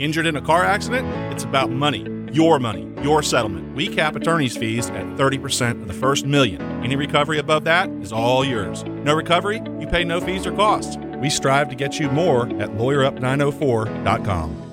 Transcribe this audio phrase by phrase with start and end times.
[0.00, 1.06] Injured in a car accident?
[1.30, 2.06] It's about money.
[2.32, 3.76] Your money, your settlement.
[3.76, 6.62] We cap attorney's fees at 30% of the first million.
[6.82, 8.82] Any recovery above that is all yours.
[8.82, 9.60] No recovery?
[9.78, 10.96] You pay no fees or costs.
[11.18, 14.66] We strive to get you more at lawyerup904.com.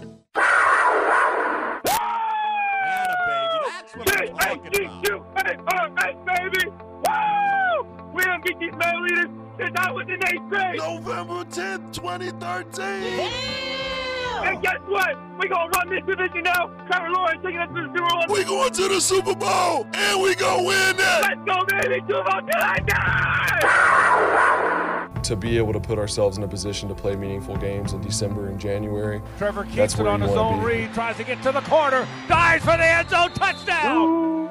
[6.25, 6.69] baby!
[6.69, 7.83] Woo!
[8.13, 9.27] We don't get these man leaders
[9.59, 10.77] since I was in eighth grade.
[10.77, 14.06] November 10th, 2013.
[14.43, 15.17] And guess what?
[15.39, 16.69] We gonna run this division now.
[16.87, 18.25] Trevor Lawrence taking us to the Super Bowl.
[18.29, 21.21] We going to the Super Bowl and we gonna win that.
[21.21, 22.01] Let's go, baby!
[22.07, 25.07] Super Bowl till I die!
[25.23, 28.47] To be able to put ourselves in a position to play meaningful games in December
[28.47, 29.21] and January.
[29.37, 30.65] Trevor keeps it on you his own be.
[30.65, 34.47] read, tries to get to the corner, dives for the end zone, touchdown!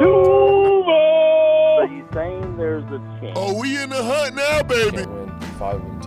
[0.00, 3.32] So you saying there's a chance?
[3.36, 4.98] Oh, we in the hunt now, baby.
[4.98, 5.97] Can't win five of them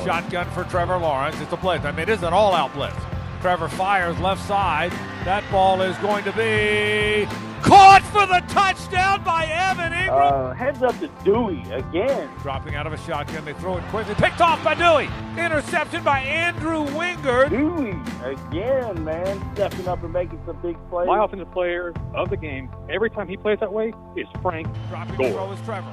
[0.00, 0.22] until you win one.
[0.22, 1.40] Shotgun for Trevor Lawrence.
[1.40, 1.84] It's a blitz.
[1.84, 2.96] I mean, it is an all-out blitz.
[3.40, 4.92] Trevor fires left side.
[5.24, 7.26] That ball is going to be
[7.62, 10.50] caught for the touchdown by Evan Engram.
[10.50, 12.28] Uh, heads up to Dewey again.
[12.42, 14.14] Dropping out of a shotgun, they throw it quickly.
[14.14, 15.08] Picked off by Dewey.
[15.42, 17.50] Intercepted by Andrew Wingard.
[17.50, 21.06] Dewey again, man, stepping up and making some big plays.
[21.06, 25.16] My offensive player of the game, every time he plays that way, is Frank Dropping
[25.16, 25.28] Gore.
[25.28, 25.92] the throw is Trevor.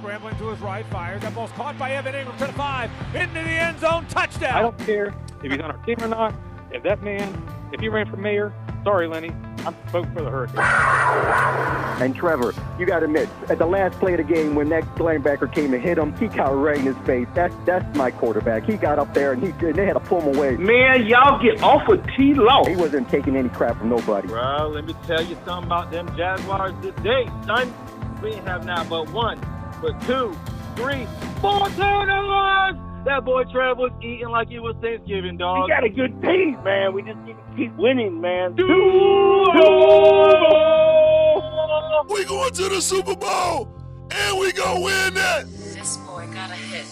[0.00, 1.22] Scrambling to his right, fires.
[1.22, 2.90] That ball's caught by Evan Engram to the five.
[3.14, 4.54] Into the end zone, touchdown.
[4.54, 6.34] I don't care if he's on our team or not.
[6.70, 8.52] If that man, if he ran for mayor,
[8.84, 9.30] sorry, Lenny,
[9.66, 10.58] I'm voting for the Hurricanes.
[12.00, 14.84] And Trevor, you got to admit, at the last play of the game, when that
[14.96, 17.26] linebacker came and hit him, he got right in his face.
[17.34, 18.64] That's that's my quarterback.
[18.64, 20.56] He got up there and he and they had to pull him away.
[20.56, 22.64] Man, y'all get off of T Law.
[22.66, 24.28] He wasn't taking any crap from nobody.
[24.28, 27.72] Bro, let me tell you something about them Jaguars today, son.
[28.22, 29.40] We ain't have not but one,
[29.80, 30.36] but two,
[30.76, 31.06] three,
[31.40, 32.76] four turnovers.
[33.04, 35.64] That boy Trev was eating like it was Thanksgiving, dog.
[35.64, 36.92] We got a good team, man.
[36.92, 38.54] We just need to keep winning, man.
[42.10, 43.68] We going to the Super Bowl
[44.10, 45.46] and we gonna win that.
[45.46, 46.84] This boy got a hit.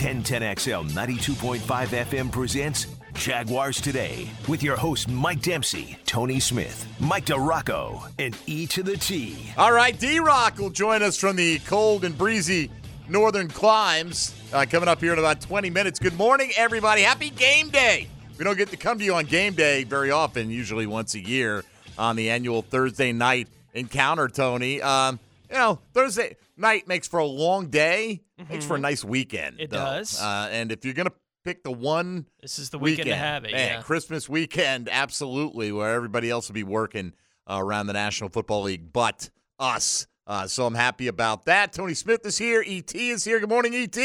[0.00, 1.60] 1010XL 92.5
[2.04, 2.86] FM presents
[3.20, 8.96] Jaguars Today with your host, Mike Dempsey, Tony Smith, Mike DiRocco, and E to the
[8.96, 9.52] T.
[9.58, 12.70] All right, D Rock will join us from the cold and breezy
[13.10, 15.98] northern climes uh, coming up here in about 20 minutes.
[15.98, 17.02] Good morning, everybody.
[17.02, 18.08] Happy game day.
[18.38, 21.20] We don't get to come to you on game day very often, usually once a
[21.20, 21.62] year
[21.98, 24.80] on the annual Thursday night encounter, Tony.
[24.80, 25.20] Um,
[25.50, 29.56] you know, Thursday night makes for a long day, makes for a nice weekend.
[29.56, 29.64] Mm-hmm.
[29.64, 29.76] It though.
[29.76, 30.18] does.
[30.18, 31.14] Uh, and if you're going to
[31.44, 33.52] pick the one This is the weekend, to have it.
[33.52, 33.82] Man, yeah.
[33.82, 37.12] Christmas weekend, absolutely, where everybody else will be working
[37.48, 40.06] uh, around the National Football League, but us.
[40.26, 41.72] Uh, so I'm happy about that.
[41.72, 42.62] Tony Smith is here.
[42.66, 43.40] ET is here.
[43.40, 43.96] Good morning, ET.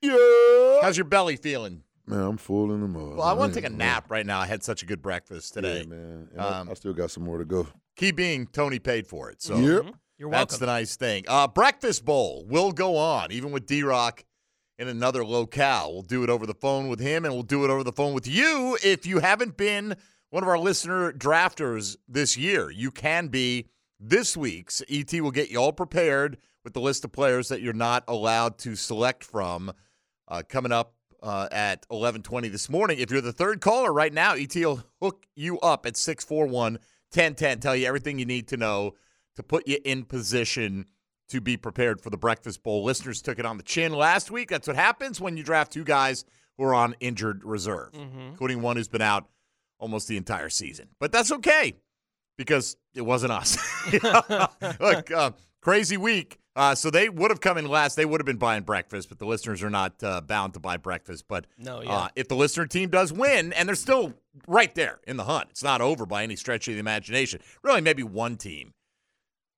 [0.00, 0.78] Yeah.
[0.82, 1.82] How's your belly feeling?
[2.06, 3.16] Man, I'm full in the mud.
[3.16, 4.38] Well, I want to take a nap right now.
[4.40, 5.78] I had such a good breakfast today.
[5.80, 6.28] Yeah, man.
[6.32, 7.66] And I- Um, I, still got some more to go.
[7.96, 9.40] Key being Tony paid for it.
[9.42, 9.94] So Yep.
[10.16, 11.24] You're that's the nice thing.
[11.26, 14.24] Uh, Breakfast Bowl will go on, even with D Rock
[14.78, 15.92] in another locale.
[15.92, 18.14] We'll do it over the phone with him, and we'll do it over the phone
[18.14, 18.76] with you.
[18.82, 19.96] If you haven't been
[20.30, 23.68] one of our listener drafters this year, you can be
[24.00, 24.82] this week's.
[24.88, 28.58] ET will get you all prepared with the list of players that you're not allowed
[28.58, 29.72] to select from
[30.28, 32.98] uh, coming up uh, at 11:20 this morning.
[32.98, 37.60] If you're the third caller right now, ET will hook you up at 641-1010.
[37.60, 38.94] Tell you everything you need to know
[39.36, 40.86] to put you in position
[41.28, 42.84] to be prepared for the Breakfast Bowl.
[42.84, 44.50] Listeners took it on the chin last week.
[44.50, 46.24] That's what happens when you draft two guys
[46.58, 49.26] who are on injured reserve, including one who's been out
[49.78, 50.88] almost the entire season.
[51.00, 51.74] But that's okay
[52.36, 53.58] because it wasn't us.
[54.80, 55.30] Look, uh,
[55.60, 56.38] crazy week.
[56.56, 57.96] Uh, so they would have come in last.
[57.96, 60.76] They would have been buying breakfast, but the listeners are not uh, bound to buy
[60.76, 61.24] breakfast.
[61.26, 61.90] But No, yeah.
[61.92, 64.14] uh, if the listener team does win, and they're still
[64.46, 67.40] right there in the hunt, it's not over by any stretch of the imagination.
[67.64, 68.72] Really, maybe one team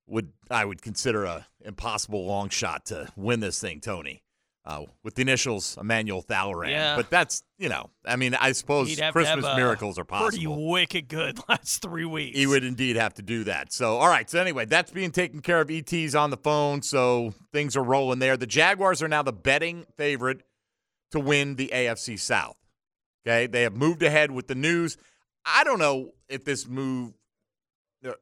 [0.07, 4.23] would I would consider a impossible long shot to win this thing, Tony.
[4.65, 6.71] Uh, with the initials Emmanuel Thalleran.
[6.71, 6.97] Yeah.
[6.97, 10.29] But that's, you know, I mean, I suppose He'd have to Christmas miracles are possible.
[10.29, 12.37] Pretty wicked good last three weeks.
[12.37, 13.73] He would indeed have to do that.
[13.73, 14.29] So, all right.
[14.29, 15.71] So, anyway, that's being taken care of.
[15.71, 16.83] ET's on the phone.
[16.83, 18.37] So, things are rolling there.
[18.37, 20.43] The Jaguars are now the betting favorite
[21.13, 22.57] to win the AFC South.
[23.25, 23.47] Okay.
[23.47, 24.97] They have moved ahead with the news.
[25.45, 27.13] I don't know if this move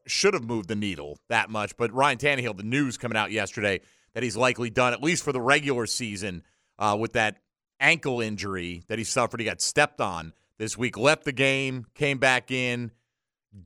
[0.07, 3.81] should have moved the needle that much, but Ryan Tannehill, the news coming out yesterday
[4.15, 6.43] that he's likely done, at least for the regular season,
[6.79, 7.39] uh, with that
[7.81, 9.41] ankle injury that he suffered.
[9.41, 12.93] He got stepped on this week, left the game, came back in,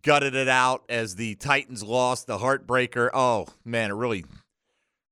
[0.02, 3.10] gutted it out as the Titans lost the heartbreaker.
[3.12, 4.24] Oh man, it really,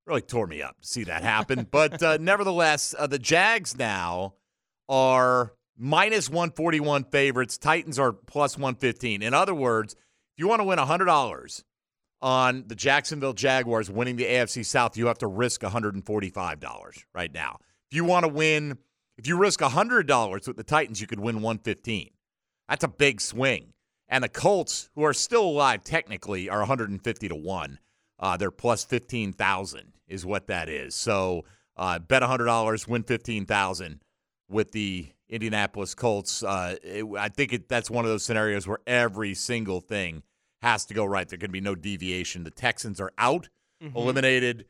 [0.07, 1.67] Really tore me up to see that happen.
[1.71, 4.35] but uh, nevertheless, uh, the Jags now
[4.87, 7.57] are minus 141 favorites.
[7.57, 9.21] Titans are plus 115.
[9.21, 9.97] In other words,
[10.37, 11.63] if you want to win $100
[12.21, 17.57] on the Jacksonville Jaguars winning the AFC South, you have to risk $145 right now.
[17.89, 18.77] If you want to win,
[19.17, 22.11] if you risk $100 with the Titans, you could win 115.
[22.69, 23.73] That's a big swing.
[24.09, 27.79] And the Colts, who are still alive technically, are 150 to 1.
[28.19, 30.93] Uh, they're plus 15,000 is what that is.
[30.93, 31.45] So
[31.75, 34.03] uh, bet $100, win 15,000
[34.47, 36.43] with the Indianapolis Colts.
[36.43, 40.23] Uh, it, I think it, that's one of those scenarios where every single thing
[40.61, 41.27] has to go right.
[41.27, 42.43] There can be no deviation.
[42.43, 43.49] The Texans are out,
[43.83, 43.95] mm-hmm.
[43.95, 44.65] eliminated,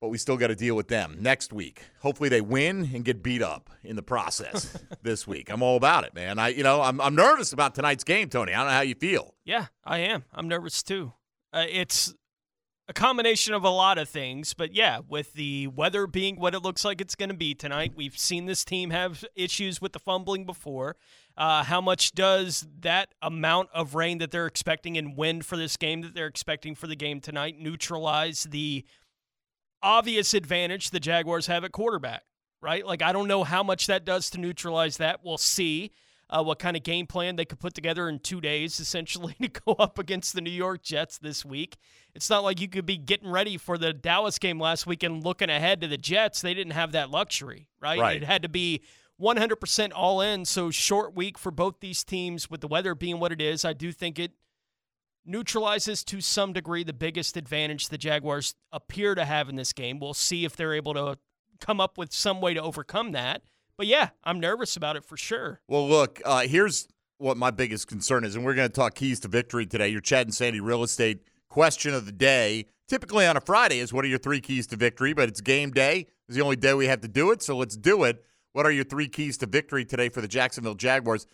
[0.00, 1.82] but we still got to deal with them next week.
[2.00, 5.50] Hopefully, they win and get beat up in the process this week.
[5.50, 6.38] I'm all about it, man.
[6.38, 8.52] I, you know, I'm I'm nervous about tonight's game, Tony.
[8.52, 9.34] I don't know how you feel.
[9.44, 10.24] Yeah, I am.
[10.34, 11.12] I'm nervous too.
[11.52, 12.14] Uh, it's
[12.88, 16.60] a combination of a lot of things, but yeah, with the weather being what it
[16.60, 19.98] looks like it's going to be tonight, we've seen this team have issues with the
[19.98, 20.96] fumbling before.
[21.36, 25.76] Uh, how much does that amount of rain that they're expecting and wind for this
[25.76, 28.84] game that they're expecting for the game tonight neutralize the
[29.82, 32.22] obvious advantage the Jaguars have at quarterback?
[32.62, 32.86] Right?
[32.86, 35.20] Like, I don't know how much that does to neutralize that.
[35.24, 35.90] We'll see
[36.28, 39.48] uh, what kind of game plan they could put together in two days, essentially, to
[39.48, 41.76] go up against the New York Jets this week.
[42.14, 45.22] It's not like you could be getting ready for the Dallas game last week and
[45.22, 46.40] looking ahead to the Jets.
[46.40, 47.98] They didn't have that luxury, right?
[47.98, 48.22] right.
[48.22, 48.82] It had to be
[49.20, 50.44] 100% all in.
[50.44, 53.64] So, short week for both these teams with the weather being what it is.
[53.64, 54.32] I do think it
[55.26, 59.98] neutralizes to some degree the biggest advantage the Jaguars appear to have in this game.
[59.98, 61.18] We'll see if they're able to
[61.60, 63.42] come up with some way to overcome that.
[63.76, 65.60] But yeah, I'm nervous about it for sure.
[65.68, 66.88] Well, look, uh, here's
[67.18, 69.88] what my biggest concern is, and we're going to talk keys to victory today.
[69.88, 72.66] Your Chad and Sandy real estate question of the day.
[72.88, 75.70] Typically on a Friday is what are your three keys to victory, but it's game
[75.70, 76.06] day.
[76.28, 78.24] It's the only day we have to do it, so let's do it.
[78.52, 81.26] What are your three keys to victory today for the Jacksonville Jaguars?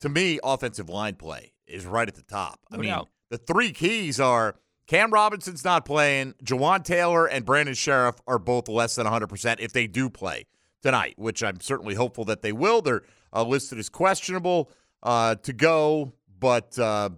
[0.00, 2.58] To me, offensive line play is right at the top.
[2.70, 3.08] No I mean, doubt.
[3.30, 4.56] the three keys are
[4.86, 9.72] Cam Robinson's not playing, Jawaan Taylor and Brandon Scherff are both less than 100% if
[9.72, 10.46] they do play
[10.84, 12.82] tonight, which I'm certainly hopeful that they will.
[12.82, 13.02] They're
[13.32, 14.70] uh, listed as questionable
[15.02, 17.08] uh, to go, but uh,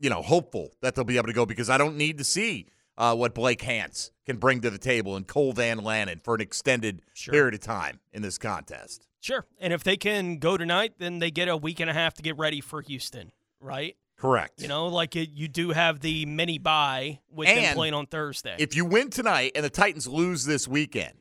[0.00, 2.66] you know, hopeful that they'll be able to go because I don't need to see
[2.98, 6.40] uh, what Blake Hance can bring to the table and Cole Van Lanen for an
[6.40, 7.32] extended sure.
[7.32, 9.06] period of time in this contest.
[9.20, 12.14] Sure, and if they can go tonight, then they get a week and a half
[12.14, 13.30] to get ready for Houston,
[13.60, 13.96] right?
[14.18, 14.60] Correct.
[14.60, 18.06] You know, like it, you do have the mini bye with and them playing on
[18.06, 18.56] Thursday.
[18.58, 21.14] If you win tonight and the Titans lose this weekend,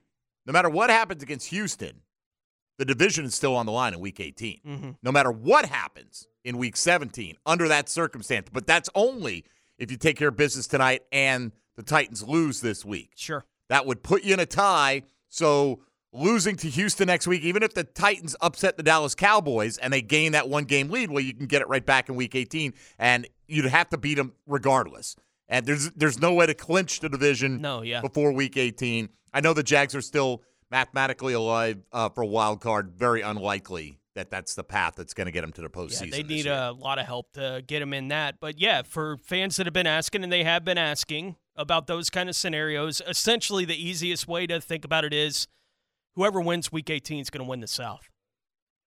[0.45, 2.01] no matter what happens against Houston,
[2.77, 4.59] the division is still on the line in week 18.
[4.65, 4.89] Mm-hmm.
[5.03, 8.47] No matter what happens in week 17 under that circumstance.
[8.51, 9.45] But that's only
[9.77, 13.11] if you take care of business tonight and the Titans lose this week.
[13.15, 13.45] Sure.
[13.69, 15.03] That would put you in a tie.
[15.29, 15.81] So
[16.13, 20.01] losing to Houston next week, even if the Titans upset the Dallas Cowboys and they
[20.01, 22.73] gain that one game lead, well, you can get it right back in week 18.
[22.99, 25.15] And you'd have to beat them regardless.
[25.47, 27.99] And there's there's no way to clinch the division no, yeah.
[28.01, 29.09] before week 18.
[29.33, 32.93] I know the Jags are still mathematically alive uh, for a wild card.
[32.95, 36.07] Very unlikely that that's the path that's going to get them to the postseason.
[36.07, 38.35] Yeah, they need a lot of help to get them in that.
[38.39, 42.09] But yeah, for fans that have been asking, and they have been asking about those
[42.09, 45.47] kind of scenarios, essentially the easiest way to think about it is
[46.15, 48.07] whoever wins Week 18 is going to win the South.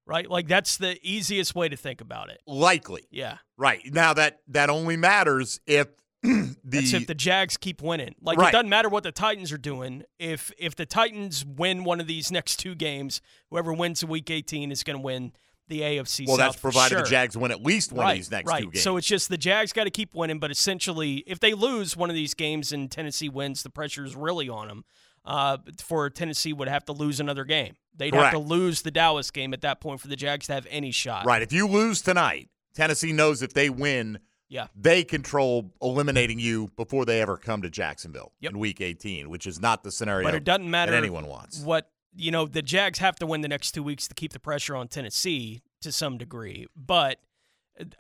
[0.06, 2.42] Right, like that's the easiest way to think about it.
[2.46, 3.38] Likely, yeah.
[3.56, 5.88] Right now, that that only matters if
[6.24, 8.14] the, That's if the Jags keep winning.
[8.20, 8.48] Like Right.
[8.48, 10.04] it doesn't matter what the Titans are doing.
[10.18, 14.30] If if the Titans win one of these next two games, whoever wins in Week
[14.30, 15.32] 18 is going to win
[15.68, 16.26] the AFC.
[16.26, 17.02] well, South that's provided sure.
[17.04, 18.62] the Jags win at least one right, of these next right.
[18.62, 18.82] two games.
[18.82, 22.10] So it's just the Jags got to keep winning, but essentially, if they lose one
[22.10, 24.84] of these games and Tennessee wins, the pressure is really on them.
[25.24, 27.76] Uh, for Tennessee would have to lose another game.
[27.96, 30.66] They'd have to lose the Dallas game at that point for the Jags to have
[30.68, 31.24] any shot.
[31.24, 31.40] right.
[31.40, 34.18] If you lose tonight, Tennessee knows if they win,
[34.54, 34.68] Yeah.
[34.76, 38.52] they control eliminating you before they ever come to Jacksonville Yep.
[38.52, 41.58] in Week 18, which is not the scenario But it doesn't matter that anyone wants.
[41.60, 42.46] what you know.
[42.46, 45.62] The Jags have to win the next two weeks to keep the pressure on Tennessee
[45.80, 46.66] to some degree.
[46.76, 47.18] But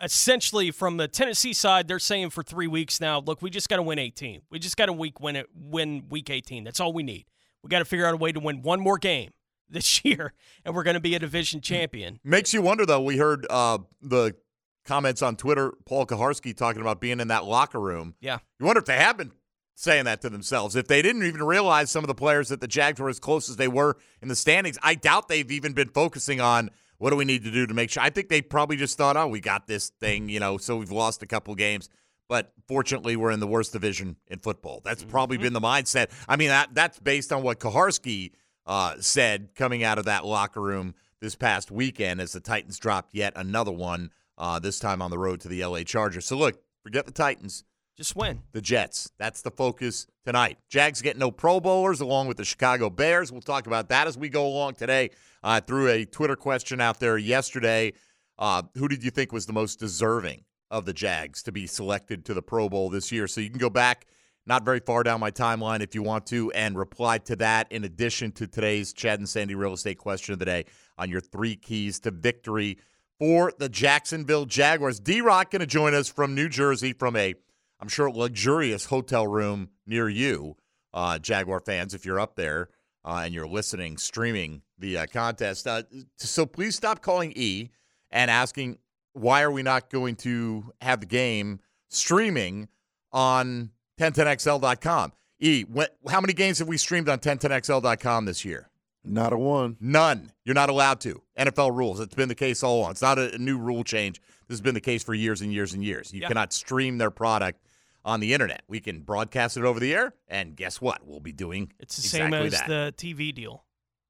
[0.00, 3.76] essentially, from the Tennessee side, they're saying for three weeks now, look, we just got
[3.76, 4.42] to win 18.
[4.50, 6.64] We just got to week win it, win week 18.
[6.64, 7.26] That's all we need.
[7.62, 9.30] We got to figure out a way to win one more game
[9.68, 10.32] this year,
[10.64, 12.20] and we're going to be a division champion.
[12.22, 13.02] Makes you wonder, though.
[13.02, 14.36] We heard uh, the
[14.84, 18.14] comments on Twitter, Paul Kuharsky talking about being in that locker room.
[18.20, 18.38] Yeah.
[18.60, 19.32] You wonder if they have been
[19.74, 20.76] saying that to themselves.
[20.76, 23.48] If they didn't even realize some of the players that the Jags were as close
[23.48, 27.16] as they were in the standings, I doubt they've even been focusing on what do
[27.16, 28.02] we need to do to make sure.
[28.02, 30.92] I think they probably just thought, oh, we got this thing, you know, so we've
[30.92, 31.88] lost a couple games.
[32.28, 34.80] but fortunately, we're in the worst division in football.
[34.84, 35.10] That's Mm-hmm.
[35.10, 36.10] probably been the mindset.
[36.28, 38.30] I mean, that, that's based on what Kuharsky
[38.66, 43.12] uh, said coming out of that locker room this past weekend as the Titans dropped
[43.14, 46.26] yet another one, uh, this time on the road to the LA Chargers.
[46.26, 47.64] So, look, forget the Titans.
[47.96, 48.42] Just win.
[48.52, 49.10] The Jets.
[49.18, 50.58] That's the focus tonight.
[50.68, 53.30] Jags get no Pro Bowlers along with the Chicago Bears.
[53.30, 55.10] We'll talk about that as we go along today.
[55.44, 57.92] I threw a Twitter question out there yesterday.
[58.36, 62.24] Uh, who did you think was the most deserving of the Jags to be selected
[62.24, 63.28] to the Pro Bowl this year?
[63.28, 64.06] So you can go back
[64.46, 67.84] not very far down my timeline if you want to and reply to that in
[67.84, 70.64] addition to today's Chad and Sandy real estate question of the day
[70.98, 72.78] on your three keys to victory
[73.18, 75.00] for the Jacksonville Jaguars.
[75.00, 77.34] D Rock going to join us from New Jersey from a
[77.80, 80.56] I'm sure, luxurious hotel room near you,
[80.94, 82.70] uh, Jaguar fans, if you're up there
[83.04, 85.66] uh, and you're listening, streaming the uh, contest.
[85.66, 85.82] Uh,
[86.16, 87.70] so please stop calling E
[88.10, 88.78] and asking
[89.12, 92.68] why are we not going to have the game streaming
[93.12, 95.12] on 1010XL.com.
[95.40, 98.70] E, when, how many games have we streamed on 1010XL.com this year?
[99.04, 99.76] Not a one.
[99.80, 100.32] None.
[100.44, 101.20] You're not allowed to.
[101.38, 102.00] NFL rules.
[102.00, 102.92] It's been the case all along.
[102.92, 104.20] It's not a, a new rule change.
[104.48, 106.12] This has been the case for years and years and years.
[106.12, 106.28] You Yeah.
[106.28, 107.60] cannot stream their product
[108.04, 108.62] on the internet.
[108.68, 111.06] We can broadcast it over the air, and guess what?
[111.06, 112.68] We'll be doing It's the exactly same as that.
[112.68, 113.64] the TV deal.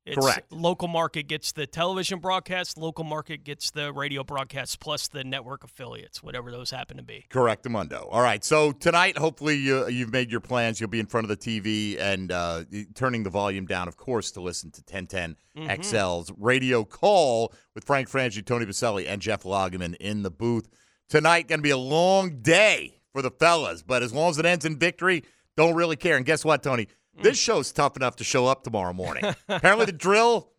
[0.06, 0.52] It's Correct.
[0.52, 2.76] Local market gets the television broadcast.
[2.76, 7.24] Local market gets the radio broadcast plus the network affiliates, whatever those happen to be.
[7.30, 8.06] Correct, Amundo.
[8.10, 8.44] All right.
[8.44, 10.78] So tonight, hopefully, you, you've made your plans.
[10.78, 14.30] You'll be in front of the TV and uh, turning the volume down, of course,
[14.32, 15.68] to listen to 1010 Mhm.
[15.70, 20.68] XL's radio call with Frank Frangi, Tony Boselli, and Jeff Lageman in the booth.
[21.08, 24.44] Tonight, going to be a long day for the fellas, but as long as it
[24.44, 25.22] ends in victory,
[25.56, 26.16] don't really care.
[26.16, 26.88] And guess what, Tony?
[27.22, 29.24] This show's tough enough to show up tomorrow morning.
[29.48, 30.50] Apparently, the drill.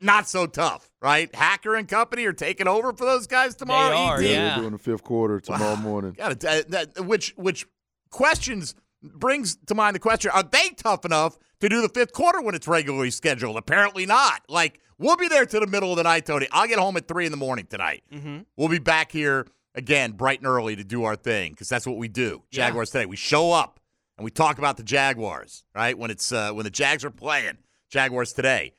[0.00, 1.32] Not so tough, right?
[1.32, 3.94] Hacker and company are taking over for those guys tomorrow.
[3.96, 4.28] are, ET?
[4.28, 4.56] yeah.
[4.56, 6.12] We're doing the fifth quarter tomorrow morning.
[6.18, 6.70] Got it.
[6.70, 7.66] That, which which
[8.10, 12.42] questions brings to mind the question: Are they tough enough to do the fifth quarter
[12.42, 13.56] when it's regularly scheduled?
[13.56, 14.42] Apparently not.
[14.48, 16.48] Like we'll be there to the middle of the night, Tony.
[16.50, 18.02] I'll get home at three in the morning tonight.
[18.12, 18.38] Mm-hmm.
[18.56, 21.96] We'll be back here again bright and early to do our thing because that's what
[21.96, 22.42] we do.
[22.50, 22.66] Yeah.
[22.66, 23.06] Jaguars today.
[23.06, 23.78] We show up
[24.16, 25.64] and we talk about the Jaguars.
[25.74, 27.58] Right when it's uh, when the Jags are playing.
[27.90, 28.72] Jaguars today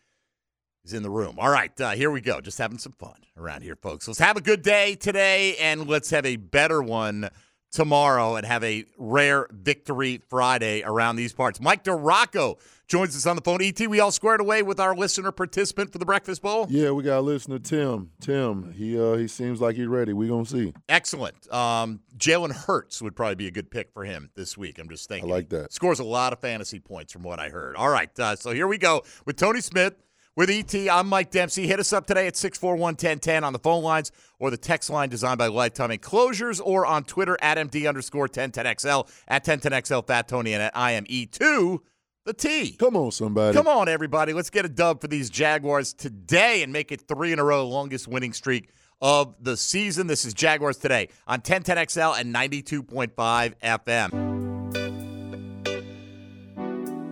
[0.83, 1.35] is in the room.
[1.37, 2.41] All right, uh, here we go.
[2.41, 4.07] Just having some fun around here, folks.
[4.07, 7.29] Let's have a good day today, and let's have a better one
[7.71, 11.59] tomorrow, and have a rare victory Friday around these parts.
[11.61, 13.61] Mike DiRocco joins us on the phone.
[13.61, 16.67] Et, we all squared away with our listener participant for the Breakfast Bowl.
[16.69, 18.11] Yeah, we got a listener Tim.
[18.21, 20.13] Tim, he uh he seems like he's ready.
[20.13, 20.73] We gonna see.
[20.89, 21.51] Excellent.
[21.53, 24.79] Um, Jalen Hurts would probably be a good pick for him this week.
[24.79, 25.31] I'm just thinking.
[25.31, 25.73] I like that.
[25.73, 27.75] Scores a lot of fantasy points from what I heard.
[27.75, 29.95] All right, uh, so here we go with Tony Smith.
[30.35, 31.67] With ET, I'm Mike Dempsey.
[31.67, 35.09] Hit us up today at 641 1010 on the phone lines or the text line
[35.09, 40.53] designed by Lifetime Enclosures or on Twitter at MD underscore 1010XL, at 1010XL Fat Tony,
[40.53, 41.81] and at IME2
[42.25, 42.71] the T.
[42.73, 43.55] Come on, somebody.
[43.55, 44.33] Come on, everybody.
[44.33, 47.67] Let's get a dub for these Jaguars today and make it three in a row,
[47.67, 48.69] longest winning streak
[49.01, 50.07] of the season.
[50.07, 54.41] This is Jaguars today on 1010XL and 92.5 FM.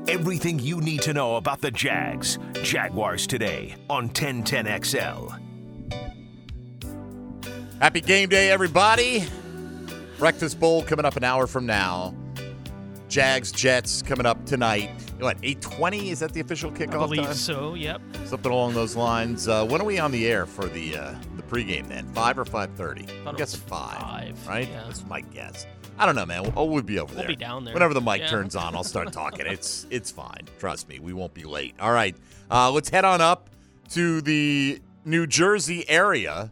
[0.10, 2.38] Everything you need to know about the Jags.
[2.64, 5.40] Jaguars today on 1010XL.
[7.80, 9.26] Happy game day, everybody.
[10.18, 12.14] Breakfast Bowl coming up an hour from now.
[13.12, 14.90] Jags Jets coming up tonight.
[15.20, 16.12] What, 820?
[16.12, 17.34] Is that the official I kickoff believe time?
[17.34, 17.74] so.
[17.74, 18.02] Yep.
[18.24, 19.50] Something along those lines.
[19.50, 22.08] Uh, when are we on the air for the uh, the pregame then?
[22.14, 23.02] Five or five thirty?
[23.02, 24.00] I'm Thought it guessing was five,
[24.40, 24.70] five, right?
[24.70, 24.84] yeah.
[24.86, 25.68] That's my guess.
[26.00, 26.54] I don't know, man.
[26.56, 27.28] We'll, we'll be over We'll there.
[27.28, 27.74] be down there.
[27.74, 28.28] Whenever the mic Yeah.
[28.28, 29.46] turns on, I'll start talking.
[29.52, 30.48] It's it's fine.
[30.58, 31.76] Trust me, we won't be late.
[31.82, 32.16] All right,
[32.50, 33.50] uh, let's head on up
[33.90, 36.50] to the New Jersey area.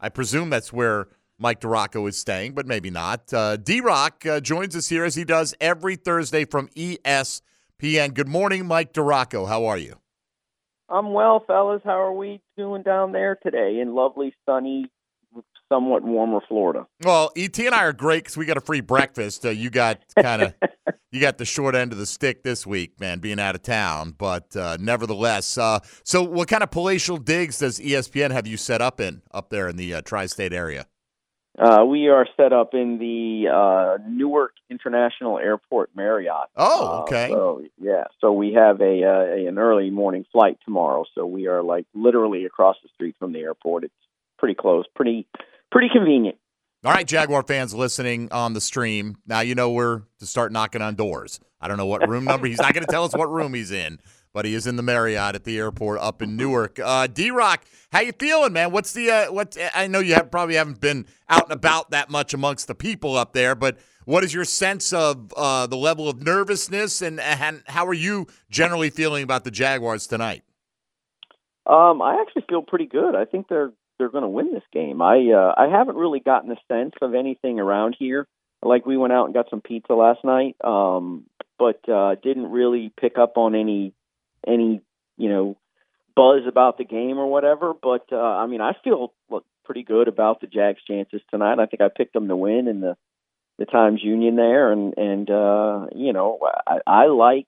[0.00, 1.08] I presume that's where
[1.40, 3.32] Mike DiRocco is staying, but maybe not.
[3.32, 8.12] Uh, D Rock uh, joins us here as he does every Thursday from ESPN.
[8.12, 9.48] Good morning, Mike DiRocco.
[9.48, 9.96] How are you?
[10.90, 11.80] I'm well, fellas.
[11.82, 14.90] How are we doing down there today in lovely, sunny,
[15.70, 16.86] somewhat warmer Florida?
[17.02, 19.46] Well, Et and I are great because we got a free breakfast.
[19.46, 20.54] Uh, you got kind of
[21.10, 24.14] you got the short end of the stick this week, man, being out of town.
[24.18, 28.82] But uh, nevertheless, uh, so what kind of palatial digs does ESPN have you set
[28.82, 30.86] up in up there in the uh, tri-state area?
[31.60, 36.48] Uh, we are set up in the uh, Newark International Airport Marriott.
[36.56, 37.28] Oh, Uh, okay.
[37.30, 41.04] so yeah, so we have a, uh, a an early morning flight tomorrow.
[41.14, 43.84] So we are like literally across the street from the airport.
[43.84, 43.94] It's
[44.38, 45.26] pretty close, pretty
[45.70, 46.38] pretty convenient.
[46.82, 50.80] All right, Jaguar fans listening on the stream, now you know where to start knocking
[50.80, 51.38] on doors.
[51.60, 53.70] I don't know what room number he's not going to tell us what room he's
[53.70, 53.98] in,
[54.32, 56.78] but he is in the Marriott at the airport up in Newark.
[56.82, 58.70] Uh, D Rock, how you feeling, man?
[58.72, 59.56] What's the uh, what?
[59.74, 63.16] I know you have, probably haven't been out and about that much amongst the people
[63.16, 63.78] up there, but
[64.10, 68.26] What is your sense of uh, the level of nervousness, and, and how are you
[68.50, 70.42] generally feeling about the Jaguars tonight?
[71.66, 73.14] Um, I actually feel pretty good.
[73.14, 75.02] I think they're they're going to win this game.
[75.02, 78.26] I uh, I haven't really gotten a sense of anything around here.
[78.62, 81.26] Like we went out and got some pizza last night, um,
[81.58, 83.92] but uh, didn't really pick up on any
[84.46, 84.80] any
[85.16, 85.56] you know
[86.14, 87.72] buzz about the game or whatever.
[87.80, 91.58] But uh, I mean, I feel look, pretty good about the Jags' chances tonight.
[91.58, 92.96] I think I picked them to win in the
[93.58, 97.46] the Times Union there, and and uh, you know I, I like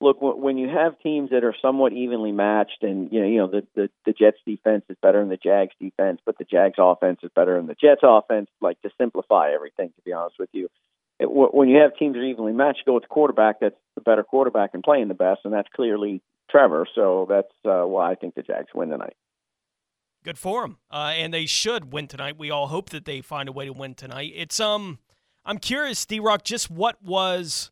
[0.00, 3.46] look when you have teams that are somewhat evenly matched, and you know, you know
[3.48, 7.20] the, the the Jets defense is better than the Jags defense, but the Jags offense
[7.22, 8.48] is better than the Jets offense.
[8.60, 10.68] Like to simplify everything, to be honest with you,
[11.18, 14.00] it, when you have teams that are evenly matched, go with the quarterback that's the
[14.00, 16.86] better quarterback and playing the best, and that's clearly Trevor.
[16.94, 19.16] So that's uh, why I think the Jags win tonight.
[20.24, 22.38] Good for them, uh, and they should win tonight.
[22.38, 24.32] We all hope that they find a way to win tonight.
[24.34, 24.98] It's um,
[25.44, 27.70] I'm curious, D Rock, just what was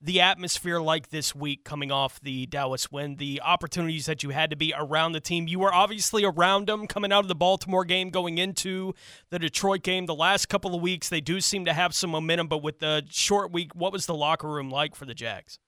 [0.00, 4.50] the atmosphere like this week coming off the Dallas win, the opportunities that you had
[4.50, 5.48] to be around the team.
[5.48, 8.94] You were obviously around them coming out of the Baltimore game, going into
[9.30, 10.06] the Detroit game.
[10.06, 13.04] The last couple of weeks, they do seem to have some momentum, but with the
[13.10, 15.58] short week, what was the locker room like for the Jags?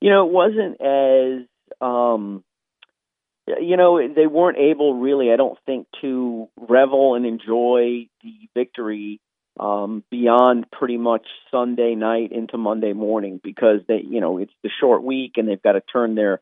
[0.00, 1.46] You know, it wasn't as,
[1.80, 2.44] um,
[3.46, 9.20] you know, they weren't able really, I don't think, to revel and enjoy the victory
[9.58, 14.70] um, beyond pretty much Sunday night into Monday morning because they, you know, it's the
[14.80, 16.40] short week and they've got to turn their,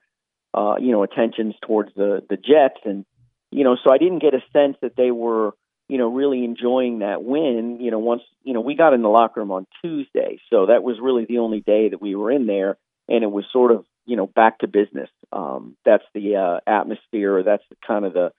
[0.54, 3.04] uh, you know, attentions towards the the Jets and,
[3.50, 5.52] you know, so I didn't get a sense that they were,
[5.88, 7.78] you know, really enjoying that win.
[7.80, 10.82] You know, once you know we got in the locker room on Tuesday, so that
[10.82, 12.78] was really the only day that we were in there,
[13.08, 15.10] and it was sort of you know back to business.
[15.32, 17.42] Um, that's the uh, atmosphere.
[17.42, 18.32] That's the, kind of the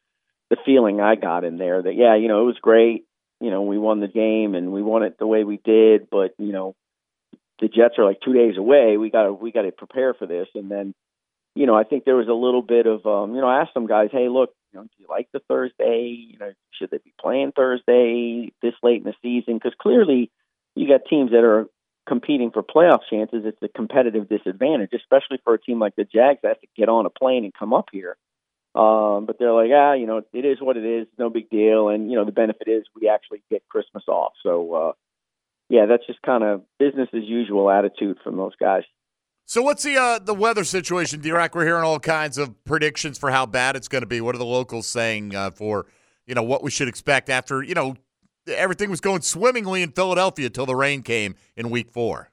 [0.49, 1.83] the feeling I got in there.
[1.83, 3.05] That yeah, you know, it was great
[3.43, 6.33] you know, we won the game and we won it the way we did, but
[6.37, 6.75] you know,
[7.59, 8.95] the Jets are like two days away.
[8.95, 10.93] We got to we got to prepare for this, and then,
[11.53, 13.73] you know, I think there was a little bit of, um, you know, I asked
[13.73, 16.15] some guys, hey, look, you know, do you like the Thursday?
[16.31, 19.55] You know, should they be playing Thursday this late in the season?
[19.55, 20.31] Because clearly,
[20.75, 21.67] you got teams that are
[22.07, 23.43] competing for playoff chances.
[23.45, 26.87] It's a competitive disadvantage, especially for a team like the Jags that has to get
[26.87, 28.15] on a plane and come up here.
[28.75, 31.89] Um, but they're like, ah, you know, it is what it is, no big deal.
[31.89, 34.33] And you know, the benefit is we actually get Christmas off.
[34.41, 34.91] So, uh,
[35.69, 38.83] yeah, that's just kind of business as usual attitude from those guys.
[39.45, 41.53] So, what's the uh, the weather situation, D Rock?
[41.53, 44.21] We're hearing all kinds of predictions for how bad it's going to be.
[44.21, 45.85] What are the locals saying uh, for
[46.25, 47.95] you know what we should expect after you know
[48.47, 52.31] everything was going swimmingly in Philadelphia until the rain came in Week Four?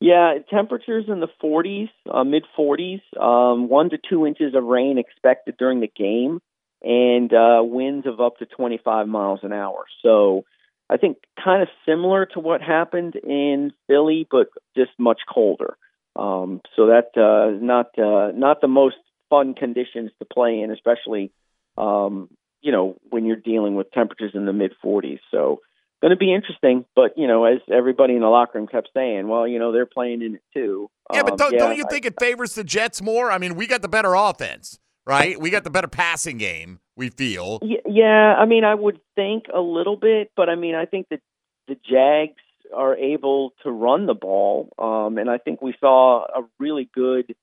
[0.00, 4.98] Yeah, temperatures in the 40s, uh, mid 40s, um, one to two inches of rain
[4.98, 6.40] expected during the game,
[6.82, 9.86] and uh, winds of up to 25 miles an hour.
[10.02, 10.44] So
[10.90, 15.76] I think kind of similar to what happened in Philly, but just much colder.
[16.14, 18.96] Um, so that uh, not uh, not the most
[19.30, 21.32] fun conditions to play in, especially
[21.78, 22.28] um,
[22.60, 25.20] you know when you're dealing with temperatures in the mid 40s.
[25.30, 25.60] So
[26.00, 26.84] going to be interesting.
[26.94, 29.86] But you know, as everybody in the locker room kept saying, well, you know, they're
[29.86, 30.90] playing in it too.
[31.12, 33.30] Yeah, but um, don't, um, yeah, don't you think I, it favors the Jets more?
[33.30, 35.40] I mean, we got the better offense, right?
[35.40, 36.80] We got the better passing game.
[36.96, 37.60] We feel.
[37.62, 41.20] Yeah, I mean, I would think a little bit, but I mean, I think that
[41.68, 42.40] the Jags
[42.74, 47.34] are able to run the ball, um, and I think we saw a really good.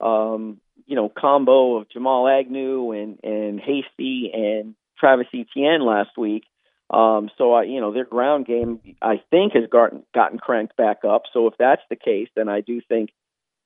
[0.00, 6.42] Um, you know, combo of Jamal Agnew and and Hasty and Travis Etienne last week
[6.92, 10.98] um, so I, you know, their ground game I think has gotten gotten cranked back
[11.08, 11.22] up.
[11.32, 13.10] So if that's the case, then I do think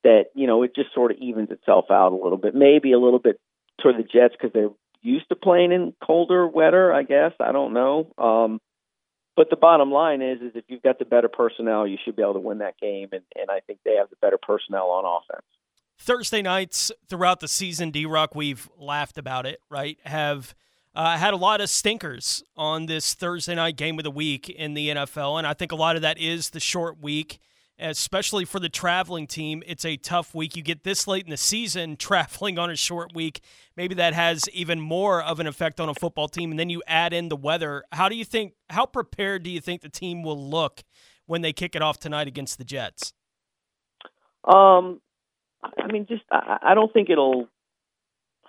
[0.03, 2.55] that you know it just sort of evens itself out a little bit.
[2.55, 3.39] Maybe a little bit
[3.81, 4.69] toward the Jets because they're
[5.01, 6.93] used to playing in colder, wetter.
[6.93, 8.13] I guess I don't know.
[8.17, 8.61] Um,
[9.35, 12.23] but the bottom line is, is if you've got the better personnel, you should be
[12.23, 15.05] able to win that game, and, and I think they have the better personnel on
[15.05, 15.45] offense.
[15.99, 19.97] Thursday nights throughout the season, D Rock, we've laughed about it, right?
[20.05, 20.55] Have
[20.97, 24.73] uh, had a lot of stinkers on this Thursday night game of the week in
[24.73, 27.37] the NFL, and I think a lot of that is the short week,
[27.77, 29.61] especially for the traveling team.
[29.67, 30.55] It's a tough week.
[30.55, 33.41] You get this late in the season traveling on a short week.
[33.75, 36.81] Maybe that has even more of an effect on a football team, and then you
[36.87, 37.83] add in the weather.
[37.91, 38.53] How do you think?
[38.71, 40.83] How prepared do you think the team will look
[41.27, 43.13] when they kick it off tonight against the Jets?
[44.43, 44.99] Um,
[45.63, 47.49] I mean, just I, I don't think it'll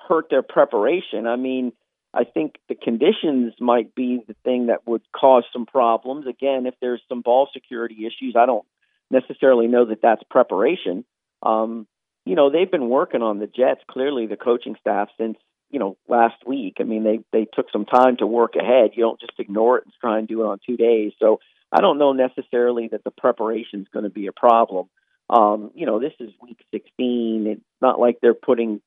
[0.09, 1.27] hurt their preparation.
[1.27, 1.73] I mean
[2.19, 6.27] I think the conditions might be the thing that would cause some problems.
[6.27, 8.67] Again, if there's some ball security issues, I don't
[9.09, 11.05] necessarily know that that's preparation.
[11.45, 11.87] Um,
[12.27, 15.39] you know, they've been working on the Jets, clearly the coaching staff since,
[15.71, 16.79] you know, last week.
[16.81, 18.91] I mean, they they took some time to work ahead.
[18.95, 21.13] You don't just ignore it and try and do it on 2 days.
[21.21, 21.39] So,
[21.71, 24.89] I don't know necessarily that the preparation is going to be a problem.
[25.31, 27.47] Um, you know, this is week 16.
[27.47, 28.81] It's not like they're putting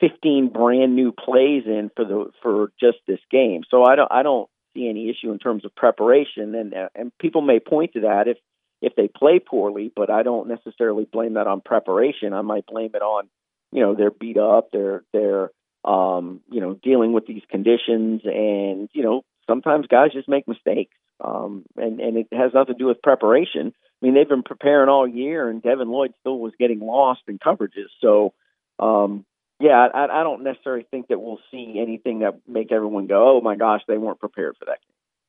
[0.00, 3.62] 15 brand new plays in for the for just this game.
[3.70, 7.42] So I don't I don't see any issue in terms of preparation and and people
[7.42, 8.38] may point to that if
[8.82, 12.32] if they play poorly, but I don't necessarily blame that on preparation.
[12.32, 13.28] I might blame it on
[13.72, 15.50] you know they're beat up, they're they're
[15.84, 20.96] um, you know dealing with these conditions, and you know sometimes guys just make mistakes,
[21.22, 23.72] um, and and it has nothing to do with preparation.
[24.02, 27.38] I mean they've been preparing all year, and Devin Lloyd still was getting lost in
[27.38, 28.32] coverages, so.
[28.78, 29.26] Um,
[29.60, 33.40] yeah, I, I don't necessarily think that we'll see anything that make everyone go, "Oh
[33.42, 34.78] my gosh, they weren't prepared for that."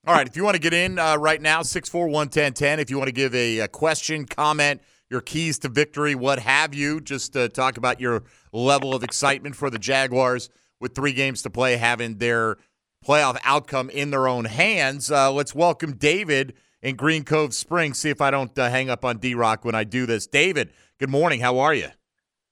[0.07, 2.53] All right, if you want to get in uh, right now, six four one ten
[2.53, 2.79] ten.
[2.79, 6.73] If you want to give a, a, question, comment, your keys to victory, what have
[6.73, 11.41] you, just uh, talk about your level of excitement for the Jaguars with three games
[11.41, 12.57] to play, having their
[13.05, 15.11] playoff outcome in their own hands.
[15.11, 17.99] Uh, let's welcome David in Green Cove Springs.
[17.99, 20.25] See if I don't uh, hang up on D Rock when I do this.
[20.25, 21.41] David, good morning.
[21.41, 21.89] How are you?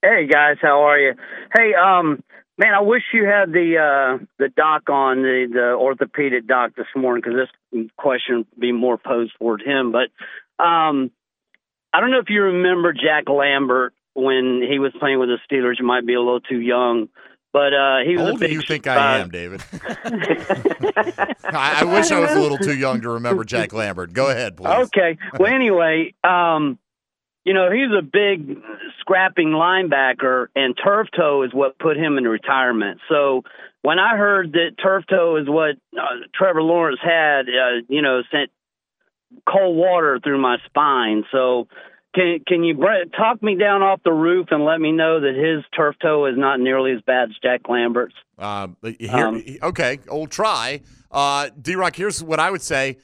[0.01, 1.13] Hey guys, how are you?
[1.53, 2.23] Hey, um,
[2.57, 6.87] man, I wish you had the uh, the doc on the the orthopedic doc this
[6.95, 9.91] morning because this question would be more posed toward him.
[9.91, 10.07] But
[10.63, 11.11] um,
[11.93, 15.79] I don't know if you remember Jack Lambert when he was playing with the Steelers.
[15.79, 17.09] You might be a little too young,
[17.51, 18.21] but uh, he was.
[18.21, 19.61] How a old big, do you think I am, David?
[21.43, 24.13] I, I wish I was a little too young to remember Jack Lambert.
[24.13, 24.69] Go ahead, please.
[24.69, 25.17] Okay.
[25.37, 26.79] Well, anyway, um,
[27.45, 28.57] you know, he's a big
[28.99, 32.99] scrapping linebacker, and turf toe is what put him in retirement.
[33.09, 33.43] So
[33.81, 38.21] when I heard that turf toe is what uh, Trevor Lawrence had, uh, you know,
[38.31, 38.51] sent
[39.47, 41.23] cold water through my spine.
[41.31, 41.67] So
[42.13, 42.75] can can you
[43.17, 46.35] talk me down off the roof and let me know that his turf toe is
[46.37, 48.15] not nearly as bad as Jack Lambert's?
[48.37, 50.81] Uh, here, um, okay, old try.
[51.11, 52.97] Uh, D Rock, here's what I would say: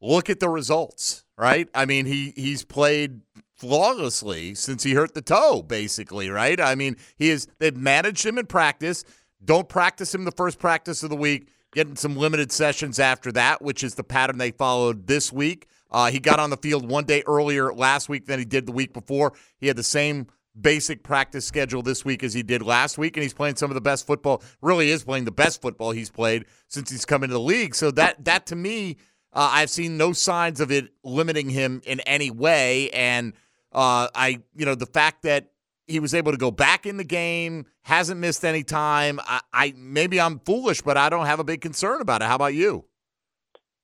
[0.00, 1.24] look at the results.
[1.36, 1.68] Right?
[1.72, 3.20] I mean, he he's played
[3.58, 6.60] flawlessly since he hurt the toe, basically, right?
[6.60, 9.04] I mean, he is they've managed him in practice.
[9.44, 13.62] Don't practice him the first practice of the week, getting some limited sessions after that,
[13.62, 15.66] which is the pattern they followed this week.
[15.90, 18.72] Uh, he got on the field one day earlier last week than he did the
[18.72, 19.32] week before.
[19.58, 20.26] He had the same
[20.60, 23.74] basic practice schedule this week as he did last week, and he's playing some of
[23.74, 24.42] the best football.
[24.60, 27.74] Really, is playing the best football he's played since he's come into the league.
[27.74, 28.96] So that that to me,
[29.32, 33.32] uh, I've seen no signs of it limiting him in any way, and
[33.78, 35.52] uh, I, you know, the fact that
[35.86, 39.20] he was able to go back in the game, hasn't missed any time.
[39.22, 42.24] I, I maybe I'm foolish, but I don't have a big concern about it.
[42.24, 42.86] How about you?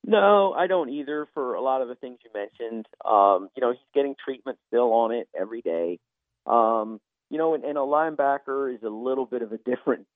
[0.04, 1.28] No, I don't either.
[1.33, 4.92] For a lot of the things you mentioned, um, you know, he's getting treatment still
[4.92, 6.00] on it every day.
[6.44, 10.07] Um, you know, and, and a linebacker is a little bit of a different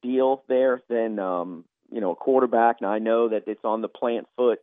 [0.00, 2.80] deal there than um, you know a quarterback.
[2.80, 4.60] Now I know that it's on the plant foot,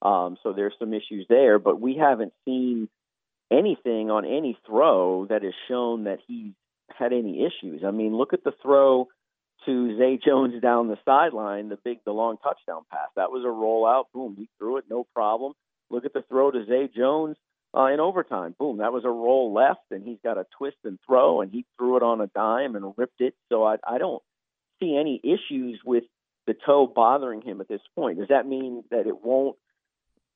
[0.00, 2.88] um, so there's some issues there, but we haven't seen
[3.50, 6.52] anything on any throw that has shown that he's
[6.88, 7.82] had any issues.
[7.84, 9.08] I mean, look at the throw
[9.64, 13.08] to Zay Jones down the sideline, the big, the long touchdown pass.
[13.16, 14.04] That was a rollout.
[14.14, 15.52] Boom, he threw it, no problem.
[15.90, 17.36] Look at the throw to Zay Jones
[17.76, 18.54] uh, in overtime.
[18.58, 21.64] Boom, that was a roll left, and he's got a twist and throw, and he
[21.76, 23.34] threw it on a dime and ripped it.
[23.48, 24.22] So I, I don't
[24.80, 26.04] see any issues with
[26.46, 28.18] the toe bothering him at this point.
[28.18, 29.56] Does that mean that it won't,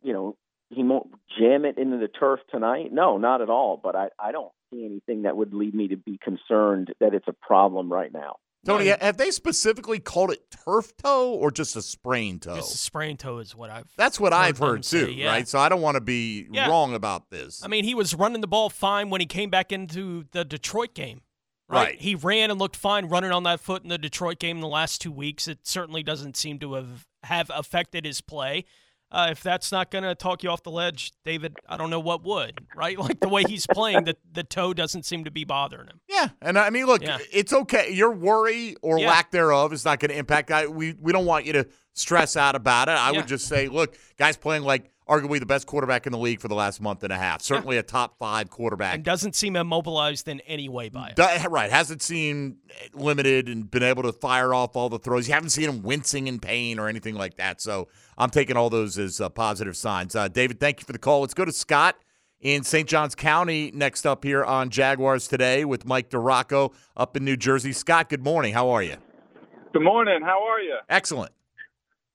[0.03, 0.37] you know,
[0.71, 2.93] he won't jam it into the turf tonight?
[2.93, 3.79] No, not at all.
[3.83, 7.29] But I, I don't see anything that would lead me to be concerned that it's
[7.29, 8.37] a problem right now.
[8.67, 12.57] Tony, have they specifically called it turf toe or just a sprain toe?
[12.57, 13.87] Just a sprain toe is what I've.
[13.97, 15.29] That's what heard I've heard too, say, yeah.
[15.29, 15.49] right?
[15.49, 16.69] So I don't want to be Yeah.
[16.69, 17.65] wrong about this.
[17.65, 20.95] I mean, he was running the ball fine when he came back into the Detroit
[20.95, 21.23] game.
[21.71, 21.87] Right.
[21.87, 22.01] Right.
[22.01, 24.69] He ran and looked fine running on that foot in the Detroit game in the
[24.69, 25.49] last two weeks.
[25.49, 28.65] It certainly doesn't seem to have, have affected his play.
[29.13, 31.99] Uh, if that's not going to talk you off the ledge, David, I don't know
[32.01, 32.97] what would, right?
[33.11, 36.01] Like the way he's playing, the, the toe doesn't seem to be bothering him.
[36.09, 37.19] Yeah, and I mean, look, Yeah.
[37.33, 37.93] it's okay.
[37.93, 39.09] Your worry or Yeah.
[39.09, 40.51] lack thereof is not going to impact.
[40.53, 42.93] I, we we don't want you to stress out about it.
[42.93, 43.19] I Yeah.
[43.19, 46.47] would just say, look, guys playing like arguably the best quarterback in the league for
[46.47, 47.43] the last month and a half.
[47.43, 48.95] Certainly a top five quarterback.
[48.95, 51.17] And doesn't seem immobilized in any way by it.
[51.17, 52.59] Do- right, hasn't seemed
[52.95, 55.27] limited and been able to fire off all the throws.
[55.27, 57.61] You haven't seen him wincing in pain or anything like that.
[57.61, 60.15] So I'm taking all those as uh, positive signs.
[60.15, 61.23] Uh, David, thank you for the call.
[61.23, 61.97] Let's go to Scott
[62.41, 62.89] in St.
[62.89, 67.73] Johns County next up here on Jaguars today with Mike DiRocco up in New Jersey.
[67.73, 68.55] Scott, good morning.
[68.55, 68.97] How are you?
[69.73, 70.21] Good morning.
[70.23, 70.77] How are you?
[70.89, 71.33] Excellent.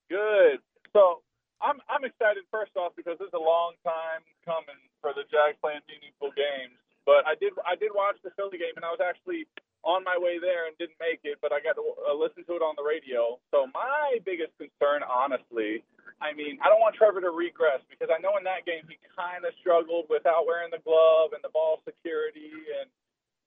[0.08, 0.60] Good.
[0.94, 1.20] So
[1.60, 5.56] I'm I'm excited first off because this is a long time coming for the Jags
[5.60, 6.76] playing meaningful games.
[7.08, 9.48] But I did I did watch the Philly game and I was actually
[9.86, 12.58] on my way there and didn't make it, but I got to uh, listen to
[12.58, 13.38] it on the radio.
[13.54, 15.86] So my biggest concern, honestly,
[16.18, 18.98] I mean, I don't want Trevor to regress because I know in that game he
[19.14, 22.90] kind of struggled without wearing the glove and the ball security, and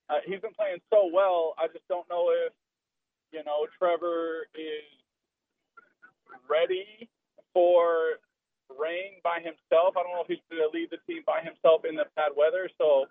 [0.07, 1.59] uh, he's been playing so well.
[1.59, 2.55] I just don't know if
[3.35, 4.87] you know Trevor is
[6.47, 7.11] ready
[7.53, 8.19] for
[8.69, 9.97] rain by himself.
[9.97, 12.37] I don't know if he's going to lead the team by himself in the bad
[12.37, 12.69] weather.
[12.77, 13.05] So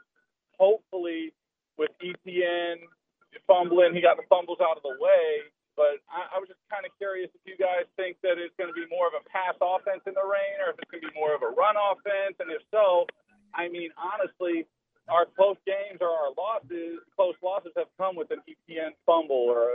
[0.58, 1.34] hopefully,
[1.76, 2.82] with Etienne
[3.46, 5.46] fumbling, he got the fumbles out of the way.
[5.78, 8.66] But I, I was just kind of curious if you guys think that it's going
[8.66, 11.10] to be more of a pass offense in the rain, or if it's going to
[11.10, 12.34] be more of a run offense.
[12.42, 13.06] And if so,
[13.54, 14.66] I mean, honestly,
[15.06, 19.70] our close games or our losses, close losses have come with an Etienne fumble or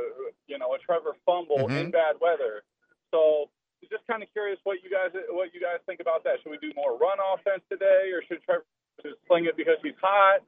[0.47, 1.87] you know a Trevor fumble Mm-hmm.
[1.87, 2.67] in bad weather.
[3.15, 3.47] So
[3.89, 6.43] just kind of curious what you guys what you guys think about that.
[6.43, 8.67] Should we do more run offense today, or should Trevor
[9.01, 10.43] just sling it because he's hot?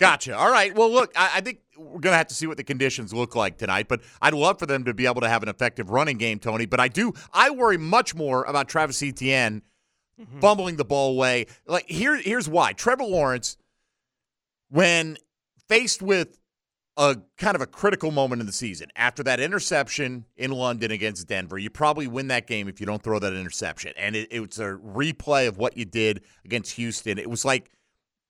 [0.00, 0.34] Gotcha.
[0.34, 0.74] All right.
[0.74, 3.36] Well, look, I, I think we're going to have to see what the conditions look
[3.36, 6.16] like tonight, but I'd love for them to be able to have an effective running
[6.16, 6.64] game, Tony.
[6.64, 9.60] But I do, I worry much more about Travis Etienne
[10.18, 10.40] mm-hmm.
[10.40, 11.46] fumbling the ball away.
[11.66, 12.72] Like, here, here's why.
[12.72, 13.58] Trevor Lawrence,
[14.70, 15.18] when
[15.68, 16.38] faced with
[16.96, 21.28] a kind of a critical moment in the season, after that interception in London against
[21.28, 23.92] Denver, you probably win that game if you don't throw that interception.
[23.98, 27.18] And it, was a replay of what you did against Houston.
[27.18, 27.70] It was like,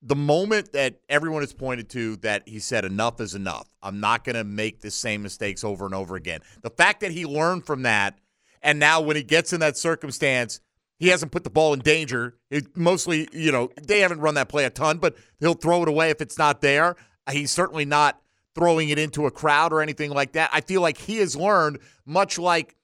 [0.03, 3.69] the moment that everyone has pointed to that he said enough is enough.
[3.83, 6.41] I'm not going to make the same mistakes over and over again.
[6.63, 8.19] The fact that he learned from that
[8.63, 10.61] and now when he gets in that circumstance,
[10.99, 12.37] he hasn't put the ball in danger.
[12.51, 15.89] It mostly, you know, they haven't run that play a ton, but he'll throw it
[15.89, 16.97] away if it's not there.
[17.31, 18.21] He's certainly not
[18.55, 20.51] throwing it into a crowd or anything like that.
[20.53, 22.77] I feel like he has learned much like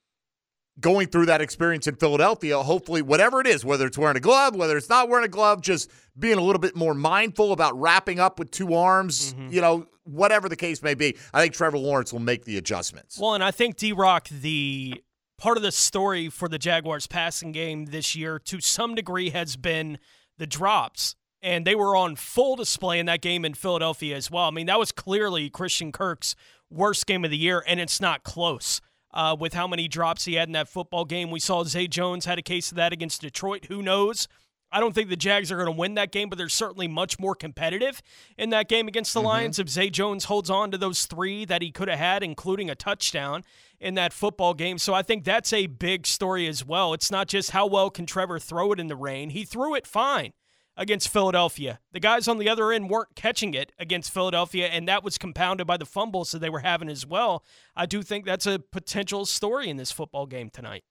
[0.81, 4.55] going through that experience in Philadelphia, hopefully, whatever it is, whether it's wearing a glove,
[4.55, 8.21] whether it's not wearing a glove, just being a little bit more mindful about wrapping
[8.21, 9.53] up with two arms, mm-hmm.
[9.53, 11.17] you know, whatever the case may be.
[11.33, 13.19] I think Trevor Lawrence will make the adjustments.
[13.19, 15.03] Well, and I think D Rock, the
[15.39, 19.57] part of the story for the Jaguars passing game this year to some degree has
[19.57, 19.99] been
[20.39, 21.15] the drops.
[21.43, 24.45] And they were on full display in that game in Philadelphia as well.
[24.45, 26.35] I mean, that was clearly Christian Kirk's
[26.71, 28.81] worst game of the year, and it's not close.
[29.17, 32.27] Uh, with how many drops he had in that football game, we saw Zay Jones
[32.27, 33.65] had a case of that against Detroit.
[33.65, 34.29] Who knows?
[34.71, 37.19] I don't think the Jags are going to win that game, but they're certainly much
[37.19, 38.03] more competitive
[38.37, 41.63] in that game against the Lions if Zay Jones holds on to those three that
[41.63, 43.43] he could have had, including a touchdown
[43.81, 44.77] in that football game.
[44.77, 46.93] So I think that's a big story as well.
[46.93, 49.31] It's not just how well can Trevor throw it in the rain.
[49.31, 50.35] He threw it fine
[50.77, 51.81] against Philadelphia.
[51.93, 55.67] The guys on the other end weren't catching it against Philadelphia, and that was compounded
[55.67, 57.45] by the fumbles that they were having as well.
[57.75, 60.85] I do think that's a potential story in this football game tonight.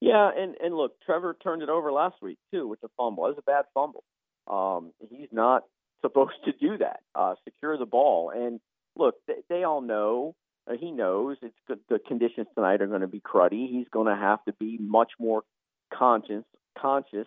[0.00, 3.26] Yeah, and and look, Trevor turned it over last week too with the fumble.
[3.26, 4.04] It was a bad fumble.
[4.46, 5.64] Um, he's not
[6.02, 7.00] supposed to do that.
[7.14, 8.60] Uh, secure the ball, and
[8.96, 10.34] look, they, they all know.
[10.68, 13.70] Uh, he knows it's good, the conditions tonight are going to be cruddy.
[13.70, 15.42] He's going to have to be much more
[15.94, 16.44] conscious
[16.76, 17.26] conscious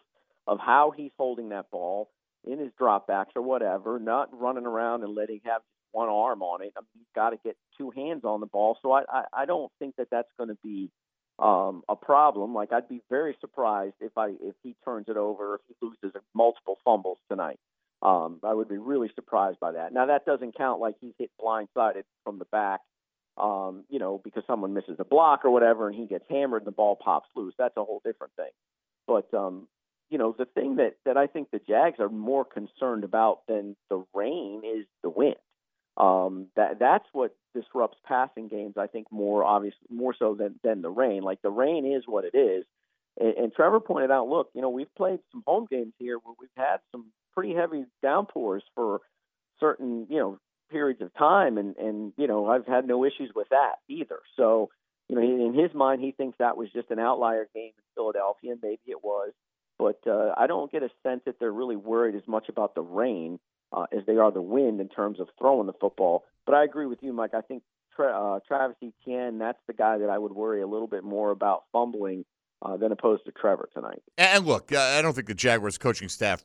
[0.50, 2.10] of how he's holding that ball
[2.44, 6.74] in his dropbacks or whatever, not running around and letting have one arm on it.
[6.76, 8.76] I mean, he's got to get two hands on the ball.
[8.82, 10.90] So I, I, I don't think that that's going to be
[11.38, 12.56] um, a problem.
[12.56, 16.20] Like I'd be very surprised if I if he turns it over, if he loses
[16.34, 17.60] multiple fumbles tonight.
[18.02, 19.94] Um, I would be really surprised by that.
[19.94, 22.80] Now that doesn't count like he's hit blindsided from the back,
[23.38, 26.68] um, you know, because someone misses a block or whatever, and he gets hammered and
[26.68, 27.54] the ball pops loose.
[27.60, 28.52] That's a whole different thing.
[29.06, 29.68] But um,
[30.10, 33.76] you know, the thing that that I think the Jags are more concerned about than
[33.90, 35.36] the rain is the wind.
[35.98, 38.76] Um, that that's what disrupts passing games.
[38.78, 41.24] I think more obviously more so than than the rain.
[41.24, 42.66] Like the rain is what it is.
[43.20, 46.36] And, and Trevor pointed out, look, you know, we've played some home games here where
[46.40, 49.02] we've had some pretty heavy downpours for
[49.60, 50.40] certain you know
[50.72, 54.20] periods of time, and and you know I've had no issues with that either.
[54.36, 54.70] So
[55.10, 58.52] you know, in his mind, he thinks that was just an outlier game in Philadelphia,
[58.52, 59.32] and maybe it was.
[59.80, 62.82] But uh, I don't get a sense that they're really worried as much about the
[62.82, 63.40] rain
[63.72, 66.26] uh, as they are the wind in terms of throwing the football.
[66.46, 67.34] But I agree with you, Mike.
[67.34, 67.64] I think
[67.96, 71.32] Tra- uh, Travis Etienne, that's the guy that I would worry a little bit more
[71.32, 72.26] about fumbling
[72.62, 74.02] uh, than opposed to Trevor tonight.
[74.18, 76.44] And look, uh, I don't think the Jaguars coaching staff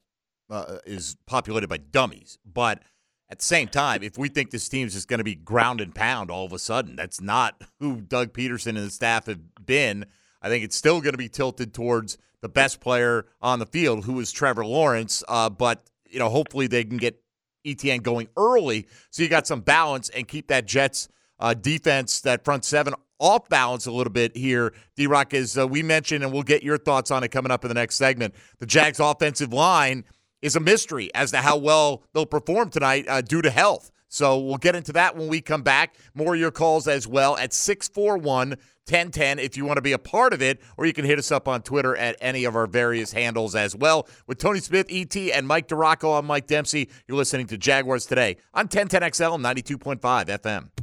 [0.49, 2.83] uh, is populated by dummies, but
[3.31, 5.95] at the same time, if we think this team's just going to be ground and
[5.95, 10.07] pound all of a sudden, that's not who Doug Pederson and the staff have been.
[10.43, 14.05] I think it's still going to be tilted towards the best player on the field,
[14.05, 15.25] who is Trevor Lawrence.
[15.27, 17.19] Uh, but you know, hopefully they can get
[17.65, 21.09] Etienne going early, so you got some balance and keep that Jets
[21.41, 24.75] uh, defense, that front seven, off balance a little bit here.
[24.95, 27.65] D Rock, as uh, we mentioned, and we'll get your thoughts on it coming up
[27.65, 28.35] in the next segment.
[28.59, 30.05] The Jags' offensive line
[30.43, 33.91] is a mystery as to how well they'll perform tonight uh, due to health.
[34.09, 35.97] So we'll get into that when we come back.
[36.15, 39.99] More of your calls as well at 641 1010 if you want to be a
[39.99, 42.67] part of it, or you can hit us up on Twitter at any of our
[42.67, 44.07] various handles as well.
[44.27, 46.91] With Tony Smith, ET, and Mike DiRocco, I'm Mike Dempsey.
[47.09, 50.74] You're listening to Jaguars Today on 1010XL 92.5 FM.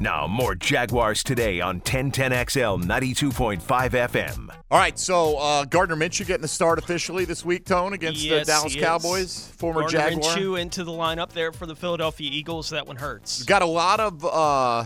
[0.00, 4.48] Now, more Jaguars today on 1010XL 92.5 FM.
[4.70, 8.46] All right, so uh, Gardner Minshew getting the start officially this week, Tone, against Yes,
[8.46, 8.74] the Dallas.
[8.74, 10.36] Cowboys, former Gardner Jaguar.
[10.36, 12.70] Minshew into the lineup there for the Philadelphia Eagles.
[12.70, 13.44] That one hurts.
[13.44, 14.84] Got a lot of, uh,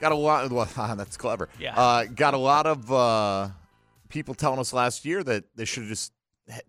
[0.00, 0.50] got a lot.
[0.50, 1.48] Well, that's clever.
[1.58, 1.74] Yeah.
[1.76, 3.48] Uh, got a lot of uh,
[4.10, 6.12] people telling us last year that they should have just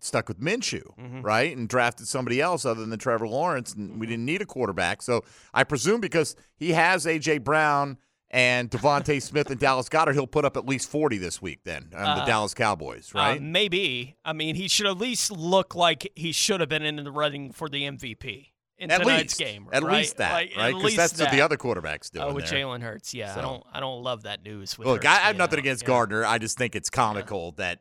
[0.00, 1.22] stuck with Minshew, Mm-hmm.
[1.22, 5.02] right, and drafted somebody else other than Trevor Lawrence, and we didn't need a quarterback.
[5.02, 7.98] So I presume because he has AJ Brown
[8.30, 11.60] and DeVonta Smith and Dallas Goedert, he'll put up at least forty this week.
[11.64, 13.42] Then on the Uh, Dallas Cowboys, Uh, right?
[13.42, 14.16] maybe.
[14.24, 17.52] I mean, he should at least look like he should have been in the running
[17.52, 19.38] for the MVP in At tonight's least.
[19.38, 19.68] game.
[19.72, 19.98] At right?
[19.98, 20.74] least that, Like, right?
[20.74, 22.58] Because that's what the other quarterback's doing Oh, with there.
[22.64, 23.14] Jalen Hurts.
[23.14, 23.40] Yeah, So.
[23.40, 23.64] I don't.
[23.74, 24.76] I don't love that news.
[24.76, 25.64] With Look, Hurts I, have nothing out.
[25.64, 25.88] against Yeah.
[25.88, 26.24] Gardner.
[26.24, 27.80] I just think it's comical that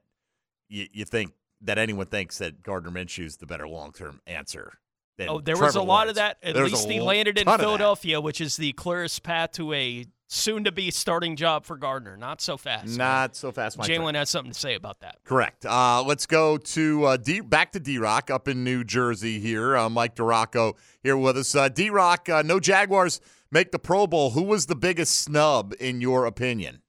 [0.70, 1.32] you, you think
[1.62, 4.74] that anyone thinks that Gardner Minshew is the better long term answer.
[5.18, 6.38] Than Oh, there was Trevor a lot of that.
[6.44, 7.66] At There's least he landed in ton of that.
[7.66, 12.18] Philadelphia, which is the clearest path to a soon-to-be starting job for Gardner.
[12.18, 12.98] Not so fast.
[12.98, 15.20] Not so fast, Jalen has something to say about that.
[15.24, 15.66] Correct.
[15.66, 19.78] Uh, let's go to uh, D back to D Rock up in New Jersey here.
[19.78, 21.56] Uh, Mike DiRocco here with us.
[21.56, 24.32] Uh, D Rock, uh, no Jaguars make the Pro Bowl.
[24.32, 26.82] Who was the biggest snub in your opinion?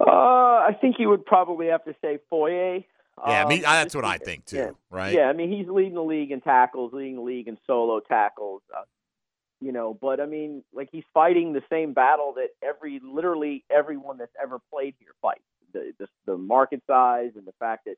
[0.00, 2.84] Uh, I think you would probably have to say Foye.
[3.26, 4.56] Yeah, Um, me, that's what I think too.
[4.56, 4.70] yeah.
[4.90, 5.14] Right?
[5.14, 8.62] Yeah, I mean he's leading the league in tackles, leading the league in solo tackles.
[8.76, 8.82] Uh,
[9.60, 14.18] you know, but I mean, like he's fighting the same battle that every, literally everyone
[14.18, 15.40] that's ever played here fights.
[15.72, 17.96] The the, the market size and the fact that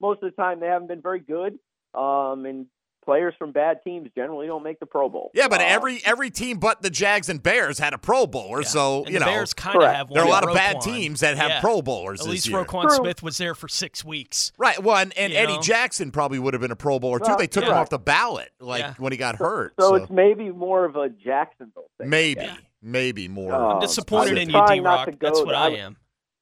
[0.00, 1.58] most of the time they haven't been very good.
[1.94, 2.66] Um, and
[3.04, 5.30] players from bad teams generally don't make the Pro Bowl.
[5.34, 8.62] Yeah, but Um, every every team but the Jags and Bears had a Pro Bowler,
[8.62, 10.14] so And you the know Bears kind of have one.
[10.14, 10.82] there are a lot of bad Roquan.
[10.84, 11.60] teams that have Yeah.
[11.60, 12.64] Pro Bowlers At this least year.
[12.64, 14.52] Roquan Smith was there for six weeks.
[14.58, 14.82] Right.
[14.82, 15.60] Well, and, and Eddie know?
[15.62, 17.24] Jackson probably would have been a Pro Bowler too.
[17.28, 18.94] Well, They took him off the ballot like Yeah.
[18.98, 19.74] when he got hurt.
[19.80, 22.08] So, So, it's maybe more of a Jacksonville thing.
[22.08, 22.48] maybe,
[22.82, 23.52] maybe more.
[23.52, 25.08] Uh, I'm disappointed I in you, D Rock.
[25.20, 25.96] That's what I I am.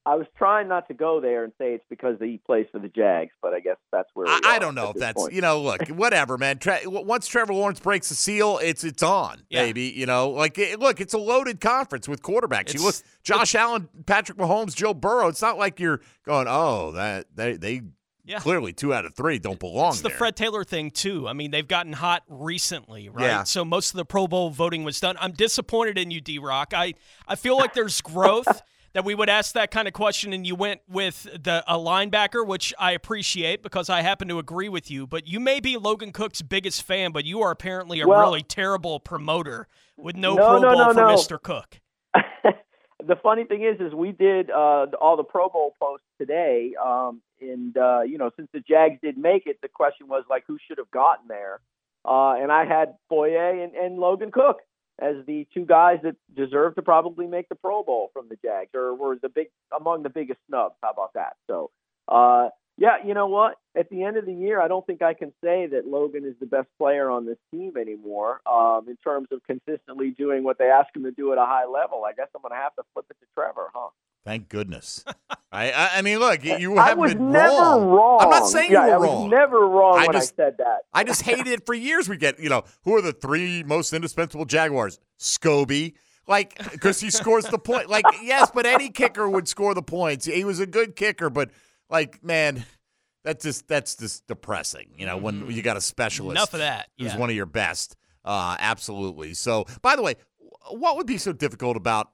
[0.07, 2.89] I was trying not to go there and say it's because he plays for the
[2.89, 5.35] Jags, but I guess that's where we I, I don't know at if that's point.
[5.35, 6.59] you know look whatever man.
[6.59, 9.63] Tre- once Trevor Lawrence breaks the seal, it's it's on Yeah.
[9.63, 9.93] baby.
[9.95, 12.73] You know like it, look, it's a loaded conference with quarterbacks.
[12.73, 15.29] you look, Josh Allen, Patrick Mahomes, Joe Burrow.
[15.29, 17.83] It's not like you're going oh that they they
[18.25, 18.39] Yeah.
[18.39, 20.17] clearly two out of three don't belong It's the there.
[20.17, 21.29] Fred Taylor thing too.
[21.29, 23.25] I mean, they've gotten hot recently, right?
[23.27, 23.43] Yeah.
[23.45, 25.17] So most of the Pro Bowl voting was done.
[25.21, 26.73] I'm disappointed in you, D Rock.
[26.75, 26.95] I
[27.29, 30.55] I feel like there's growth that we would ask that kind of question, and you
[30.55, 35.07] went with the a linebacker, which I appreciate because I happen to agree with you.
[35.07, 38.43] But you may be Logan Cooke's biggest fan, but you are apparently a Well- really
[38.43, 41.37] terrible promoter with no, No, Pro no, Bowl no, for.
[41.37, 41.43] Mr.
[41.43, 41.81] Cooke.
[43.07, 47.21] the funny thing is, is we did uh, all the Pro Bowl posts today, um,
[47.41, 50.59] and uh, you know, since the Jags did make it, the question was like, who
[50.67, 51.61] should have gotten there?
[52.05, 54.61] Uh, and I had Foye and, and Logan Cooke
[55.01, 58.71] as the two guys that deserve to probably make the Pro Bowl from the Jags,
[58.75, 60.75] or were the big among the biggest snubs.
[60.83, 61.37] How about that?
[61.49, 61.71] So,
[62.09, 63.57] uh, yeah, you know what?
[63.77, 66.35] At the end of the year, I don't think I can say that Logan is
[66.41, 68.41] the best player on this team anymore.
[68.51, 71.67] Um, in terms of consistently doing what they ask him to do at a high
[71.67, 73.91] level, I guess I'm going to have to flip it to Trevor, huh?
[74.25, 75.05] Thank goodness.
[75.53, 77.87] I, I I mean, look, you I haven't was been never wrong.
[77.89, 78.19] wrong.
[78.21, 79.31] I'm not saying yeah, you I were was wrong.
[79.31, 80.79] never wrong I when just- I said that.
[80.93, 82.09] I just hated it for years.
[82.09, 84.99] We get, you know, who are the three most indispensable Jaguars?
[85.19, 85.95] Scobee.
[86.27, 87.89] Like, because he scores the point.
[87.89, 90.27] Like, yes, but any kicker would score the points.
[90.27, 91.51] He was a good kicker, but,
[91.89, 92.65] like, man,
[93.25, 94.91] that's just that's just depressing.
[94.97, 96.37] You know, when you got a specialist.
[96.37, 96.89] Enough of that.
[96.99, 97.19] Who's Yeah.
[97.19, 97.97] one of your best.
[98.25, 99.35] Uh, absolutely.
[99.35, 100.15] So, by the way,
[100.71, 102.11] what would be so difficult about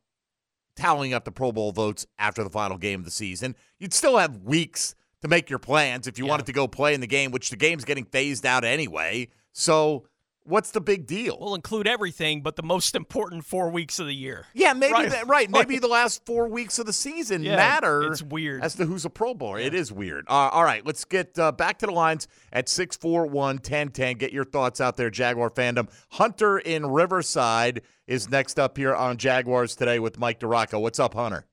[0.77, 3.57] tallying up the Pro Bowl votes after the final game of the season?
[3.79, 7.01] You'd still have weeks to make your plans if you wanted to go play in
[7.01, 9.29] the game, which the game's getting phased out anyway.
[9.53, 10.07] So,
[10.45, 11.39] what's the big deal?
[11.41, 14.45] We'll include everything, but the most important four weeks of the year.
[14.55, 15.11] Yeah, maybe Right.
[15.11, 15.51] that, right.
[15.51, 18.13] Maybe the last four weeks of the season Yeah, matter.
[18.13, 18.63] it's weird.
[18.63, 19.59] as to who's a Pro Bowler.
[19.59, 20.25] It is weird.
[20.29, 24.19] Uh, all right, let's get uh, back to the lines at 641 1010.
[24.19, 25.89] Get your thoughts out there, Jaguar fandom.
[26.11, 30.81] Hunter in Riverside is next up here on Jaguars today with Mike DiRocco.
[30.81, 31.47] What's up, Hunter?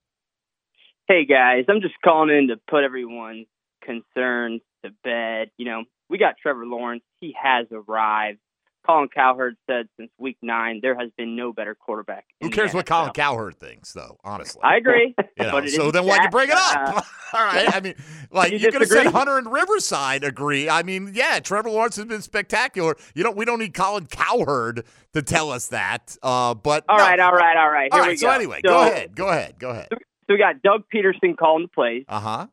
[1.07, 3.47] Hey guys, I'm just calling in to put everyone's
[3.83, 5.49] concerns to bed.
[5.57, 7.03] You know, we got Trevor Lawrence.
[7.19, 8.39] He has arrived.
[8.85, 12.25] Colin Cowherd said since week nine there has been no better quarterback.
[12.41, 14.17] Who cares what Colin Cowherd thinks, though?
[14.23, 15.15] Honestly, I agree.
[15.37, 16.75] You know, so then why'd you bring it up?
[16.97, 17.01] uh,
[17.37, 17.75] All right.
[17.75, 17.95] I mean,
[18.31, 19.07] like You you, could have said?
[19.07, 20.69] Hunter and Riverside agree.
[20.69, 22.95] I mean, yeah, Trevor Lawrence has been spectacular.
[23.15, 23.35] You don't.
[23.35, 26.15] We don't need Colin Cowherd to tell us that.
[26.21, 27.03] Uh, but all no.
[27.03, 27.91] right, all right, all right.
[27.91, 28.09] Here right.
[28.11, 28.33] we So go.
[28.33, 29.15] anyway, So- go ahead.
[29.15, 29.55] Go ahead.
[29.59, 29.87] Go ahead.
[29.91, 29.97] So
[30.29, 32.47] we got Doug Pederson calling the plays, Uh huh.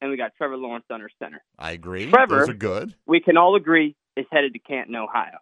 [0.00, 1.42] and we got Trevor Lawrence under center.
[1.58, 2.08] I agree.
[2.10, 2.94] Trevor- Those are good.
[3.06, 5.38] We can all agree is headed to Canton, Ohio.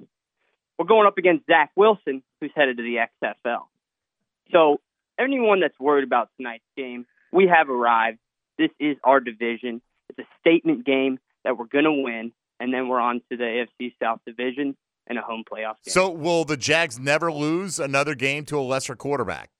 [0.82, 3.66] We're going up against Zach Wilson, who's headed to the XFL.
[4.50, 4.80] So
[5.16, 8.18] anyone that's worried about tonight's game, we have arrived.
[8.58, 9.80] This is our division.
[10.08, 13.64] It's a statement game that we're going to win, and then we're on to the
[13.80, 14.76] AFC South Division
[15.06, 15.92] and a home playoff game.
[15.92, 19.50] So will the Jags never lose another game to a lesser quarterback?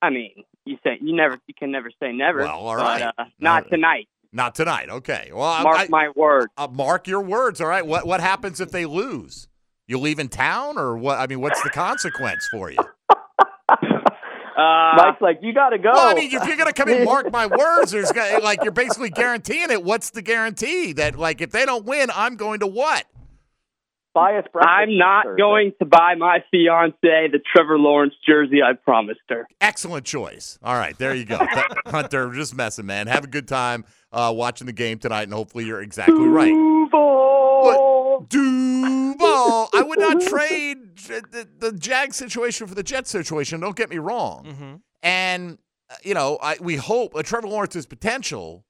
[0.00, 2.38] I mean, you say you never, you can never say never.
[2.38, 3.12] Well, all but, right.
[3.18, 4.08] uh, not tonight.
[4.32, 4.88] Not tonight.
[4.88, 5.30] Okay.
[5.34, 6.48] Well, Mark I, my words.
[6.56, 7.60] Uh, mark your words.
[7.60, 7.84] All right.
[7.86, 9.48] What what happens if they lose?
[9.88, 11.18] You leave in town, or what?
[11.18, 12.78] I mean, what's the consequence for you?
[14.56, 15.90] Uh, Mike's like, you got to go.
[15.90, 18.62] Well, I mean, if you're gonna come in and mark my words, there's got- like
[18.62, 19.82] you're basically guaranteeing it.
[19.82, 23.04] What's the guarantee that like if they don't win, I'm going to what?
[24.12, 25.40] Buy us breakfast I'm not Thursday.
[25.40, 29.46] going to buy my fiance the Trevor Lawrence jersey I promised her.
[29.60, 30.58] Excellent choice.
[30.62, 31.38] All right, there you go,
[31.86, 32.32] Hunter.
[32.32, 33.06] Just messing, man.
[33.06, 36.50] Have a good time uh, watching the game tonight, and hopefully you're exactly right.
[36.50, 38.26] Duval.
[38.28, 39.68] Duval.
[39.72, 43.60] I would not trade the, the Jag situation for the Jet situation.
[43.60, 44.44] Don't get me wrong.
[44.44, 44.74] Mm-hmm.
[45.02, 45.58] And
[45.90, 48.64] uh, you know, I, we hope uh, Trevor Lawrence's potential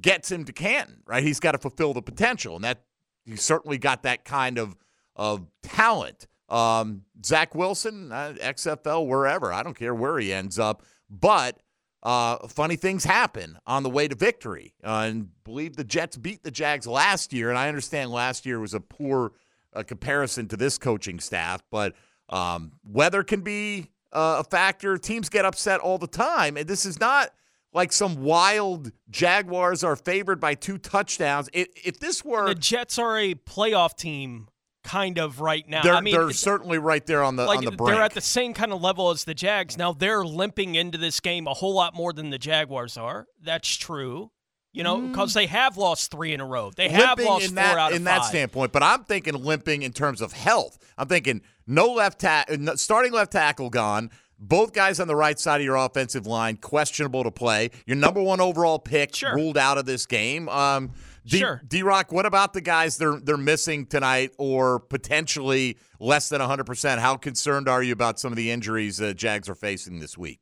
[0.00, 1.02] gets him to Canton.
[1.06, 1.22] Right?
[1.22, 2.82] He's got to fulfill the potential, and that
[3.30, 4.76] he's certainly got that kind of
[5.16, 6.26] of talent.
[6.48, 9.52] Um, Zach Wilson, uh, XFL, wherever.
[9.52, 11.60] I don't care where he ends up, but.
[12.02, 14.72] Uh, funny things happen on the way to victory.
[14.82, 18.58] Uh, and believe the Jets beat the Jags last year, and I understand last year
[18.58, 19.32] was a poor
[19.74, 21.94] uh, comparison to this coaching staff, but
[22.30, 24.96] um, weather can be uh, a factor.
[24.96, 27.30] Teams get upset all the time, and this is not
[27.72, 31.48] like some wild Jaguars are favored by two touchdowns.
[31.52, 34.48] If, if this were The Jets are a playoff team,
[34.82, 35.82] kind of right now.
[35.82, 37.94] they're, I mean, they're certainly right there on the like on the brink.
[37.94, 39.76] they're at the same kind of level as the Jags.
[39.76, 43.26] Now they're limping into this game a whole lot more than the Jaguars are.
[43.42, 44.30] That's true.
[44.72, 45.10] You know, mm.
[45.10, 46.70] because they have lost three in a row.
[46.74, 48.70] They have lost four that out of in that standpoint.
[48.72, 50.78] But I'm thinking limping in terms of health.
[50.96, 54.10] I'm thinking no left tackle, starting left tackle gone.
[54.42, 57.70] Both guys on the right side of your offensive line questionable to play.
[57.86, 60.48] Your number one overall pick ruled out of this game.
[60.48, 60.92] Um,
[61.26, 61.60] D- Sure.
[61.68, 66.98] D-Rock, what about the guys they're they're missing tonight or potentially less than 100%?
[66.98, 70.40] How concerned are you about some of the injuries that Jags are facing this week?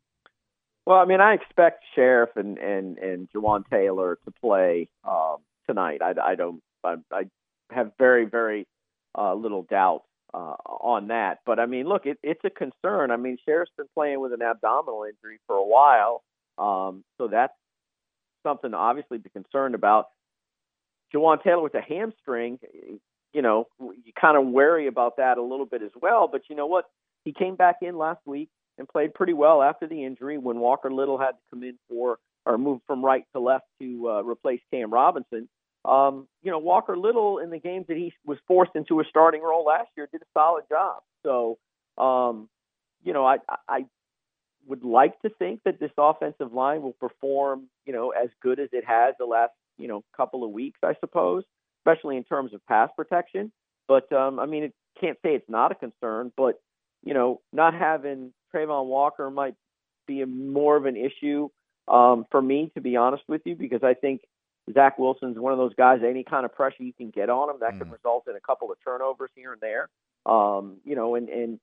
[0.86, 5.38] Well, I mean, I expect Scherff and and and Jawaan Taylor to play um,
[5.68, 6.00] tonight.
[6.00, 6.62] I, I don't.
[6.84, 7.24] I, I
[7.70, 8.66] have very very
[9.18, 11.38] uh, little doubt uh, on that.
[11.46, 13.10] But I mean, look, it, it's a concern.
[13.10, 16.22] I mean, Scherff's been playing with an abdominal injury for a while,
[16.58, 17.54] um, so that's
[18.42, 20.06] something obviously to be concerned about.
[21.14, 22.58] Jawaan Taylor with a hamstring,
[23.32, 26.28] you know, you kind of worry about that a little bit as well.
[26.30, 26.84] But you know what?
[27.24, 30.90] He came back in last week and played pretty well after the injury when Walker
[30.90, 34.60] Little had to come in for or move from right to left to uh, replace
[34.72, 35.48] Cam Robinson.
[35.84, 39.42] Um, you know, Walker Little in the games that he was forced into a starting
[39.42, 41.02] role last year did a solid job.
[41.24, 41.58] So,
[41.96, 42.48] um,
[43.02, 43.86] you know, I, I
[44.66, 48.68] would like to think that this offensive line will perform, you know, as good as
[48.72, 51.44] it has the last, you know, couple of weeks, I suppose,
[51.80, 53.52] especially in terms of pass protection.
[53.86, 56.60] But um, I mean, it can't say it's not a concern, but
[57.02, 59.54] you know, not having Travon Walker might
[60.06, 61.48] be a, more of an issue
[61.86, 64.20] um, for me, to be honest with you, because I think
[64.74, 66.00] Zach Wilson's one of those guys.
[66.04, 68.70] Any kind of pressure you can get on him, that can result in a couple
[68.70, 69.88] of turnovers here and there.
[70.26, 71.60] Um, you know, and and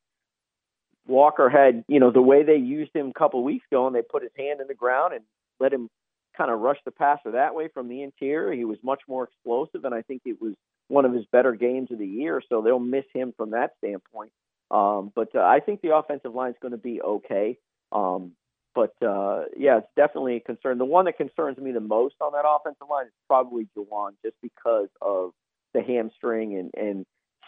[1.07, 3.95] Walker had, you know, the way they used him a couple of weeks ago, and
[3.95, 5.23] they put his hand in the ground and
[5.59, 5.89] let him
[6.35, 8.51] kind of rush the passer that way from the interior.
[8.51, 10.53] He was much more explosive, and I think it was
[10.87, 12.41] one of his better games of the year.
[12.49, 14.31] So they'll miss him from that standpoint.
[14.71, 17.57] Um, but uh, I think the offensive line is going to be okay.
[17.91, 18.31] Um,
[18.75, 20.77] but uh, yeah, it's definitely a concern.
[20.77, 24.35] The one that concerns me the most on that offensive line is probably Jawaan, just
[24.43, 25.31] because of
[25.73, 27.05] the hamstring and and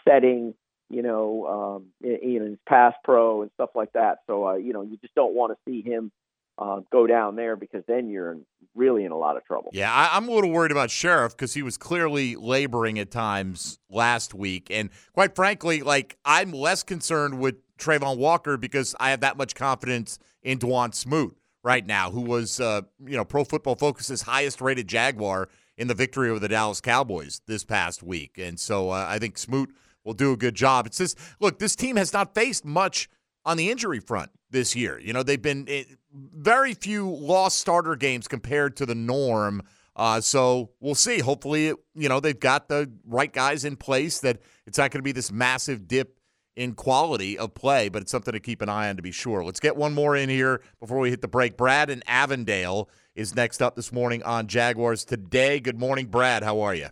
[0.08, 0.54] setting,
[0.88, 4.20] you know, um, you know, his pass pro and stuff like that.
[4.26, 6.10] So uh, you know, you just don't want to see him
[6.58, 8.38] uh, go down there because then you're
[8.74, 9.70] really in a lot of trouble.
[9.72, 13.78] Yeah, I, I'm a little worried about Scherff because he was clearly laboring at times
[13.90, 19.20] last week, and quite frankly, like I'm less concerned with Travon Walker because I have
[19.20, 23.76] that much confidence in Dawuane Smoot right now, who was uh, you know Pro Football
[23.76, 25.48] Focus's highest rated Jaguar
[25.78, 28.36] in the victory over the Dallas Cowboys this past week.
[28.36, 29.72] And so uh, I think Smoot
[30.04, 30.86] will do a good job.
[30.86, 33.08] It's just, look, this team has not faced much
[33.44, 34.98] on the injury front this year.
[34.98, 39.62] You know, they've been eh, very few lost starter games compared to the norm.
[39.94, 41.20] Uh, so we'll see.
[41.20, 45.04] Hopefully, you know, they've got the right guys in place that it's not going to
[45.04, 46.17] be this massive dip
[46.58, 49.44] in quality of play, but it's something to keep an eye on to be sure.
[49.44, 51.56] Let's get one more in here before we hit the break.
[51.56, 55.60] Brad in Avondale is next up this morning on Jaguars Today.
[55.60, 56.42] Good morning, Brad.
[56.42, 56.88] How are you?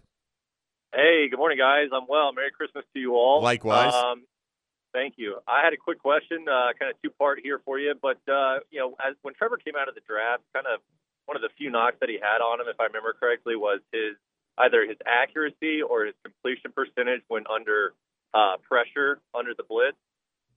[0.94, 1.88] Hey, good morning, guys.
[1.92, 2.32] I'm well.
[2.32, 3.42] Merry Christmas to you all.
[3.42, 3.92] Likewise.
[3.92, 4.22] Um,
[4.94, 5.40] thank you.
[5.48, 7.92] I had a quick question, uh, kind of two part here for you.
[8.00, 10.78] But uh, you know, as when Trevor came out of the draft, kind of
[11.26, 13.80] one of the few knocks that he had on him, if I remember correctly, was
[13.92, 14.14] his
[14.58, 17.94] either his accuracy or his completion percentage when under
[18.36, 19.96] uh, pressure under the blitz.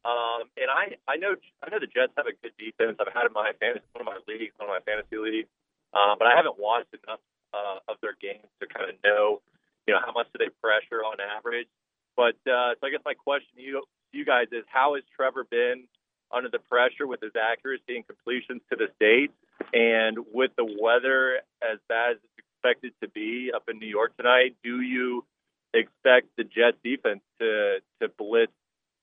[0.03, 2.95] Um, and I, I know I know the Jets have a good defense.
[2.99, 5.51] I've had in my fantasy one of my leagues, one of my fantasy leagues,
[5.91, 9.43] uh, but I haven't watched enough uh, of their games to kind of know,
[9.87, 11.67] you know, how much do they pressure on average.
[12.15, 15.43] But uh, so I guess my question to you, you guys is, how has Trevor
[15.43, 15.83] been
[16.31, 19.31] under the pressure with his accuracy and completions to this date,
[19.73, 24.15] and with the weather as bad as it's expected to be up in New York
[24.15, 24.55] tonight?
[24.63, 25.25] Do you
[25.73, 28.51] expect the Jets defense to to blitz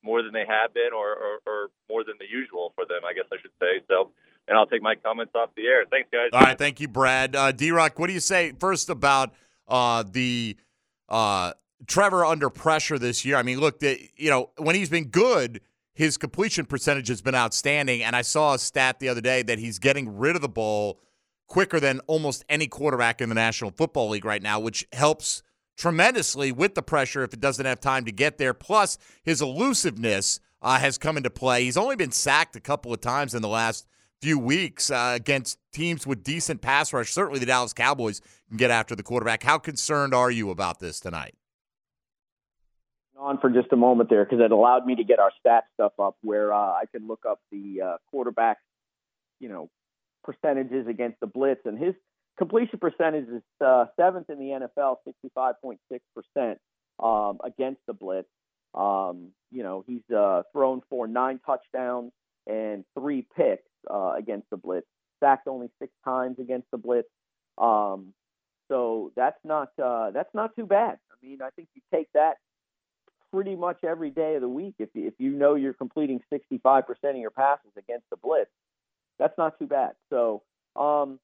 [0.03, 3.01] more than they have been, or, or, or more than the usual for them?
[3.07, 3.83] I guess I should say.
[3.87, 4.11] So,
[4.47, 5.85] and I'll take my comments off the air.
[5.89, 6.29] Thanks, guys.
[6.33, 7.35] All right, thank you, Brad.
[7.35, 9.33] Uh, D Rock, what do you say first about
[9.67, 10.55] uh, the
[11.09, 11.53] uh,
[11.87, 13.35] Trevor under pressure this year?
[13.35, 15.61] I mean, look, the, you know, when he's been good,
[15.93, 18.03] his completion percentage has been outstanding.
[18.03, 20.99] And I saw a stat the other day that he's getting rid of the ball
[21.47, 25.41] quicker than almost any quarterback in the National Football League right now, which helps
[25.77, 28.53] tremendously with the pressure if it doesn't have time to get there.
[28.53, 31.63] Plus, his elusiveness uh, has come into play.
[31.63, 33.87] He's only been sacked a couple of times in the last
[34.21, 37.11] few weeks uh, against teams with decent pass rush.
[37.11, 39.43] Certainly, the Dallas Cowboys can get after the quarterback.
[39.43, 41.35] How concerned are you about this tonight?
[43.19, 45.93] On for just a moment there because it allowed me to get our stat stuff
[45.99, 48.57] up where uh, I can look up the uh, quarterback,
[49.39, 49.69] you know,
[50.23, 51.95] percentages against the blitz, and his
[52.37, 54.97] completion percentage is uh, seventh in the NFL,
[55.37, 56.55] 65.6%
[57.03, 58.27] um, against the blitz.
[58.73, 62.11] Um, you know, he's uh, thrown for nine touchdowns
[62.45, 64.87] and three picks uh, against the blitz,
[65.19, 67.07] sacked only six times against the blitz.
[67.57, 68.13] Um,
[68.69, 70.97] so that's not uh, that's not too bad.
[71.11, 72.35] I mean, I think you take that
[73.33, 76.83] pretty much every day of the week if you, if you know you're completing 65%
[77.03, 78.51] of your passes against the blitz.
[79.19, 79.93] That's not too bad.
[80.09, 80.43] So,
[80.75, 81.19] um,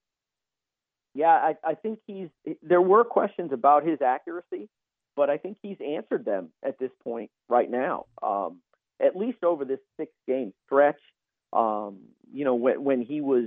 [1.13, 2.29] yeah, I, I think he's.
[2.61, 4.69] There were questions about his accuracy,
[5.15, 8.05] but I think he's answered them at this point right now.
[8.21, 8.59] Um,
[9.03, 10.99] at least over this six game stretch.
[11.51, 11.99] Um,
[12.31, 13.45] you know, when when he was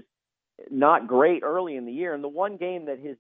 [0.70, 3.16] not great early in the year, and the one game that his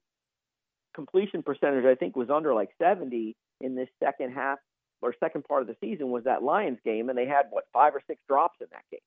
[0.94, 4.58] completion percentage I think was under like 70 in this second half
[5.02, 7.94] or second part of the season was that Lions game, and they had what five
[7.94, 9.00] or six drops in that game.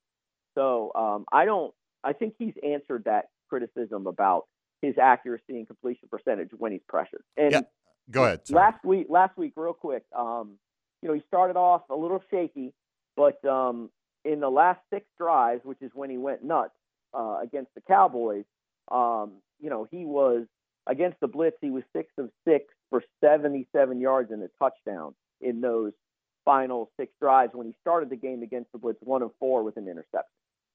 [0.55, 1.73] So um, I don't.
[2.03, 4.45] I think he's answered that criticism about
[4.81, 7.23] his accuracy and completion percentage when he's pressured.
[7.37, 7.61] And yeah.
[8.11, 8.47] Go ahead.
[8.47, 8.59] Sorry.
[8.59, 10.57] Last week, last week, real quick, um,
[11.01, 12.73] you know, he started off a little shaky,
[13.15, 13.89] but um,
[14.25, 16.73] in the last six drives, which is when he went nuts
[17.13, 18.45] uh, against the Cowboys,
[18.91, 20.45] um, you know, he was
[20.87, 21.57] against the blitz.
[21.61, 25.93] He was six of six for 77 yards and a touchdown in those
[26.45, 27.51] final six drives.
[27.53, 30.25] When he started the game against the blitz, one of four with an interception.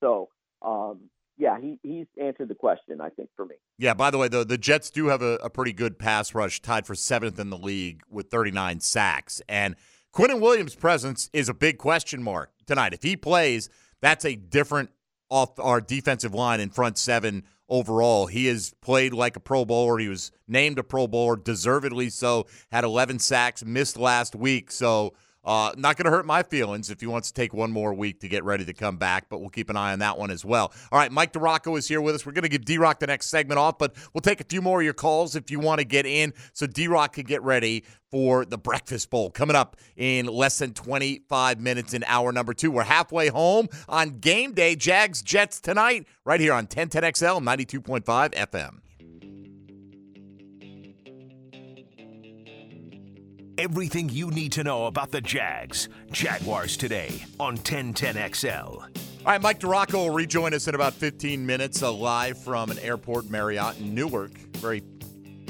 [0.01, 0.29] So
[0.61, 3.55] um, yeah, he, he's answered the question, I think, for me.
[3.77, 6.61] Yeah, by the way, the, the Jets do have a, a pretty good pass rush,
[6.61, 9.41] tied for seventh in the league with 39 sacks.
[9.49, 9.75] And
[10.13, 12.93] Quinnen Williams' presence is a big question mark tonight.
[12.93, 13.69] If he plays,
[14.01, 14.91] that's a different
[15.29, 18.27] off our defensive line in front seven overall.
[18.27, 19.97] He has played like a Pro Bowler.
[19.97, 22.45] He was named a Pro Bowler, deservedly so.
[22.71, 24.71] Had 11 sacks, missed last week.
[24.71, 25.13] So
[25.45, 28.19] uh, not going to hurt my feelings if he wants to take one more week
[28.21, 30.43] to get ready to come back, but we'll keep an eye on that one as
[30.43, 30.73] well.
[30.91, 32.25] All right, Mike DiRocco is here with us.
[32.25, 34.61] We're going to give D Rock the next segment off, but we'll take a few
[34.61, 37.43] more of your calls if you want to get in so D Rock can get
[37.43, 42.53] ready for the Breakfast Bowl coming up in less than 25 minutes in hour number
[42.53, 42.71] two.
[42.71, 44.75] We're halfway home on game day.
[44.75, 48.79] Jags Jets tonight, right here on 1010XL 92.5 FM.
[53.57, 55.87] Everything you need to know about the Jags.
[56.11, 58.81] Jaguars today on 1010XL.
[58.81, 58.87] All
[59.25, 63.29] right, Mike DiRocco will rejoin us in about 15 minutes, uh, live from an airport
[63.29, 64.31] Marriott in Newark.
[64.57, 64.83] Very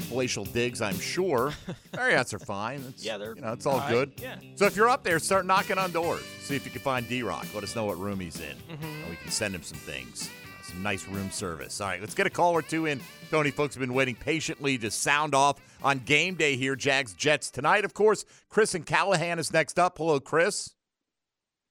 [0.08, 1.52] palatial digs, I'm sure.
[1.94, 2.84] Marriotts are fine.
[2.88, 3.90] It's, yeah, they're you know, it's all right.
[3.90, 4.12] good.
[4.18, 4.36] Yeah.
[4.54, 6.22] So if you're up there, start knocking on doors.
[6.42, 7.46] See if you can find D Rock.
[7.54, 8.82] Let us know what room he's in, Mhm.
[9.02, 10.30] and we can send him some things.
[10.62, 11.80] Some nice room service.
[11.80, 13.00] All right, let's get a call or two in.
[13.30, 16.76] Tony, folks have been waiting patiently to sound off on game day here.
[16.76, 18.24] Jags Jets tonight, of course.
[18.48, 19.98] Chris and Callahan is next up.
[19.98, 20.74] Hello, Chris.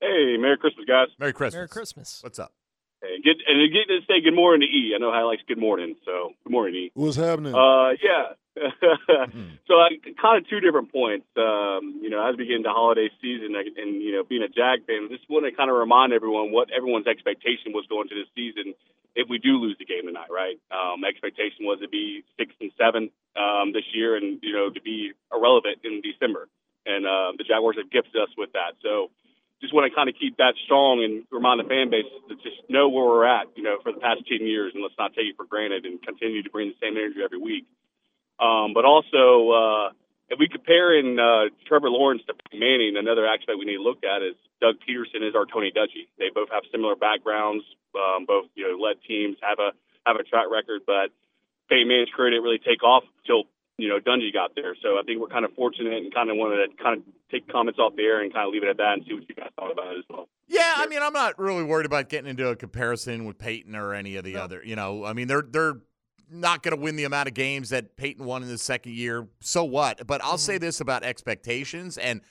[0.02, 1.08] Hey, Merry Christmas, guys.
[1.20, 1.56] Merry Christmas.
[1.56, 2.20] Merry Christmas.
[2.22, 2.54] What's up?
[3.02, 4.94] Hey, get and get to say good morning to E.
[4.96, 6.92] I know how he likes good morning, so good morning, E.
[6.94, 7.54] What's happening?
[7.54, 8.34] Uh, yeah.
[9.68, 11.28] so I kind of two different points.
[11.36, 14.48] Um, you know, as we get into holiday season, and, and you know, being a
[14.48, 18.16] Jag fan, just want to kind of remind everyone what everyone's expectation was going to
[18.16, 18.74] this season.
[19.16, 20.60] If we do lose the game tonight, right?
[20.72, 24.82] Um, expectation was to be six and seven um, this year, and you know, to
[24.82, 26.48] be irrelevant in December.
[26.86, 28.78] And uh, the Jaguars have gifted us with that.
[28.84, 29.10] So
[29.62, 32.62] just want to kind of keep that strong and remind the fan base to just
[32.70, 35.32] know where we're at, you know, for the past 10 years, and let's not take
[35.32, 37.66] it for granted and continue to bring the same energy every week.
[38.40, 39.90] Um, but also, uh,
[40.30, 44.04] if we compare in uh, Trevor Lawrence to Manning, another aspect we need to look
[44.04, 46.10] at is Doug Pederson is our Tony Dungy.
[46.18, 47.64] They both have similar backgrounds,
[47.96, 49.72] um, both you know led teams, have a
[50.06, 51.14] have a track record, but
[51.70, 53.44] Peyton Manning's career didn't really take off until
[53.78, 54.76] you know Dungy got there.
[54.82, 57.48] So I think we're kind of fortunate and kind of wanted to kind of take
[57.48, 59.36] comments off the air and kind of leave it at that and see what you
[59.36, 60.28] guys thought about it as well.
[60.48, 63.94] Yeah, I mean, I'm not really worried about getting into a comparison with Peyton or
[63.94, 64.62] any of the other.
[64.64, 65.78] You know, I mean, they're they're
[66.30, 69.28] not going to win the amount of games that Peyton won in the second year.
[69.42, 70.06] So what?
[70.08, 70.66] But I'll say mm-hmm.
[70.66, 71.98] this about expectations.
[71.98, 72.22] And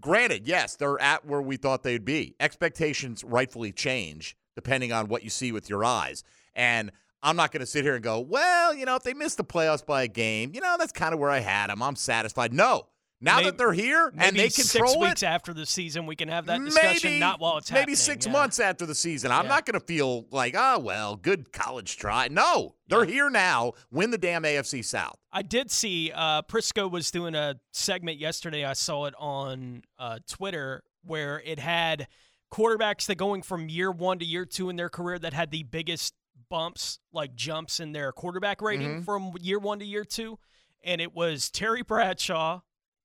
[0.00, 2.34] granted, yes, they're at where we thought they'd be.
[2.40, 6.22] Expectations rightfully change depending on what you see with your eyes.
[6.54, 6.90] And
[7.22, 9.44] I'm not going to sit here and go, well, you know, if they miss the
[9.44, 11.82] playoffs by a game, you know, that's kind of where I had them.
[11.82, 12.52] I'm satisfied.
[12.52, 12.86] No.
[13.22, 16.06] Now Maybe- that they're here and Maybe they six control weeks it, after the season,
[16.06, 17.18] we can have that discussion.
[17.18, 17.96] not while it's maybe happening.
[17.96, 18.32] six yeah.
[18.32, 19.30] months after the season.
[19.30, 19.48] I'm Yeah.
[19.50, 22.28] not going to feel like, oh well, good college try.
[22.28, 23.72] No, they're here now.
[23.90, 25.18] Win the damn AFC South.
[25.32, 28.64] I did see uh, Prisco was doing a segment yesterday.
[28.64, 32.08] I saw it on uh, Twitter where it had
[32.50, 35.62] quarterbacks that going from year one to year two in their career that had the
[35.62, 36.14] biggest
[36.48, 39.04] bumps, like jumps in their quarterback rating Mhm.
[39.04, 40.38] from year one to year two.
[40.82, 42.60] And it was Terry Bradshaw,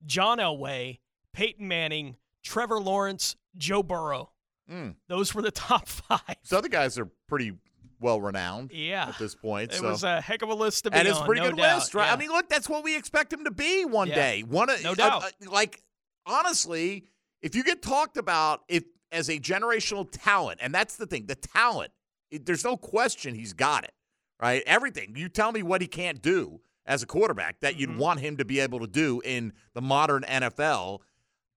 [0.05, 0.99] John Elway,
[1.33, 4.31] Peyton Manning, Trevor Lawrence, Joe Burrow.
[4.71, 4.95] Mm.
[5.07, 6.35] Those were the top five.
[6.43, 7.53] So other guys are pretty
[7.99, 8.71] well renowned.
[8.73, 9.07] Yeah.
[9.09, 9.71] at this point.
[9.71, 9.89] It so.
[9.89, 10.99] was a heck of a list to be on.
[11.01, 11.75] and it's a pretty no good doubt.
[11.77, 12.07] list, right?
[12.07, 12.13] Yeah.
[12.13, 14.15] I mean, look, that's what we expect him to be one Yeah.
[14.15, 14.41] day.
[14.43, 15.23] One, No uh, doubt.
[15.23, 15.81] uh, like
[16.25, 17.05] honestly,
[17.41, 21.35] if you get talked about if as a generational talent, and that's the thing, the
[21.35, 21.91] talent.
[22.31, 23.93] It, there's no question he's got it,
[24.41, 24.63] right?
[24.65, 25.13] Everything.
[25.15, 27.79] You tell me what he can't do as a quarterback that Mm-hmm.
[27.81, 30.99] you'd want him to be able to do in the modern NFL.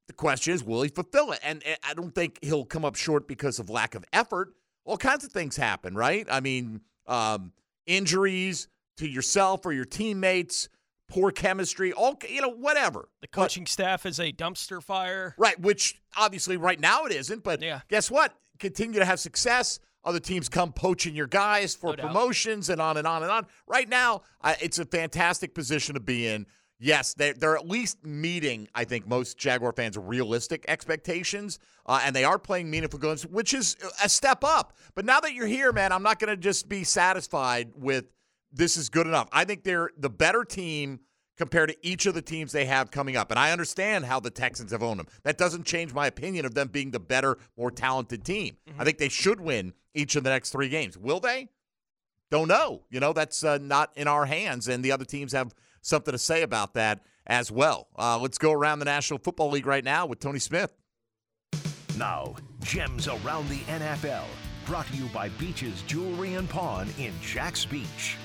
[0.06, 1.40] The question is, will he fulfill it?
[1.42, 4.54] And uh, I don't think he'll come up short because of lack of effort.
[4.84, 6.26] All kinds of things happen, right?
[6.30, 7.52] I mean, um,
[7.86, 10.68] injuries to yourself or your teammates,
[11.08, 13.08] poor chemistry, all you know, whatever.
[13.20, 15.34] The coaching staff is a dumpster fire.
[15.36, 17.80] Right, which obviously right now it isn't, but yeah.
[17.88, 18.34] guess what?
[18.58, 19.78] Continue to have success.
[20.04, 23.46] Other teams come poaching your guys for No promotions and on and on and on.
[23.66, 26.46] Right now, uh, it's a fantastic position to be in.
[26.80, 32.14] Yes, they're, they're at least meeting, I think, most Jaguar fans' realistic expectations, uh, and
[32.14, 34.76] they are playing meaningful games, which is a step up.
[34.94, 38.04] But now that you're here, man, I'm not going to just be satisfied with
[38.52, 39.28] this is good enough.
[39.32, 41.00] I think they're the better team
[41.38, 43.30] compared to each of the teams they have coming up.
[43.30, 45.06] And I understand how the Texans have owned them.
[45.22, 48.56] That doesn't change my opinion of them being the better, more talented team.
[48.78, 50.98] I think they should win each of the next three games.
[50.98, 51.48] Will they?
[52.30, 52.82] Don't know.
[52.90, 56.18] You know, that's uh, not in our hands, and the other teams have something to
[56.18, 57.88] say about that as well.
[57.96, 60.74] Uh, let's go around the National Football League right now with Tony Smith.
[61.96, 64.24] Now, gems around the NFL.
[64.66, 68.16] Brought to you by Beaches Jewelry and Pawn in Jax Beach.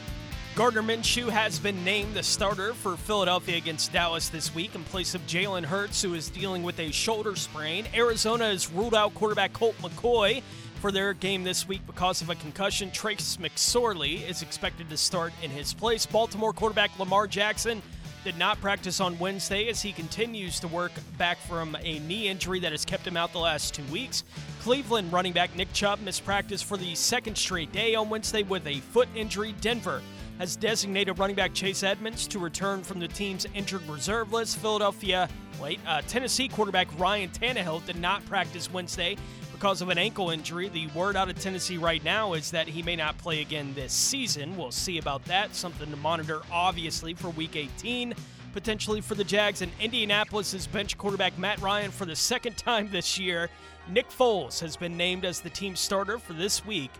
[0.56, 5.16] Gardner Minshew has been named the starter for Philadelphia against Dallas this week in place
[5.16, 7.88] of Jalen Hurts, who is dealing with a shoulder sprain.
[7.95, 10.43] Arizona has ruled out quarterback Colt McCoy
[10.76, 12.91] for their game this week because of a concussion.
[12.91, 16.06] Trace McSorley is expected to start in his place.
[16.06, 17.82] Baltimore quarterback Lamar Jackson
[18.24, 22.60] did not practice on Wednesday as he continues to work back from a knee injury
[22.60, 24.24] that has kept him out the last two weeks.
[24.62, 28.68] Cleveland running back Nick Chubb missed practice for the second straight day on Wednesday with
[28.68, 29.56] a foot injury.
[29.60, 30.01] Denver
[30.40, 34.58] has designated running back Chase Edmonds to return from the team's injured reserve list.
[34.58, 35.30] Philadelphia,
[35.62, 39.16] wait, uh, Tennessee quarterback Ryan Tannehill did not practice Wednesday
[39.52, 40.68] because of an ankle injury.
[40.70, 43.94] The word out of Tennessee right now is that he may not play again this
[43.94, 44.58] season.
[44.58, 45.56] We'll see about that.
[45.56, 48.14] Something to monitor, obviously, for Week 18.
[48.52, 53.18] Potentially for the Jags and Indianapolis's bench quarterback Matt Ryan for the second time this
[53.18, 53.50] year.
[53.88, 56.92] Nick Foles has been named as the team starter for this week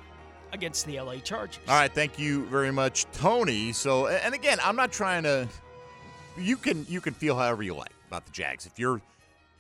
[0.54, 1.60] against the LA Chargers.
[1.68, 3.74] All right, thank you very much, Tony.
[3.74, 5.48] So, and again, I'm not trying to.
[6.38, 8.66] You can you can feel however you like about the Jags.
[8.66, 9.02] If you're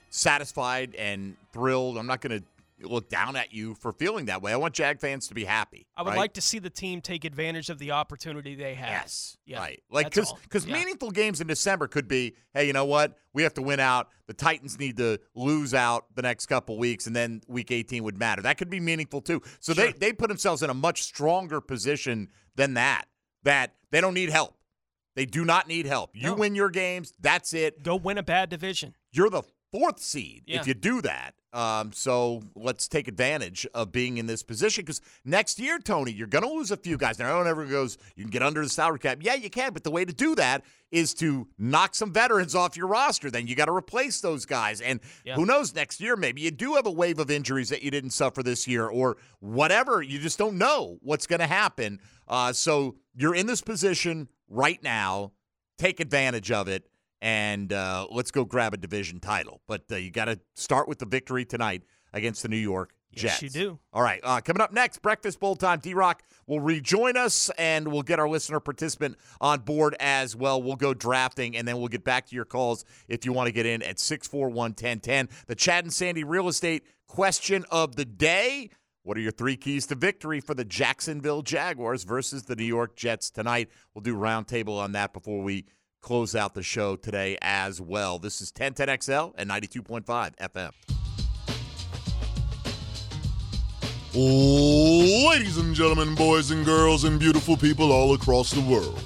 [0.09, 2.45] satisfied and thrilled, I'm not going to
[2.83, 4.51] look down at you for feeling that way.
[4.53, 5.87] I want Jag fans to be happy.
[5.95, 6.17] I would right?
[6.17, 8.89] like to see the team take advantage of the opportunity they have.
[8.89, 9.37] Yes.
[9.45, 9.83] Yeah, Right.
[9.89, 10.73] Like because because Yeah.
[10.75, 13.17] meaningful games in December could be, hey, you know what?
[13.33, 14.09] We have to win out.
[14.27, 18.17] The Titans need to lose out the next couple weeks, and then Week 18 would
[18.17, 18.41] matter.
[18.41, 19.41] That could be meaningful too.
[19.59, 23.05] So they they put themselves in a much stronger position than that.
[23.43, 24.55] That they don't need help.
[25.15, 26.15] They do not need help.
[26.15, 26.33] You No.
[26.35, 27.13] win your games.
[27.19, 27.83] That's it.
[27.83, 28.95] Go win a bad division.
[29.11, 30.59] You're the fourth seed Yeah.
[30.61, 31.35] if you do that.
[31.53, 36.25] Um, so let's take advantage of being in this position because next year, Tony, you're
[36.27, 37.19] going to lose a few guys.
[37.19, 39.19] Now, everyone ever goes, you can get under the salary cap.
[39.21, 42.75] Yeah, you can, but the way to do that is to knock some veterans off
[42.75, 43.29] your roster.
[43.29, 44.81] Then you got to replace those guys.
[44.81, 45.35] And Yeah.
[45.35, 48.11] who knows, next year, maybe you do have a wave of injuries that you didn't
[48.11, 50.01] suffer this year or whatever.
[50.01, 51.99] You just don't know what's going to happen.
[52.27, 55.33] Uh, so you're in this position right now.
[55.77, 56.87] Take advantage of it
[57.23, 59.61] and uh, let's go grab a division title.
[59.65, 63.41] But uh, you got to start with the victory tonight against the New York Jets.
[63.41, 63.79] Yes, you do.
[63.93, 64.19] All right.
[64.21, 65.79] Uh, coming up next, Breakfast Bowl time.
[65.79, 70.61] D Rock will rejoin us and we'll get our listener participant on board as well.
[70.61, 73.53] We'll go drafting and then we'll get back to your calls if you want to
[73.53, 75.29] get in at 641 1010.
[75.47, 78.69] The Chad and Sandy real estate question of the day.
[79.03, 82.97] What are your three keys to victory for the Jacksonville Jaguars versus the New York
[82.97, 83.69] Jets tonight?
[83.93, 85.65] We'll do roundtable on that before we
[86.03, 88.19] close out the show today as well.
[88.19, 90.71] This is 1010XL and 92.5 FM.
[94.15, 99.01] Ladies and gentlemen, boys and girls, and beautiful people all across the world.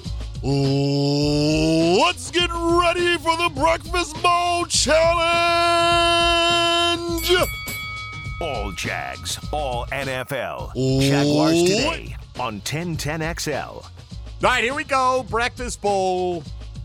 [2.04, 5.08] Let's get ready for the Breakfast Bowl Challenge!
[8.40, 10.74] All Jags, all NFL.
[11.00, 13.76] Jaguars today on 1010XL.
[13.76, 13.90] All
[14.42, 15.24] right, here we go.
[15.28, 16.44] Breakfast Bowl.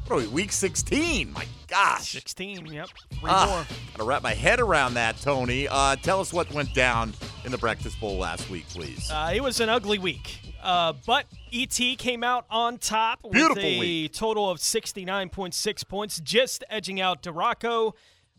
[0.09, 1.33] We, week 16?
[1.33, 2.11] My gosh.
[2.11, 2.87] 16, yep.
[3.19, 3.77] Three Ah, more.
[3.93, 5.67] Gotta wrap my head around that, Tony.
[5.67, 7.13] Uh, tell us what went down
[7.45, 9.09] in the Breakfast Bowl last week, please.
[9.09, 13.63] Uh, it was an ugly week, uh, but ET came out on top Beautiful with
[13.63, 14.13] a week.
[14.13, 17.93] total of 69.6 points, just edging out DiRocco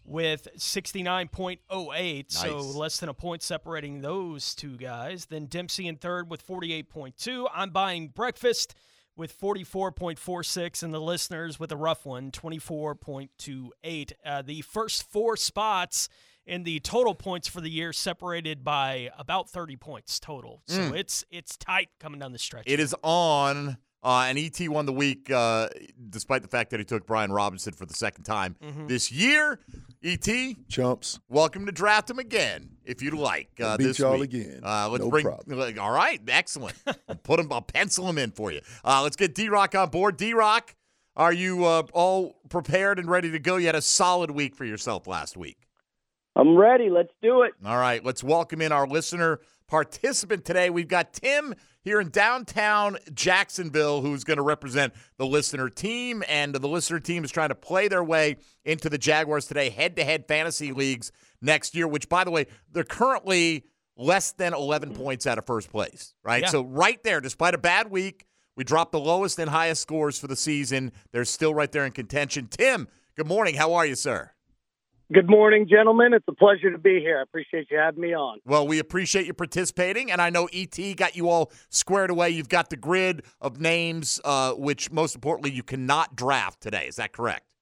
[0.04, 5.26] with 69.08, so less than a point separating those two guys.
[5.26, 7.46] Then Dempsey in third with 48.2.
[7.52, 8.74] I'm buying breakfast
[9.16, 14.12] with 44.46, and the listeners with a rough one, 24.28.
[14.24, 16.08] Uh, the first four spots
[16.46, 20.62] in the total points for the year separated by about 30 points total.
[20.66, 20.98] So Mm.
[20.98, 22.64] it's it's tight coming down the stretch.
[22.66, 25.68] It is on, uh, and ET won the week uh,
[26.10, 28.88] despite the fact that he took Brian Robinson for the second time Mhm.
[28.88, 29.60] this year.
[30.02, 31.18] ET, Chumps.
[31.30, 33.48] welcome to draft him again if you'd like.
[33.58, 34.34] Uh, I'll beat this y'all week.
[34.34, 34.60] again.
[34.62, 35.24] Uh, let's No bring.
[35.24, 35.78] problem.
[35.78, 36.76] All right, excellent.
[37.08, 37.50] I'll put him.
[37.52, 38.60] I'll pencil him in for you.
[38.84, 40.18] Uh, let's get D Rock on board.
[40.18, 40.74] D Rock,
[41.16, 43.56] are you uh, all prepared and ready to go?
[43.56, 45.56] You had a solid week for yourself last week.
[46.36, 46.90] I'm ready.
[46.90, 47.52] Let's do it.
[47.64, 50.70] All right, let's welcome in our listener participant today.
[50.70, 56.22] We've got Tim here in downtown Jacksonville who's going to represent the listener team.
[56.28, 59.96] And the listener team is trying to play their way into the Jaguars today head
[59.96, 63.64] to head fantasy leagues next year, which, by the way, they're currently
[63.96, 66.42] less than 11 points out of first place, right?
[66.42, 66.48] Yeah.
[66.48, 70.26] So, right there, despite a bad week, we dropped the lowest and highest scores for
[70.26, 70.92] the season.
[71.12, 72.48] They're still right there in contention.
[72.48, 73.56] Tim, good morning.
[73.56, 74.30] How are you, sir?
[75.12, 76.14] Good morning, gentlemen.
[76.14, 77.18] It's a pleasure to be here.
[77.18, 78.38] I appreciate you having me on.
[78.46, 82.30] Well, we appreciate you participating, and I know ET got you all squared away.
[82.30, 86.86] You've got the grid of names, uh, which most importantly, you cannot draft today.
[86.88, 87.53] Is that correct?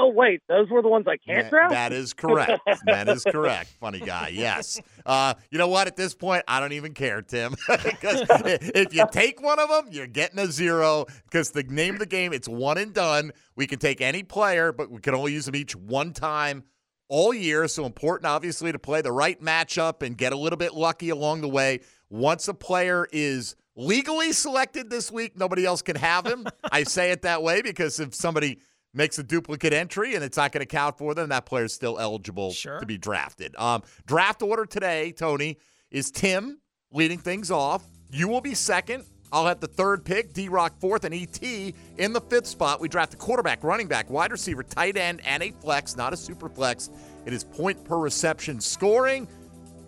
[0.00, 1.72] Oh, wait, those were the ones I can't That- draft?
[1.72, 2.60] that is correct.
[2.86, 3.70] that is correct.
[3.80, 4.28] Funny guy.
[4.32, 4.80] Yes.
[5.04, 5.88] Uh, you know what?
[5.88, 9.88] At this point, I don't even care, Tim, because if you take one of them,
[9.90, 11.06] you're getting a zero.
[11.24, 13.32] Because the name of the game, it's one and done.
[13.56, 16.62] We can take any player, but we can only use them each one time
[17.08, 17.66] all year.
[17.66, 21.40] So important, obviously, to play the right matchup and get a little bit lucky along
[21.40, 21.80] the way.
[22.10, 26.46] Once a player is legally selected this week, nobody else can have him.
[26.70, 28.60] I say it that way because if somebody
[28.94, 31.72] makes a duplicate entry and it's not going to count for them, that player is
[31.72, 33.54] still eligible to be drafted.
[33.56, 35.58] Um, draft order today, Tony,
[35.90, 36.60] is Tim
[36.90, 37.84] leading things off.
[38.10, 39.04] You will be second.
[39.30, 42.80] I'll have the third pick, D Rock fourth, and ET in the fifth spot.
[42.80, 46.16] We draft a quarterback, running back, wide receiver, tight end, and a flex, not a
[46.16, 46.88] super flex.
[47.26, 49.28] It is point per reception scoring.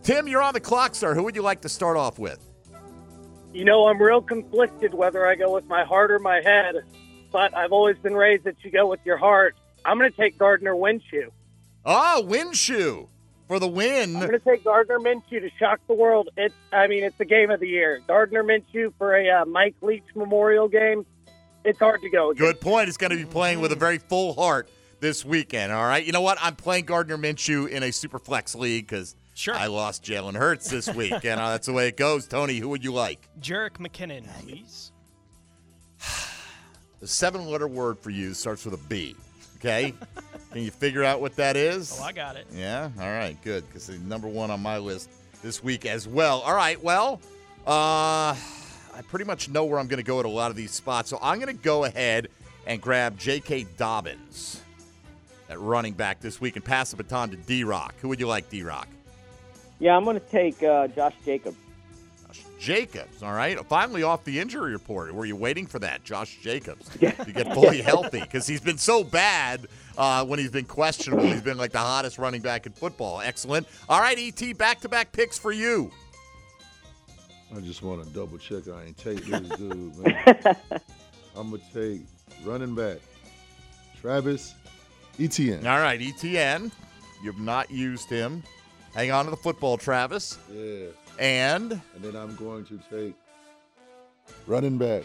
[0.03, 1.14] Tim, you're on the clock, sir.
[1.14, 2.46] Who would you like to start off with?
[3.53, 6.76] You know, I'm real conflicted whether I go with my heart or my head,
[7.31, 9.57] but I've always been raised that you go with your heart.
[9.85, 11.31] I'm going to take Gardner Minshew.
[11.85, 13.09] Ah, Winshoe
[13.49, 14.16] for the win.
[14.16, 16.28] I'm going to take Gardner Minshew to shock the world.
[16.37, 18.01] It's, I mean, it's the game of the year.
[18.07, 21.07] Gardner Minshew for a uh, Mike Leach Memorial game.
[21.64, 22.33] It's hard to go.
[22.33, 22.87] Good point.
[22.87, 24.70] He's going to be playing with a very full heart
[25.01, 25.72] this weekend.
[25.72, 26.05] All right.
[26.05, 26.39] You know what?
[26.41, 29.55] I'm playing Gardner Minshew in a super flex league because Sure.
[29.55, 32.26] I lost Jalen Hurts this week, and uh, that's the way it goes.
[32.26, 33.26] Tony, who would you like?
[33.41, 34.93] Jerick McKinnon, please.
[37.01, 39.16] The seven-letter word for you starts with a B.
[39.57, 39.94] Okay,
[40.53, 41.98] can you figure out what that is?
[41.98, 42.46] Oh, I got it.
[42.55, 42.90] Yeah.
[42.98, 43.36] All right.
[43.42, 43.66] Good.
[43.66, 45.11] Because the number one on my list
[45.42, 46.40] this week as well.
[46.40, 46.82] All right.
[46.82, 47.20] Well,
[47.66, 50.72] uh, I pretty much know where I'm going to go at a lot of these
[50.72, 52.28] spots, so I'm going to go ahead
[52.66, 53.66] and grab J.K.
[53.76, 54.62] Dobbins
[55.48, 57.94] at running back this week and pass the baton to D Rock.
[58.01, 58.88] Who would you like, D Rock?
[59.78, 61.57] Yeah, I'm going to take uh, Josh Jacobs.
[62.61, 63.59] Jacobs, all right.
[63.67, 65.15] Finally off the injury report.
[65.15, 67.13] Were you waiting for that, Josh Jacobs, yeah.
[67.13, 68.21] to get fully healthy?
[68.21, 71.25] Because he's been so bad uh, when he's been questionable.
[71.25, 73.23] He's been like the hottest running back in football.
[73.23, 73.67] Excellent.
[73.89, 75.91] All right, ET, back to back picks for you.
[77.57, 80.47] I just want to double check I ain't take this dude, man.
[81.35, 82.03] I'm gonna take
[82.45, 82.99] running back
[83.99, 84.55] Travis
[85.19, 85.67] Etienne.
[85.67, 86.71] All right, Etienne.
[87.25, 88.43] You've not used him.
[88.95, 90.38] Hang on to the football, Travis.
[90.53, 90.86] Yeah.
[91.18, 93.14] And and then I'm going to take
[94.47, 95.05] running back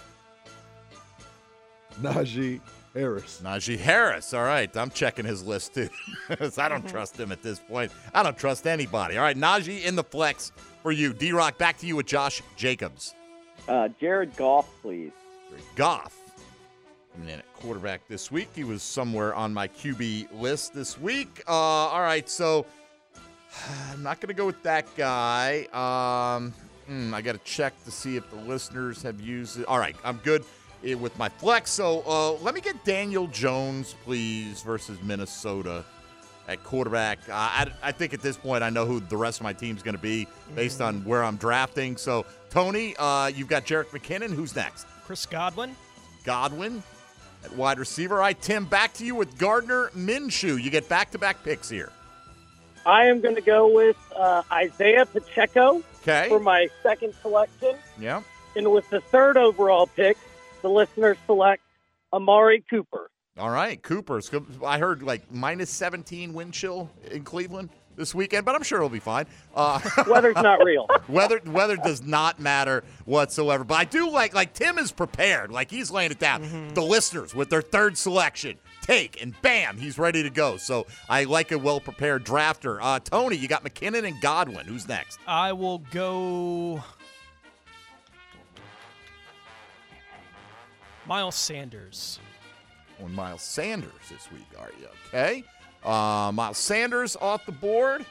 [2.01, 2.61] Najee
[2.93, 3.41] Harris.
[3.43, 4.33] Najee Harris.
[4.33, 5.89] All right, I'm checking his list too.
[6.29, 7.91] 'Cause I don't trust him at this point.
[8.13, 9.17] I don't trust anybody.
[9.17, 11.13] All right, Najee in the flex for you.
[11.13, 13.13] D Rock, back to you with Josh Jacobs.
[13.67, 15.11] Uh, Jared Goff, please.
[15.75, 16.15] Goff.
[17.13, 18.49] Coming in at quarterback this week.
[18.53, 21.41] He was somewhere on my QB list this week.
[21.47, 22.65] Uh, all right, so
[23.91, 25.65] I'm not going to go with that guy.
[25.73, 26.53] Um,
[26.87, 29.65] hmm, I got to check to see if the listeners have used it.
[29.67, 30.43] All right, I'm good
[30.83, 31.71] eh, with my flex.
[31.71, 35.83] So uh, let me get Daniel Jones, please, versus Minnesota
[36.47, 37.19] at quarterback.
[37.27, 39.81] Uh, I, I think at this point I know who the rest of my team's
[39.81, 41.97] going to be based on where I'm drafting.
[41.97, 44.33] So Tony, uh, you've got Jerick McKinnon.
[44.33, 44.85] Who's next?
[45.05, 45.75] Chris Godwin.
[46.23, 46.83] Godwin
[47.43, 48.15] at wide receiver.
[48.15, 50.61] All right, Tim, back to you with Gardner Minshew.
[50.61, 51.91] You get back-to-back picks here.
[52.85, 56.27] I am going to go with uh, Isaiah Pacheco Okay.
[56.29, 57.75] for my second selection.
[57.99, 58.21] Yeah.
[58.55, 60.17] And with the third overall pick,
[60.61, 61.63] the listeners select
[62.13, 63.09] Amari Cooper.
[63.37, 64.31] All right, Cooper's.
[64.65, 68.87] I heard like minus 17 wind chill in Cleveland this weekend, but I'm sure it'll
[68.89, 69.25] be fine.
[69.53, 70.87] Uh, Weather's not real.
[71.09, 73.63] weather weather does not matter whatsoever.
[73.65, 75.51] But I do like like Tim is prepared.
[75.51, 76.73] Like he's laying it down.
[76.73, 80.57] The listeners with their third selection take and bam, he's ready to go.
[80.57, 82.79] So I like a well prepared drafter.
[82.81, 84.65] Uh, Tony, you got McKinnon and Godwin.
[84.65, 85.19] Who's next?
[85.27, 86.83] I will go.
[91.07, 92.19] Miles Sanders.
[93.03, 94.87] on Miles Sanders this week, are you?
[95.07, 95.43] Okay.
[95.83, 98.05] Uh, Miles Sanders off the board.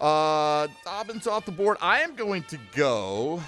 [0.00, 1.78] Uh, Dobbins off the board.
[1.80, 3.40] I am going to go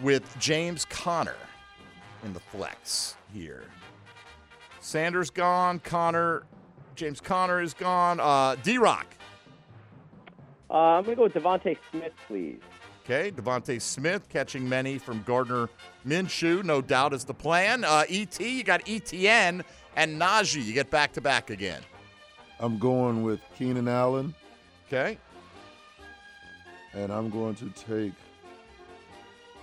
[0.00, 1.36] with James Conner
[2.24, 3.64] in the flex here.
[4.80, 5.78] Sanders gone.
[5.80, 6.44] Conner,
[6.96, 8.18] James Conner is gone.
[8.20, 9.06] Uh, D Rock.
[10.70, 12.60] Uh, I'm going to go with DeVonta Smith, please.
[13.04, 15.68] Okay, DeVonta Smith catching many from Gardner
[16.06, 17.82] Minshew, no doubt is the plan.
[17.84, 19.64] Uh, ET, you got Etienne
[19.96, 20.64] and Najee.
[20.64, 21.82] You get back to back again.
[22.60, 24.34] I'm going with Keenan Allen.
[24.86, 25.18] Okay.
[26.92, 28.12] And I'm going to take.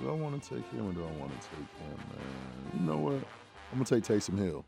[0.02, 2.80] Do I want to take him or do I want to take him, man?
[2.80, 3.24] You know what?
[3.72, 4.66] I'm going to take Taysom Hill.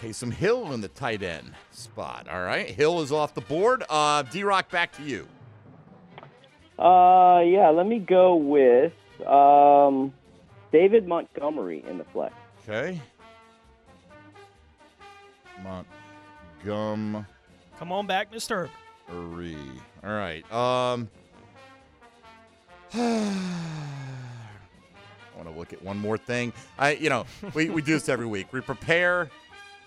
[0.00, 2.26] Taysom Hill in the tight end spot.
[2.28, 3.84] All right, Hill is off the board.
[3.90, 5.26] Uh, D Rock, back to you.
[6.78, 8.92] Uh, yeah, let me go with
[9.26, 10.14] um,
[10.72, 12.34] David Montgomery in the flex.
[12.62, 12.98] Okay.
[15.62, 17.26] Montgomery.
[17.78, 18.68] Come on back, Mr.
[20.02, 20.50] All right.
[20.52, 21.08] Um.
[22.94, 23.36] I
[25.36, 26.52] want to look at one more thing.
[26.78, 27.24] I, you know,
[27.54, 28.52] we, we do this every week.
[28.52, 29.30] We prepare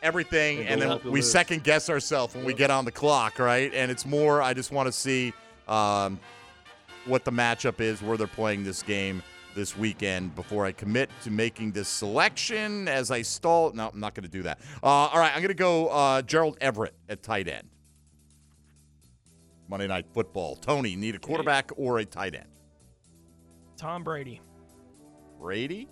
[0.04, 1.32] everything, And and then we list.
[1.32, 3.74] second guess ourselves when we get on the clock, right?
[3.74, 4.42] And it's more.
[4.42, 5.34] I just want to see
[5.68, 6.20] um,
[7.06, 9.24] what the matchup is, where they're playing this game
[9.56, 12.88] this weekend before I commit to making this selection.
[12.88, 14.60] As I stall, no, I'm not going to do that.
[14.82, 17.68] Uh, all right, I'm going to go uh, Gerald Everett at tight end.
[19.70, 20.56] Monday Night Football.
[20.58, 22.48] Tony, need a quarterback or a tight end?
[23.78, 24.42] Tom Brady.
[25.40, 25.88] Brady.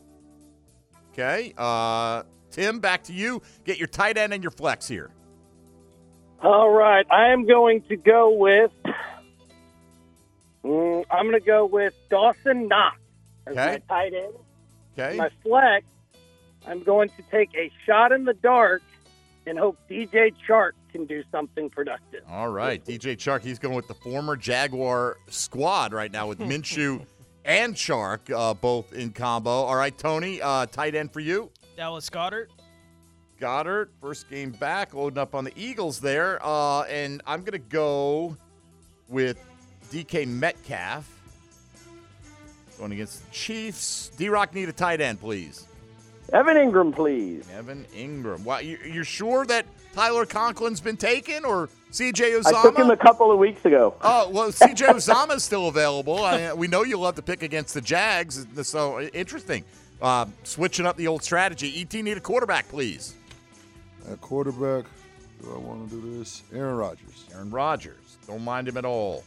[1.13, 1.53] Okay.
[1.57, 3.41] Uh, Tim, back to you.
[3.65, 5.09] Get your tight end and your flex here.
[6.43, 8.71] All right, I am going to go with.
[10.63, 12.97] Mm, I'm going to go with Dawson Knox
[13.47, 13.81] as Okay.
[13.89, 14.33] my tight end.
[14.97, 15.17] Okay.
[15.17, 15.85] My flex,
[16.67, 18.81] I'm going to take a shot in the dark
[19.47, 22.23] and hope DJ Chark can do something productive.
[22.29, 22.83] All right.
[22.83, 27.05] DJ Chark, he's going with the former Jaguar squad right now with Minshew
[27.43, 29.49] and Chark, uh, both in combo.
[29.49, 31.49] All right, Tony, uh, tight end for you.
[31.75, 32.47] Dallas Goedert.
[33.39, 36.39] Goedert, first game back, loading up on the Eagles there.
[36.45, 38.37] Uh, and I'm going to go
[39.09, 39.43] with
[39.91, 41.09] DK Metcalf
[42.77, 44.11] going against the Chiefs.
[44.17, 45.67] D Rock need a tight end, please.
[46.33, 47.47] Evan Engram, please.
[47.51, 48.43] Evan Engram.
[48.43, 52.53] Wow, you, you're sure that Tyler Conklin's been taken or CJ Uzomah?
[52.53, 53.93] I took him a couple of weeks ago.
[54.01, 56.23] Oh well, CJ Uzomah is still available.
[56.23, 59.65] I, we know you love to pick against the Jags, so interesting.
[60.01, 61.79] Uh, switching up the old strategy.
[61.81, 63.15] Et need a quarterback, please.
[64.09, 64.85] At quarterback,
[65.41, 66.43] do I want to do this?
[66.53, 67.25] Aaron Rodgers.
[67.33, 68.17] Aaron Rodgers.
[68.27, 69.23] Don't mind him at all.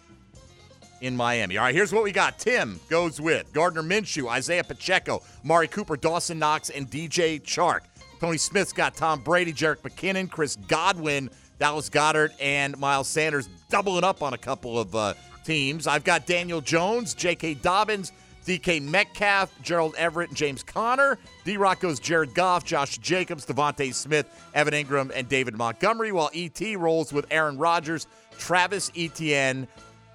[1.00, 1.58] In Miami.
[1.58, 2.38] All right, here's what we got.
[2.38, 7.80] Tim goes with Gardner Minshew, Isaiah Pacheco, Mari Cooper, Dawson Knox, and DJ Chark.
[8.20, 14.04] Tony Smith's got Tom Brady, Jerick McKinnon, Chris Godwin, Dallas Goedert, and Miles Sanders doubling
[14.04, 15.14] up on a couple of uh,
[15.44, 15.86] teams.
[15.86, 17.54] I've got Daniel Jones, J.K.
[17.54, 18.12] Dobbins,
[18.45, 21.18] DK Metcalf, Gerald Everett, and James Conner.
[21.45, 26.30] D Rock goes Jared Goff, Josh Jacobs, DeVonta Smith, Evan Engram, and David Montgomery, while
[26.34, 28.07] ET rolls with Aaron Rodgers,
[28.38, 29.66] Travis Etienne,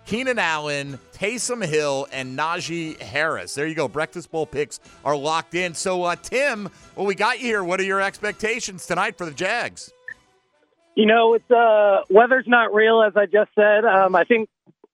[0.06, 3.54] Keenan Allen, Taysom Hill, and Najee Harris.
[3.54, 3.88] There you go.
[3.88, 5.76] Breakfast Bowl picks are locked in.
[5.76, 7.64] So, uh, Tim, well, we got you here.
[7.64, 9.92] What are your expectations tonight for the Jags?
[10.96, 13.86] You know, it's uh, weather's not real, as I just said.
[13.86, 14.50] Um, I think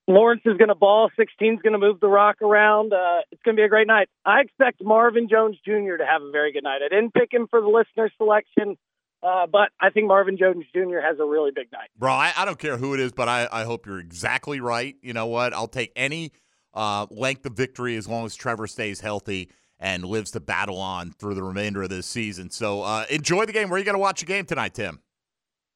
[0.07, 1.09] Lawrence is going to ball.
[1.17, 2.93] 16 is going to move the rock around.
[2.93, 4.07] Uh, it's going to be a great night.
[4.25, 5.97] I expect Marvin Jones Jr.
[5.97, 6.81] to have a very good night.
[6.85, 8.77] I didn't pick him for the listener selection.
[9.23, 10.99] Uh, but I think Marvin Jones Jr.
[10.99, 11.89] has a really big night.
[11.97, 14.95] Bro, I, I don't care who it is, but I, I hope you're exactly right.
[15.01, 15.51] You know what?
[15.51, 16.31] I'll take any
[16.75, 19.49] uh, length of victory as long as Trevor stays healthy
[19.79, 22.51] and lives to battle on through the remainder of this season.
[22.51, 23.69] So uh, enjoy the game.
[23.69, 24.99] Where are you going to watch a game tonight, Tim?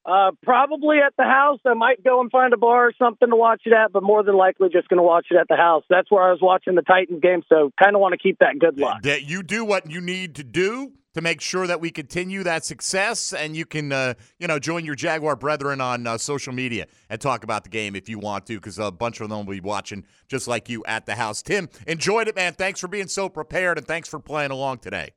[0.10, 1.60] Uh, probably at the house.
[1.66, 4.24] I might go and find a bar or something to watch it at, but more
[4.24, 5.84] than likely just going to watch it at the house.
[5.88, 8.57] That's where I was watching the Titans game, so kind of want to keep that
[8.57, 9.03] good luck.
[9.03, 12.66] That you do what you need to do to make sure that we continue that
[12.66, 16.88] success, and you can, uh, you know, join your Jaguar brethren on uh, social media
[17.10, 19.53] and talk about the game if you want to, because a bunch of them will
[19.53, 21.43] be watching just like you at the house.
[21.43, 22.53] Tim, enjoyed it, man.
[22.53, 25.12] Thanks for being so prepared, and thanks for playing along today.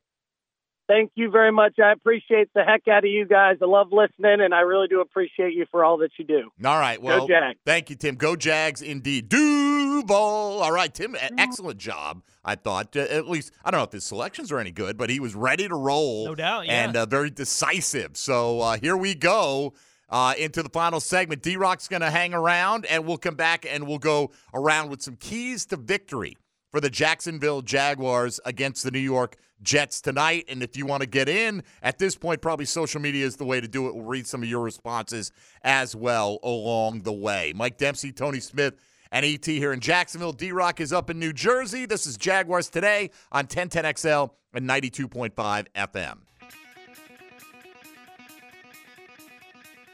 [0.89, 1.75] Thank you very much.
[1.83, 3.57] I appreciate the heck out of you guys.
[3.63, 6.51] I love listening, and I really do appreciate you for all that you do.
[6.65, 7.01] All right.
[7.01, 7.59] Well, Go Jags.
[7.65, 8.17] thank you, Tim.
[8.17, 9.29] Go Jags indeed.
[9.29, 10.63] Duval.
[10.63, 12.97] All right, Tim, excellent job, I thought.
[12.97, 15.35] Uh, At least, I don't know if his selections are any good, but he was
[15.35, 16.27] ready to roll.
[16.27, 16.85] No doubt, yeah.
[16.85, 18.17] And uh, very decisive.
[18.17, 19.75] So uh, here we go.
[20.11, 21.41] Uh, into the final segment.
[21.43, 25.01] D Rock's going to hang around, and we'll come back and we'll go around with
[25.01, 26.37] some keys to victory
[26.71, 30.45] for the Jacksonville Jaguars against the New York Jets tonight.
[30.49, 33.45] And if you want to get in at this point, probably social media is the
[33.45, 33.95] way to do it.
[33.95, 35.33] We'll read some of your responses
[35.63, 37.53] as well along the way.
[37.55, 38.75] Mike Dempsey, Tony Smith,
[39.11, 40.33] and ET here in Jacksonville.
[40.33, 41.87] D Rock is up in New Jersey.
[41.87, 46.19] This is Jaguars today on 1010XL and 92.5 FM.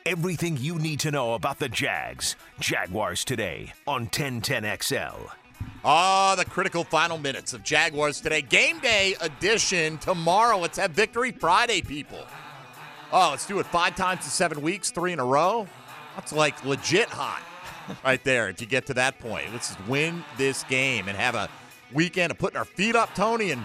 [0.07, 2.35] Everything you need to know about the Jags.
[2.61, 5.31] Jaguars today on 1010XL.
[5.85, 8.43] Ah, the critical final minutes of Jaguars today.
[8.43, 10.59] Game day edition tomorrow.
[10.59, 12.27] Let's have Victory Friday, people.
[13.13, 15.67] Oh, let's do it five times in seven weeks, three in a row.
[16.17, 17.43] That's like legit hot
[18.05, 19.53] right there if you get to that point.
[19.53, 21.49] Let's just win this game and have a
[21.93, 23.65] weekend of putting our feet up, Tony, and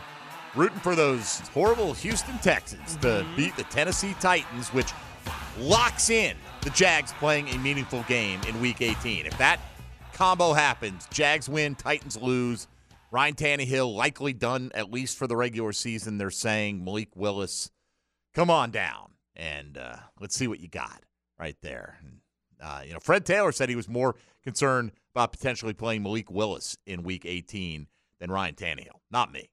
[0.55, 4.91] rooting for those horrible Houston Texans to beat the Tennessee Titans, which
[5.57, 9.25] locks in the Jags playing a meaningful game in Week 18.
[9.25, 9.59] If that
[10.13, 12.67] combo happens, Jags win, Titans lose.
[13.11, 16.17] Ryan Tannehill likely done at least for the regular season.
[16.17, 17.69] They're saying Malik Willis,
[18.33, 21.03] come on down and uh, let's see what you got
[21.37, 21.99] right there.
[22.61, 26.77] Uh, you know, Fred Taylor said he was more concerned about potentially playing Malik Willis
[26.85, 27.87] in Week 18
[28.19, 29.01] than Ryan Tannehill.
[29.11, 29.49] Not me.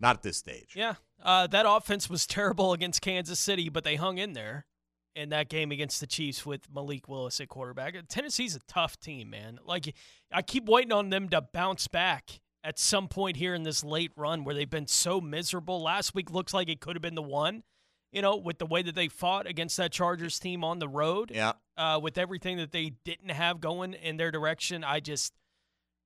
[0.00, 0.72] Not at this stage.
[0.74, 4.66] Yeah, uh, that offense was terrible against Kansas City, but they hung in there
[5.14, 7.94] in that game against the Chiefs with Malik Willis at quarterback.
[8.08, 9.58] Tennessee's a tough team, man.
[9.64, 9.94] Like
[10.32, 14.10] I keep waiting on them to bounce back at some point here in this late
[14.16, 15.82] run where they've been so miserable.
[15.82, 17.62] Last week looks like it could have been the one,
[18.10, 21.30] you know, with the way that they fought against that Chargers team on the road.
[21.32, 21.52] Yeah.
[21.76, 25.34] Uh, with everything that they didn't have going in their direction, I just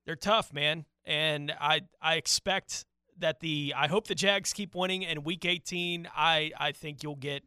[0.05, 0.85] they're tough, man.
[1.05, 2.85] And I I expect
[3.19, 6.09] that the I hope the Jags keep winning and week 18.
[6.15, 7.45] I I think you'll get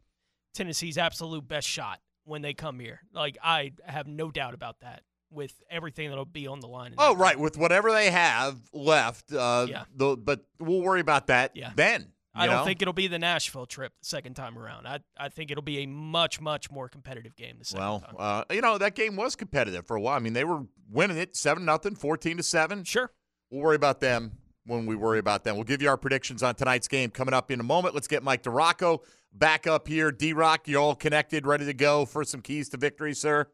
[0.54, 3.00] Tennessee's absolute best shot when they come here.
[3.12, 6.94] Like I have no doubt about that with everything that'll be on the line.
[6.98, 7.38] Oh, right.
[7.38, 9.32] With whatever they have left.
[9.32, 9.84] Uh, Yeah.
[9.94, 11.72] the- but we'll worry about that Yeah.
[11.74, 12.12] then.
[12.34, 12.64] I don't know?
[12.64, 14.86] think it'll be the Nashville trip the second time around.
[14.88, 18.14] I I think it'll be a much much more competitive game the second Well, time.
[18.18, 20.16] uh, you know that game was competitive for a while.
[20.16, 22.84] I mean, they were winning it seven nothing, fourteen to seven.
[22.84, 23.10] Sure.
[23.50, 25.56] We'll worry about them when we worry about them.
[25.56, 27.94] We'll give you our predictions on tonight's game coming up in a moment.
[27.94, 29.00] Let's get Mike DiRocco
[29.32, 30.12] back up here.
[30.12, 33.46] D Rock, you all connected, ready to go for some keys to victory, sir?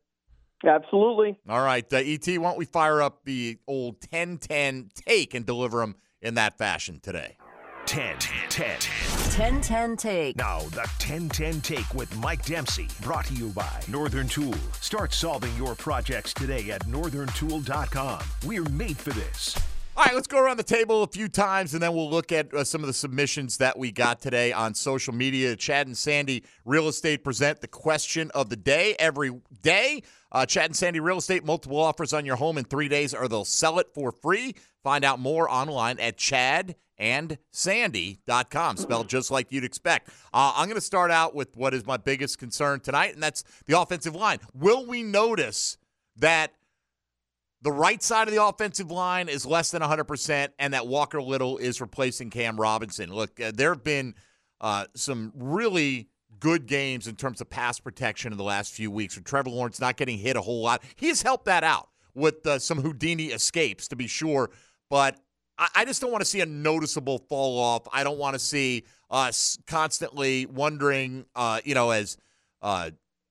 [0.67, 1.39] Absolutely.
[1.49, 5.47] All right, uh, ET, why don't we fire up the old 10 10 take and
[5.47, 7.37] deliver them in that fashion today?
[7.87, 8.19] 10
[8.51, 8.79] 10
[9.31, 10.37] 10 10 take.
[10.37, 14.55] Now, the 10 10 take with Mike Dempsey, brought to you by Northern Tool.
[14.81, 18.21] Start solving your projects today at northerntool.com.
[18.45, 19.57] We're made for this.
[19.99, 22.55] All right, let's go around the table a few times and then we'll look at
[22.55, 25.57] uh, some of the submissions that we got today on social media.
[25.57, 30.05] Chad and Sandy Real Estate present the question of the day every day.
[30.31, 33.27] Uh, Chad and Sandy Real Estate, multiple offers on your home in three days, or
[33.27, 34.55] they'll sell it for free.
[34.85, 40.11] Find out more online at chadandsandy.com, spelled just like you'd expect.
[40.33, 43.43] Uh, I'm going to start out with what is my biggest concern tonight, and that's
[43.67, 44.39] the offensive line.
[44.55, 45.77] Will we notice
[46.19, 46.53] that
[47.63, 51.59] the right side of the offensive line is less than 100%, and that Walker Little
[51.59, 53.13] is replacing Cam Robinson?
[53.13, 54.15] Look, uh, there have been
[54.61, 56.09] uh, some really
[56.41, 59.81] good games in terms of pass protection in the last few weeks with Trevor Lawrence
[59.81, 60.83] not getting hit a whole lot.
[60.95, 64.51] He's helped that out with uh, some Houdini escapes, to be sure.
[64.89, 65.19] But
[65.59, 67.83] I, I just don't want to see a noticeable fall off.
[67.93, 72.17] I don't want to see us constantly wondering, uh, you know, as
[72.63, 72.91] uh,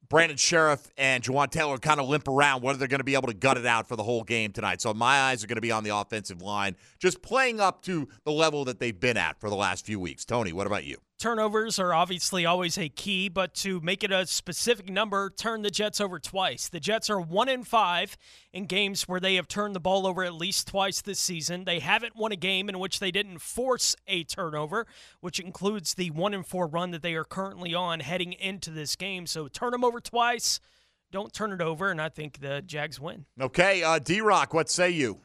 [0.10, 3.28] Brandon Scherff and Jawaan Taylor kind of limp around whether they're going to be able
[3.28, 4.82] to gut it out for the whole game tonight.
[4.82, 8.08] So my eyes are going to be on the offensive line, just playing up to
[8.24, 10.26] the level that they've been at for the last few weeks.
[10.26, 10.98] Tony, what about you?
[11.20, 15.72] Turnovers are obviously always a key, but to make it a specific number, turn the
[15.72, 16.70] Jets over twice.
[16.70, 18.16] The Jets are one in five
[18.54, 21.64] in games where they have turned the ball over at least twice this season.
[21.64, 24.86] They haven't won a game in which they didn't force a turnover,
[25.20, 28.96] which includes the one in four run that they are currently on heading into this
[28.96, 29.26] game.
[29.26, 30.60] So turn them over twice,
[31.12, 33.26] don't turn it over, and I think the Jags win.
[33.42, 35.22] Okay, uh, D Rock, what say you?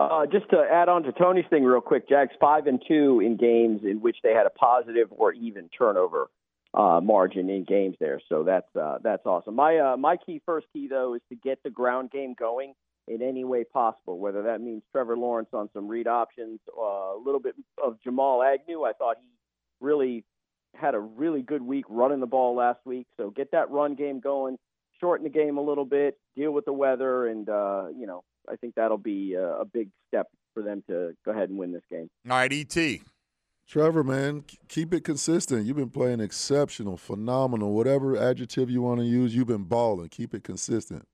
[0.00, 3.36] Uh, just to add on to Tony's thing real quick, Jags five and two in
[3.36, 6.30] games in which they had a positive or even turnover
[6.72, 8.18] uh, margin in games there.
[8.30, 9.54] So that's uh, that's awesome.
[9.56, 12.72] My uh, my key first key though is to get the ground game going
[13.08, 14.18] in any way possible.
[14.18, 18.42] Whether that means Trevor Lawrence on some read options, uh, a little bit of Jamal
[18.42, 18.84] Agnew.
[18.84, 19.28] I thought he
[19.82, 20.24] really
[20.74, 23.06] had a really good week running the ball last week.
[23.18, 24.56] So get that run game going,
[24.98, 28.56] shorten the game a little bit, deal with the weather, and uh, you know I
[28.56, 31.82] think that'll be a, a big step for them to go ahead and win this
[31.90, 32.10] game.
[32.28, 33.00] All right, Et.
[33.68, 35.64] Trevor, man, keep it consistent.
[35.64, 39.32] You've been playing exceptional, phenomenal, whatever adjective you want to use.
[39.32, 40.08] You've been balling.
[40.08, 41.06] Keep it consistent.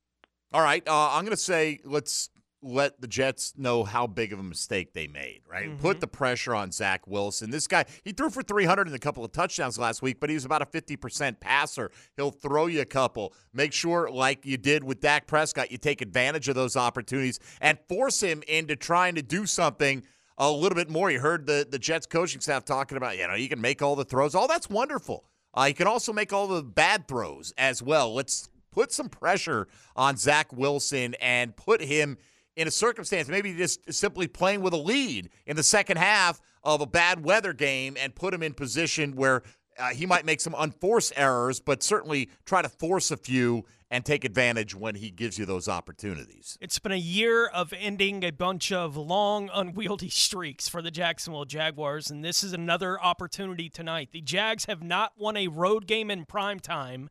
[0.55, 2.31] All right, uh, I'm going to say let's
[2.67, 5.69] let the Jets know how big of a mistake they made, right?
[5.69, 5.81] Mm-hmm.
[5.81, 7.51] Put the pressure on Zach Wilson.
[7.51, 10.35] This guy, he threw for 300 and a couple of touchdowns last week, but he
[10.35, 11.91] was about a 50% passer.
[12.17, 13.33] He'll throw you a couple.
[13.53, 17.79] Make sure, like you did with Dak Prescott, you take advantage of those opportunities and
[17.89, 20.03] force him into trying to do something
[20.37, 21.11] a little bit more.
[21.11, 23.97] You heard the, the Jets coaching staff talking about, you know, you can make all
[23.97, 24.35] the throws.
[24.35, 25.25] All that's wonderful.
[25.55, 28.13] Uh, you can also make all the bad throws as well.
[28.13, 32.19] Let's put some pressure on Zach Wilson and put him–
[32.57, 36.81] in a circumstance, maybe just simply playing with a lead in the second half of
[36.81, 39.43] a bad weather game and put him in position where
[39.79, 44.05] uh, he might make some unforced errors, but certainly try to force a few and
[44.05, 46.59] take advantage when he gives you those opportunities.
[46.61, 51.45] It's been a year of ending a bunch of long, unwieldy streaks for the Jacksonville
[51.45, 54.09] Jaguars, and this is another opportunity tonight.
[54.13, 57.11] The Jags have not won a road game in prime time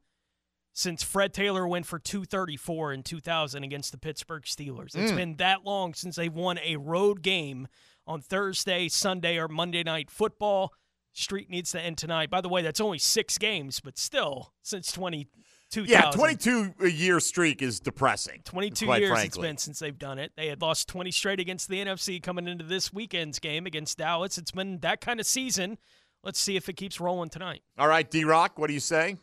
[0.76, 4.94] since Fred Taylor went for 234 in 2000 against the Pittsburgh Steelers.
[4.94, 5.16] It's mm.
[5.16, 7.70] been that long since they've won a road game
[8.06, 10.74] on Thursday, Sunday, or Monday night football.
[11.14, 12.30] Street needs to end tonight.
[12.30, 15.30] By the way, that's only six games, but still, since 20,
[15.72, 15.90] 2000.
[15.90, 18.42] Yeah, 22 year streak is depressing.
[18.44, 19.28] 22 quite years frankly.
[19.28, 20.34] it's been since they've done it.
[20.36, 24.38] They had lost 20 straight against the NFC coming into this weekend's game against Dallas.
[24.38, 25.78] It's been that kind of season.
[26.22, 27.62] Let's see if it keeps rolling tonight.
[27.78, 29.16] All right, D Rock, what do you say?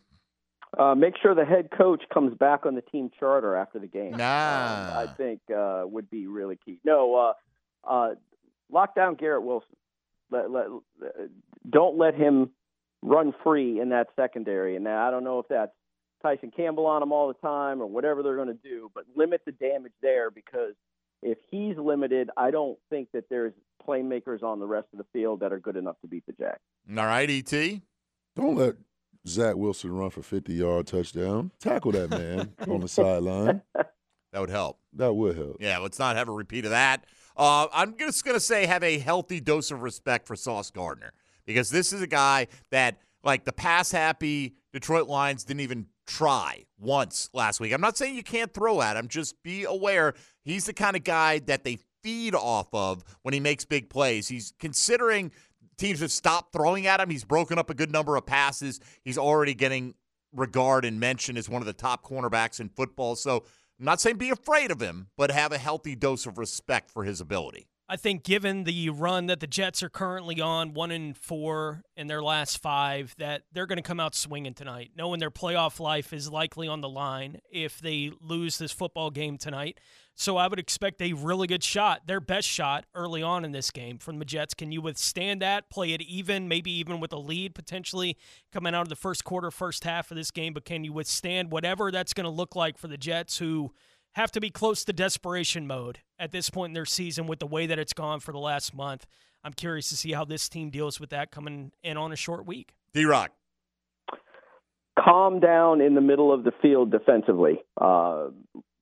[0.78, 4.12] Uh, make sure the head coach comes back on the team charter after the game.
[4.12, 4.16] Nah.
[4.16, 6.78] Um, I think uh, would be really key.
[6.84, 7.32] No, uh,
[7.84, 8.14] uh,
[8.70, 9.76] lock down Garrett Wilson.
[10.30, 10.66] Let, let,
[11.68, 12.50] don't let him
[13.02, 14.76] run free in that secondary.
[14.76, 15.72] And I don't know if that's
[16.22, 19.42] Tyson Campbell on him all the time or whatever they're going to do, but limit
[19.44, 20.74] the damage there because
[21.22, 23.52] if he's limited, I don't think that there's
[23.86, 26.60] playmakers on the rest of the field that are good enough to beat the Jacks.
[26.96, 27.82] All right, Et.
[28.34, 28.76] Don't let
[29.26, 31.52] Zach Wilson run for 50 yard touchdown.
[31.60, 33.62] Tackle that man on the sideline.
[33.74, 34.78] That would help.
[34.94, 35.56] That would help.
[35.60, 37.04] Yeah, let's not have a repeat of that.
[37.36, 41.12] Uh, I'm just going to say have a healthy dose of respect for Sauce Gardner
[41.46, 46.64] because this is a guy that, like, the pass happy Detroit Lions didn't even try
[46.78, 47.72] once last week.
[47.72, 51.04] I'm not saying you can't throw at him, just be aware he's the kind of
[51.04, 54.28] guy that they feed off of when he makes big plays.
[54.28, 55.30] He's considering
[55.78, 57.10] teams have stopped throwing at him.
[57.10, 58.80] He's broken up a good number of passes.
[59.04, 59.94] He's already getting
[60.32, 63.16] regard and mention as one of the top cornerbacks in football.
[63.16, 63.44] So
[63.78, 67.04] I'm not saying be afraid of him, but have a healthy dose of respect for
[67.04, 67.68] his ability.
[67.92, 72.06] I think given the run that the Jets are currently on, one and four in
[72.06, 76.14] their last five, that they're going to come out swinging tonight, knowing their playoff life
[76.14, 79.78] is likely on the line if they lose this football game tonight.
[80.14, 83.70] So I would expect a really good shot, their best shot early on in this
[83.70, 84.54] game from the Jets.
[84.54, 85.68] Can you withstand that?
[85.68, 88.16] Play it even, maybe even with a lead potentially
[88.54, 90.54] coming out of the first quarter, first half of this game.
[90.54, 93.74] But can you withstand whatever that's going to look like for the Jets, who
[94.14, 97.46] have to be close to desperation mode at this point in their season with the
[97.46, 99.06] way that it's gone for the last month?
[99.44, 102.46] I'm curious to see how this team deals with that coming in on a short
[102.46, 102.74] week.
[102.92, 103.30] D Rock.
[104.98, 107.60] calm down in the middle of the field defensively.
[107.80, 108.28] Uh,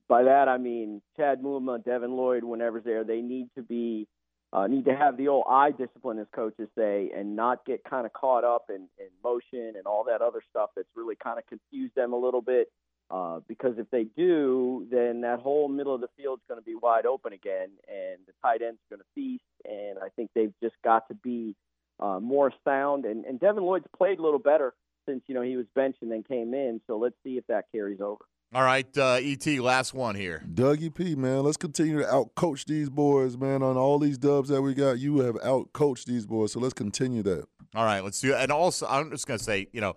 [0.07, 4.07] by that I mean Chad Muma, Devin Lloyd, whenever's there, they need to be
[4.53, 8.05] uh, need to have the old eye discipline, as coaches say, and not get kind
[8.05, 11.45] of caught up in, in motion and all that other stuff that's really kind of
[11.47, 12.67] confused them a little bit.
[13.11, 16.65] Uh, because if they do, then that whole middle of the field is going to
[16.65, 19.43] be wide open again, and the tight end's going to feast.
[19.65, 21.55] And I think they've just got to be
[21.99, 23.05] uh, more sound.
[23.05, 24.73] And, and Devin Lloyd's played a little better
[25.07, 26.79] since you know he was benched and then came in.
[26.87, 28.23] So let's see if that carries over.
[28.53, 30.43] All right, uh, Et, last one here.
[30.53, 33.63] Dougie P, man, let's continue to outcoach these boys, man.
[33.63, 37.23] On all these dubs that we got, you have outcoached these boys, so let's continue
[37.23, 37.45] that.
[37.73, 38.39] All right, let's do it.
[38.41, 39.95] And also, I'm just going to say, you know,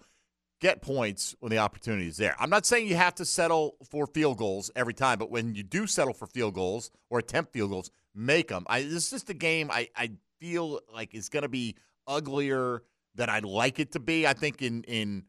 [0.60, 2.34] get points when the opportunity is there.
[2.38, 5.62] I'm not saying you have to settle for field goals every time, but when you
[5.62, 8.64] do settle for field goals or attempt field goals, make them.
[8.68, 11.76] I, this is just a game I, I feel like is going to be
[12.06, 12.82] uglier
[13.14, 14.26] than I'd like it to be.
[14.26, 15.24] I think in in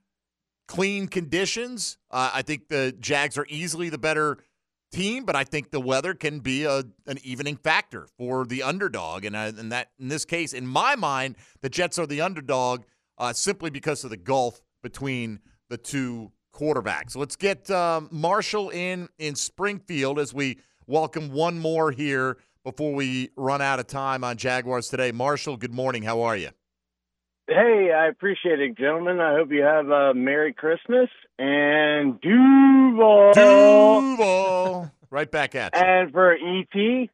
[0.67, 4.37] clean conditions, uh, I think the Jags are easily the better
[4.91, 9.25] team, but I think the weather can be a an evening factor for the underdog,
[9.25, 12.83] and uh, and that in this case, in my mind, the Jets are the underdog
[13.17, 17.15] uh, simply because of the gulf between the two quarterbacks.
[17.15, 23.31] Let's get um, Marshall in in Springfield as we welcome one more here before we
[23.35, 25.11] run out of time on Jaguars today.
[25.11, 26.03] Marshall, good morning.
[26.03, 26.49] How are you?
[27.47, 29.19] Hey, I appreciate it, gentlemen.
[29.19, 31.09] I hope you have a Merry Christmas
[31.39, 33.33] and Duval.
[33.33, 34.91] Duval.
[35.09, 35.81] right back at you.
[35.81, 37.09] And for ET,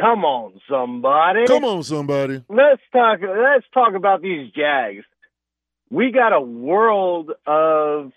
[0.00, 1.46] come on, somebody.
[1.48, 2.44] Come on, somebody.
[2.48, 3.18] Let's talk.
[3.22, 5.04] Let's talk about these Jags.
[5.90, 8.12] We got a world of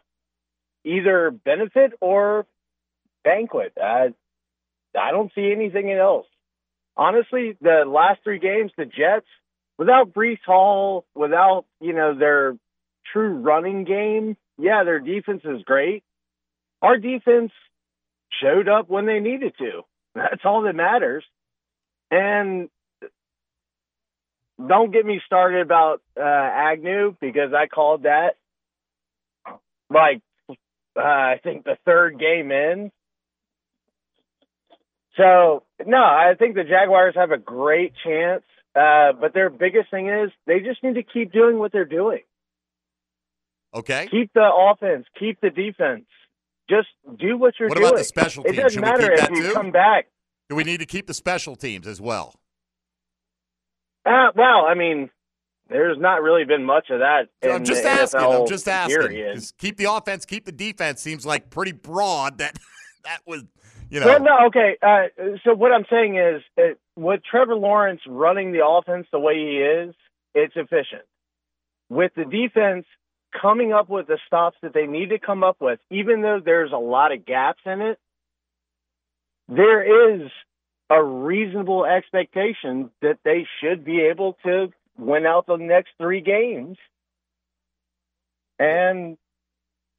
[0.86, 2.46] either benefit or
[3.24, 3.74] banquet.
[3.82, 4.14] I
[4.98, 6.28] I don't see anything else.
[6.96, 9.26] Honestly, the last three games, the Jets
[9.78, 12.56] without Breece Hall, without, you know, their
[13.12, 16.04] true running game, yeah, their defense is great.
[16.82, 17.52] Our defense
[18.42, 19.82] showed up when they needed to.
[20.16, 21.24] That's all that matters.
[22.12, 22.70] And
[24.60, 28.36] don't get me started about uh, Agnew because I called that
[29.90, 32.92] like uh, I think the third game in.
[35.18, 38.44] So no, I think the Jaguars have a great chance
[38.76, 42.22] uh, but their biggest thing is they just need to keep doing what they're doing.
[43.74, 44.08] Okay.
[44.10, 46.06] Keep the offense, keep the defense.
[46.70, 46.88] Just
[47.20, 47.84] do what you're what doing.
[47.84, 48.58] What about the special teams?
[48.58, 49.54] It doesn't Should we matter keep if that you too?
[49.54, 50.08] come back.
[50.50, 52.34] Do we need to keep the special teams as well?
[54.06, 55.10] Uh, well, I mean,
[55.70, 57.30] there's not really been much of that.
[57.44, 58.20] I'm just asking.
[58.20, 58.98] NFL I'm just asking.
[59.34, 62.38] 'Cause Keep the offense, keep the defense seems like pretty broad.
[62.40, 62.58] That
[63.06, 63.44] that was,
[63.90, 64.08] you know.
[64.08, 64.78] Well, no, okay.
[64.82, 69.36] Uh, so what I'm saying is, uh, with Trevor Lawrence running the offense the way
[69.36, 69.96] he is,
[70.36, 71.04] it's efficient.
[71.90, 72.86] With the defense
[73.42, 76.72] coming up with the stops that they need to come up with, even though there's
[76.72, 77.98] a lot of gaps in it,
[79.48, 80.30] there is
[80.94, 86.78] a reasonable expectation that they should be able to win out the next three games
[88.60, 89.18] and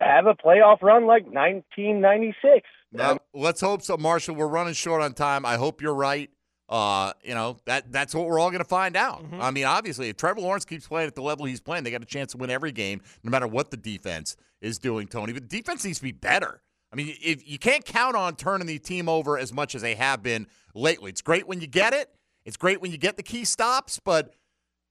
[0.00, 2.68] have a playoff run like 1996.
[2.92, 4.36] Now, let's hope so, Marshall.
[4.36, 5.44] We're running short on time.
[5.44, 6.30] I hope you're right.
[6.68, 9.22] Uh, you know that that's what we're all going to find out.
[9.38, 12.02] I mean, obviously, if Trevor Lawrence keeps playing at the level he's playing, they got
[12.02, 15.06] a chance to win every game, no matter what the defense is doing.
[15.06, 16.62] Tony, but defense needs to be better.
[16.94, 19.96] I mean, if you can't count on turning the team over as much as they
[19.96, 20.46] have been
[20.76, 22.08] lately, it's great when you get it.
[22.44, 24.32] It's great when you get the key stops, but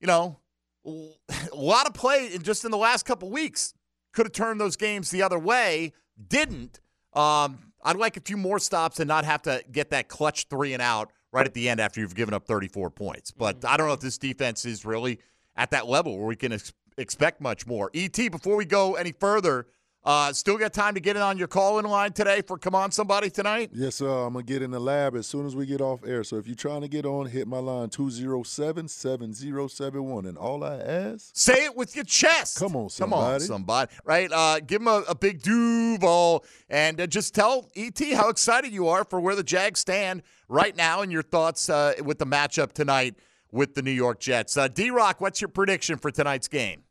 [0.01, 0.38] you know,
[0.85, 3.73] a lot of play in just in the last couple weeks
[4.11, 5.93] could have turned those games the other way.
[6.27, 6.81] Didn't.
[7.13, 10.73] Um, I'd like a few more stops and not have to get that clutch three
[10.73, 13.31] and out right at the end after you've given up 34 points.
[13.31, 15.19] But I don't know if this defense is really
[15.55, 17.89] at that level where we can ex- expect much more.
[17.93, 19.67] Et, before we go any further,
[20.05, 22.75] Uh, still got time to get in on your call in line today for Come
[22.75, 23.69] On Somebody tonight?
[23.73, 24.09] Yes, sir.
[24.09, 26.25] I'm gonna get in the lab as soon as we get off air.
[26.25, 30.27] So if you're trying to get on, hit my line 207-7071.
[30.27, 32.59] And all I ask, Say it with your chest.
[32.59, 33.21] Come on, somebody.
[33.21, 33.91] Come on, somebody.
[33.93, 33.95] somebody.
[34.03, 34.30] Right?
[34.31, 38.89] Uh, give him a, a big Duval and uh, just tell ET how excited you
[38.89, 42.73] are for where the Jags stand right now and your thoughts uh, with the matchup
[42.73, 43.15] tonight
[43.53, 44.57] with the New York Jets.
[44.57, 46.84] Uh, D Rock, what's your prediction for tonight's game?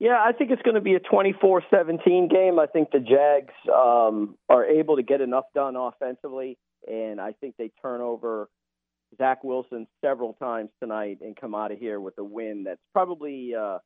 [0.00, 2.58] Yeah, I think it's going to be a 24-17 game.
[2.58, 6.56] I think the Jags um, are able to get enough done offensively,
[6.90, 8.48] and I think they turn over
[9.18, 13.52] Zach Wilson several times tonight and come out of here with a win that's probably,
[13.54, 13.76] uh,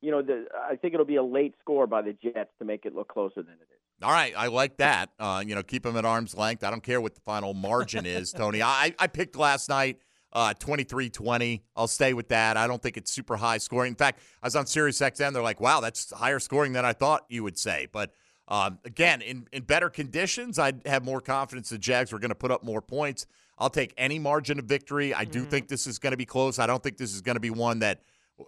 [0.00, 2.84] you know, the, I think it'll be a late score by the Jets to make
[2.84, 4.02] it look closer than it is.
[4.02, 5.10] All right, I like that.
[5.20, 6.64] Uh, you know, keep them at arm's length.
[6.64, 8.62] I don't care what the final margin is, Tony.
[8.62, 9.98] I, I picked last night
[10.32, 11.60] uh, 23-20.
[11.76, 12.56] I'll stay with that.
[12.56, 13.90] I don't think it's super high scoring.
[13.90, 15.32] In fact, I was on Sirius XM.
[15.32, 17.88] They're like, wow, that's higher scoring than I thought you would say.
[17.90, 18.12] But
[18.48, 22.34] um, again, in, in better conditions, I'd have more confidence the Jags were going to
[22.34, 23.26] put up more points.
[23.58, 25.12] I'll take any margin of victory.
[25.12, 26.58] I do think this is going to be close.
[26.58, 28.00] I don't think this is going to be one that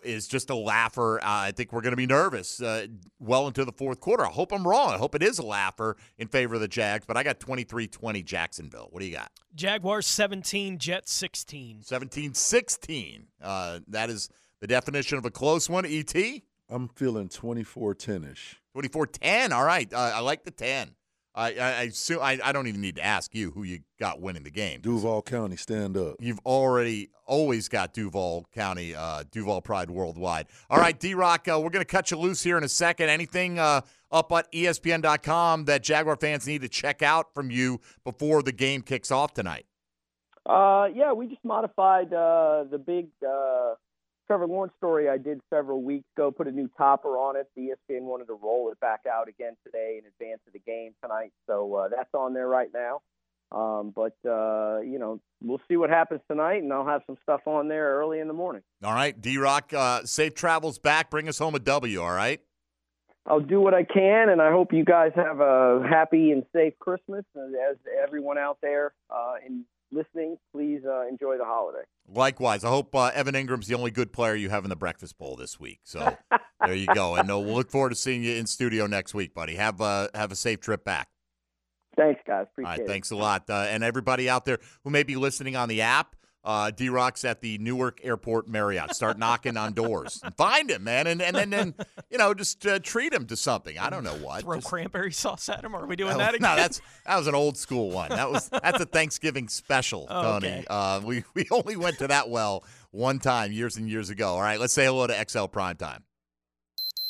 [0.03, 1.19] is just a laugher.
[1.23, 2.87] Uh, I think we're going to be nervous uh,
[3.19, 4.25] well into the fourth quarter.
[4.25, 4.93] I hope I'm wrong.
[4.93, 7.87] I hope it is a laugher in favor of the Jags, but I got 23
[7.89, 8.89] 20 Jacksonville.
[8.91, 9.31] What do you got?
[9.55, 11.83] Jaguars 17, Jets 16.
[11.83, 13.27] 17 16.
[13.41, 14.29] Uh, that is
[14.61, 15.85] the definition of a close one.
[15.85, 16.15] ET?
[16.69, 18.55] I'm feeling 24-10ish.
[18.73, 19.53] 24 10.
[19.53, 19.93] All right.
[19.93, 20.93] Uh, I like the 10.
[21.35, 24.21] I, I, I, assume, I, I don't even need to ask you who you got
[24.21, 24.81] winning the game.
[24.81, 26.17] Duval County, stand up.
[26.21, 30.47] You've already always got Duval County, uh, Duval Pride worldwide.
[30.69, 33.09] All right, D Rock, uh, we're going to cut you loose here in a second.
[33.09, 33.81] Anything uh,
[34.11, 38.83] up at ESPN.com that Jaguar fans need to check out from you before the game
[38.83, 39.65] kicks off tonight?
[40.45, 43.75] Uh, yeah, we just modified uh, the big uh,
[44.33, 46.31] Trevor Lawrence story I did several weeks ago.
[46.31, 47.51] Put a new topper on it.
[47.55, 50.95] The ESPN wanted to roll it back out again today in advance of the game
[51.03, 53.03] tonight, so uh, that's on there right now.
[53.55, 57.43] Um, but uh, you know, we'll see what happens tonight, and I'll have some stuff
[57.45, 58.63] on there early in the morning.
[58.83, 61.11] All right, D Rock, uh, safe travels back.
[61.11, 62.41] Bring us home a W, all right?
[63.27, 66.73] I'll do what I can, and I hope you guys have a happy and safe
[66.79, 67.27] Christmas.
[67.37, 71.83] As everyone out there uh, in listening, please uh, enjoy the holiday.
[72.09, 75.19] Likewise, I hope uh, Evan Engram's the only good player you have in the Breakfast
[75.19, 75.81] Bowl this week.
[75.85, 76.17] So
[76.65, 79.35] there you go, and uh, we'll look forward to seeing you in studio next week,
[79.35, 79.55] buddy.
[79.55, 81.09] Have uh, have a safe trip back.
[81.97, 82.47] Thanks, guys.
[82.51, 82.89] Appreciate All right, it.
[82.89, 86.17] thanks a lot, uh, and everybody out there who may be listening on the app.
[86.45, 88.97] Uh, D Rock's at the Newark Airport Marriott.
[88.97, 91.75] Start knocking on doors and find him, man, and and then, then
[92.11, 93.79] you know just uh, treat him to something.
[93.79, 94.43] I don't know what.
[94.43, 95.77] Throw Just- cranberry sauce at him?
[95.77, 96.51] Are we doing no, that again?
[96.51, 98.11] No, that's that was an old school one.
[98.11, 100.49] That was that's a Thanksgiving special, Oh, Tony.
[100.49, 100.65] okay.
[100.69, 104.35] Uh, we we only went to that well one time years and years ago.
[104.35, 106.01] All right, let's say hello to XL Primetime.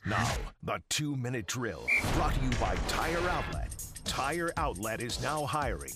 [0.05, 0.31] Now,
[0.63, 3.71] the two minute drill brought to you by Tire Outlet.
[4.05, 5.93] Tire Outlet is now hiring.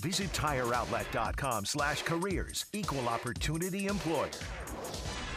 [0.00, 2.66] Visit tireoutlet.com slash careers.
[2.72, 4.28] Equal opportunity employer.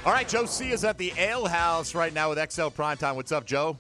[0.06, 3.16] All right, Joe C is at the Ale House right now with XL Primetime.
[3.16, 3.78] What's up, Joe?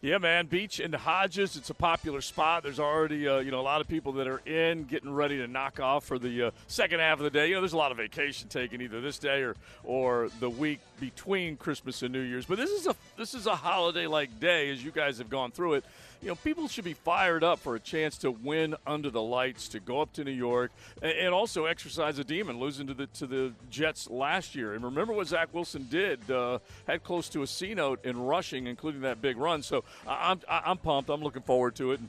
[0.00, 0.46] Yeah, man.
[0.46, 1.56] Beach and Hodges.
[1.56, 2.62] It's a popular spot.
[2.62, 5.48] There's already uh, you know a lot of people that are in, getting ready to
[5.48, 7.48] knock off for the uh, second half of the day.
[7.48, 10.78] You know, there's a lot of vacation taken either this day or or the week
[11.00, 12.46] between Christmas and New Year's.
[12.46, 15.50] But this is a this is a holiday like day, as you guys have gone
[15.50, 15.84] through it.
[16.20, 19.68] You know, people should be fired up for a chance to win under the lights,
[19.68, 23.06] to go up to New York, and, and also exercise a demon, losing to the
[23.06, 24.74] to the Jets last year.
[24.74, 26.28] And remember what Zach Wilson did?
[26.28, 26.58] Uh,
[26.88, 29.62] had close to a C note in rushing, including that big run.
[29.62, 31.08] So I'm I'm pumped.
[31.08, 32.00] I'm looking forward to it.
[32.00, 32.08] And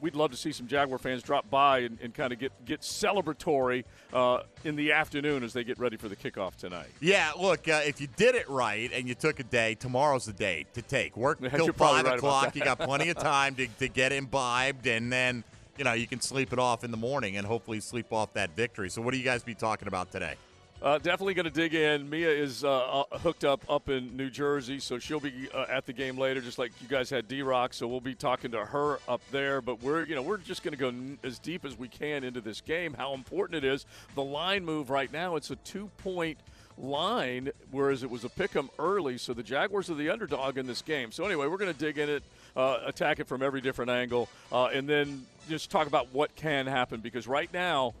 [0.00, 2.80] we'd love to see some Jaguar fans drop by and, and kind of get get
[2.80, 6.88] celebratory uh, in the afternoon as they get ready for the kickoff tonight.
[7.00, 10.32] Yeah, look, uh, if you did it right and you took a day, tomorrow's the
[10.32, 11.16] day to take.
[11.16, 12.54] Work Yeah, till five right o'clock.
[12.56, 15.44] You got plenty of time to, to get imbibed, and then
[15.76, 18.54] you know you can sleep it off in the morning and hopefully sleep off that
[18.56, 18.90] victory.
[18.90, 20.34] So, what do you guys be talking about today?
[20.80, 22.08] Uh, definitely going to dig in.
[22.08, 25.86] Mia is uh, uh, hooked up up in New Jersey, so she'll be uh, at
[25.86, 27.74] the game later, just like you guys had D Rock.
[27.74, 29.60] So we'll be talking to her up there.
[29.60, 32.22] But we're you know we're just going to go n- as deep as we can
[32.22, 32.94] into this game.
[32.94, 33.86] How important it is.
[34.14, 35.34] The line move right now.
[35.34, 36.38] It's a two point
[36.76, 39.18] line, whereas it was a pick 'em early.
[39.18, 41.10] So the Jaguars are the underdog in this game.
[41.10, 42.22] So anyway, we're going to dig in it,
[42.56, 46.68] uh, attack it from every different angle, uh, and then just talk about what can
[46.68, 47.94] happen because right now,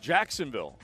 [0.00, 0.76] Jacksonville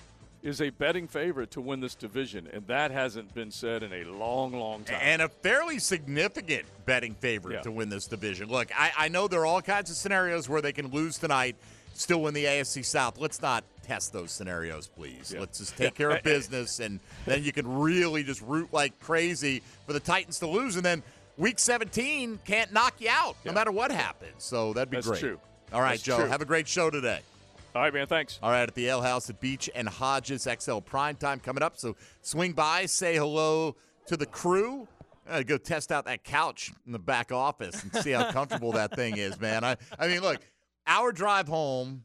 [0.43, 4.05] is a betting favorite to win this division, and that hasn't been said in a
[4.05, 4.99] long, long time.
[5.01, 7.61] And a fairly significant betting favorite Yeah.
[7.63, 8.49] to win this division.
[8.49, 11.55] Look, I, I know there are all kinds of scenarios where they can lose tonight,
[11.95, 13.19] still win the AFC South.
[13.19, 15.35] Let's not test those scenarios, please.
[15.39, 19.63] Let's just take care of business, and then you can really just root like crazy
[19.87, 20.75] for the Titans to lose.
[20.77, 21.03] And then
[21.39, 24.33] Week 17 can't knock you out no matter what happens.
[24.39, 25.21] So that'd be That's great.
[25.21, 25.41] true.
[25.73, 26.19] All right, That's Joe.
[26.19, 26.27] true.
[26.27, 27.21] Have a great show today.
[27.75, 28.07] All right, man.
[28.07, 28.39] Thanks.
[28.43, 31.79] All right, at the Ale House at Beach and Hodges XL Prime Time coming up.
[31.79, 33.77] So swing by, say hello
[34.07, 34.87] to the crew.
[35.29, 38.95] Uh, go test out that couch in the back office and see how comfortable that
[38.95, 39.65] thing is, man.
[39.65, 40.41] I, I mean, look,
[40.87, 42.03] our drive home,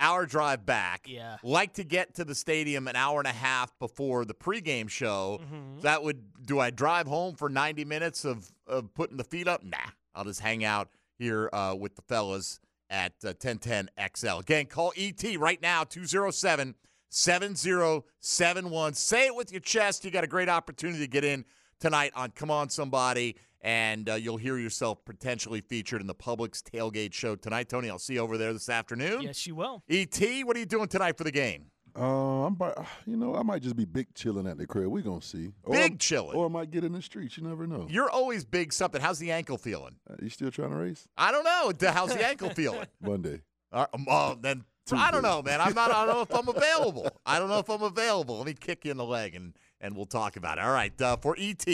[0.00, 1.06] our drive back.
[1.06, 1.36] Yeah.
[1.42, 5.40] Like to get to the stadium an hour and a half before the pregame show.
[5.50, 5.80] Mhm.
[5.82, 9.62] That would do I drive home for 90 minutes of, of putting the feet up?
[9.64, 9.76] Nah.
[10.14, 10.88] I'll just hang out
[11.18, 12.60] here uh, with the fellas
[12.90, 14.38] at uh, 1010 XL.
[14.38, 16.74] Again, call ET right now 207
[17.08, 18.94] 7071.
[18.94, 20.04] Say it with your chest.
[20.04, 21.44] You got a great opportunity to get in
[21.80, 26.62] tonight on Come On Somebody, and uh, you'll hear yourself potentially featured in the Publix
[26.62, 27.68] tailgate show tonight.
[27.68, 29.22] Tony, I'll see you over there this afternoon.
[29.22, 29.82] Yes, you will.
[29.88, 31.70] ET, what are you doing tonight for the game?
[31.98, 32.72] Uh, I'm, by,
[33.06, 34.88] you know, I might just be big chilling at the crib.
[34.88, 35.52] We gonna see.
[35.64, 36.36] Or Big I'm- chilling?
[36.36, 37.36] or I might get in the streets.
[37.38, 37.86] You never know.
[37.88, 39.00] You're always big something.
[39.00, 39.96] How's the ankle feeling?
[40.08, 41.72] Uh, you still trying to race I don't know.
[41.90, 42.86] How's the ankle feeling?
[43.00, 43.40] Monday?
[43.72, 45.60] Uh, um, oh, then I don't know, man.
[45.60, 45.90] I'm not.
[45.90, 47.08] I don't know if I'm available.
[47.24, 48.36] I don't know if I'm available.
[48.38, 50.64] Let me kick you in the leg and and we'll talk about it.
[50.64, 51.00] All right.
[51.00, 51.64] Uh, for ET,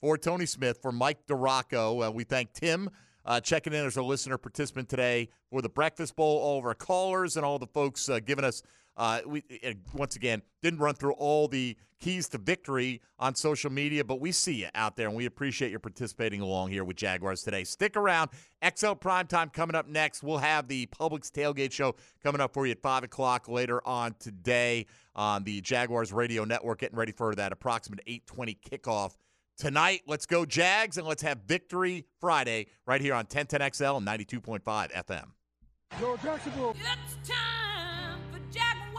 [0.00, 2.88] for Tony Smith, for Mike DiRocco, uh, we thank Tim
[3.24, 6.38] uh, checking in as a listener participant today for the Breakfast Bowl.
[6.38, 8.62] All of our callers and all the folks uh, giving us.
[8.96, 9.42] Uh, we
[9.94, 14.32] once again didn't run through all the keys to victory on social media, but we
[14.32, 17.64] see you out there, and we appreciate your participating along here with Jaguars today.
[17.64, 18.30] Stick around.
[18.62, 20.22] XL Primetime coming up next.
[20.22, 24.14] We'll have the Publix Tailgate Show coming up for you at 5 o'clock later on
[24.18, 29.16] today on the Jaguars Radio Network, getting ready for that approximate 820 kickoff
[29.56, 30.02] tonight.
[30.06, 34.62] Let's go, Jags, and let's have Victory Friday right here on 1010XL and 92.5
[34.92, 35.26] FM.
[36.80, 37.81] It's time
[38.52, 38.91] Jack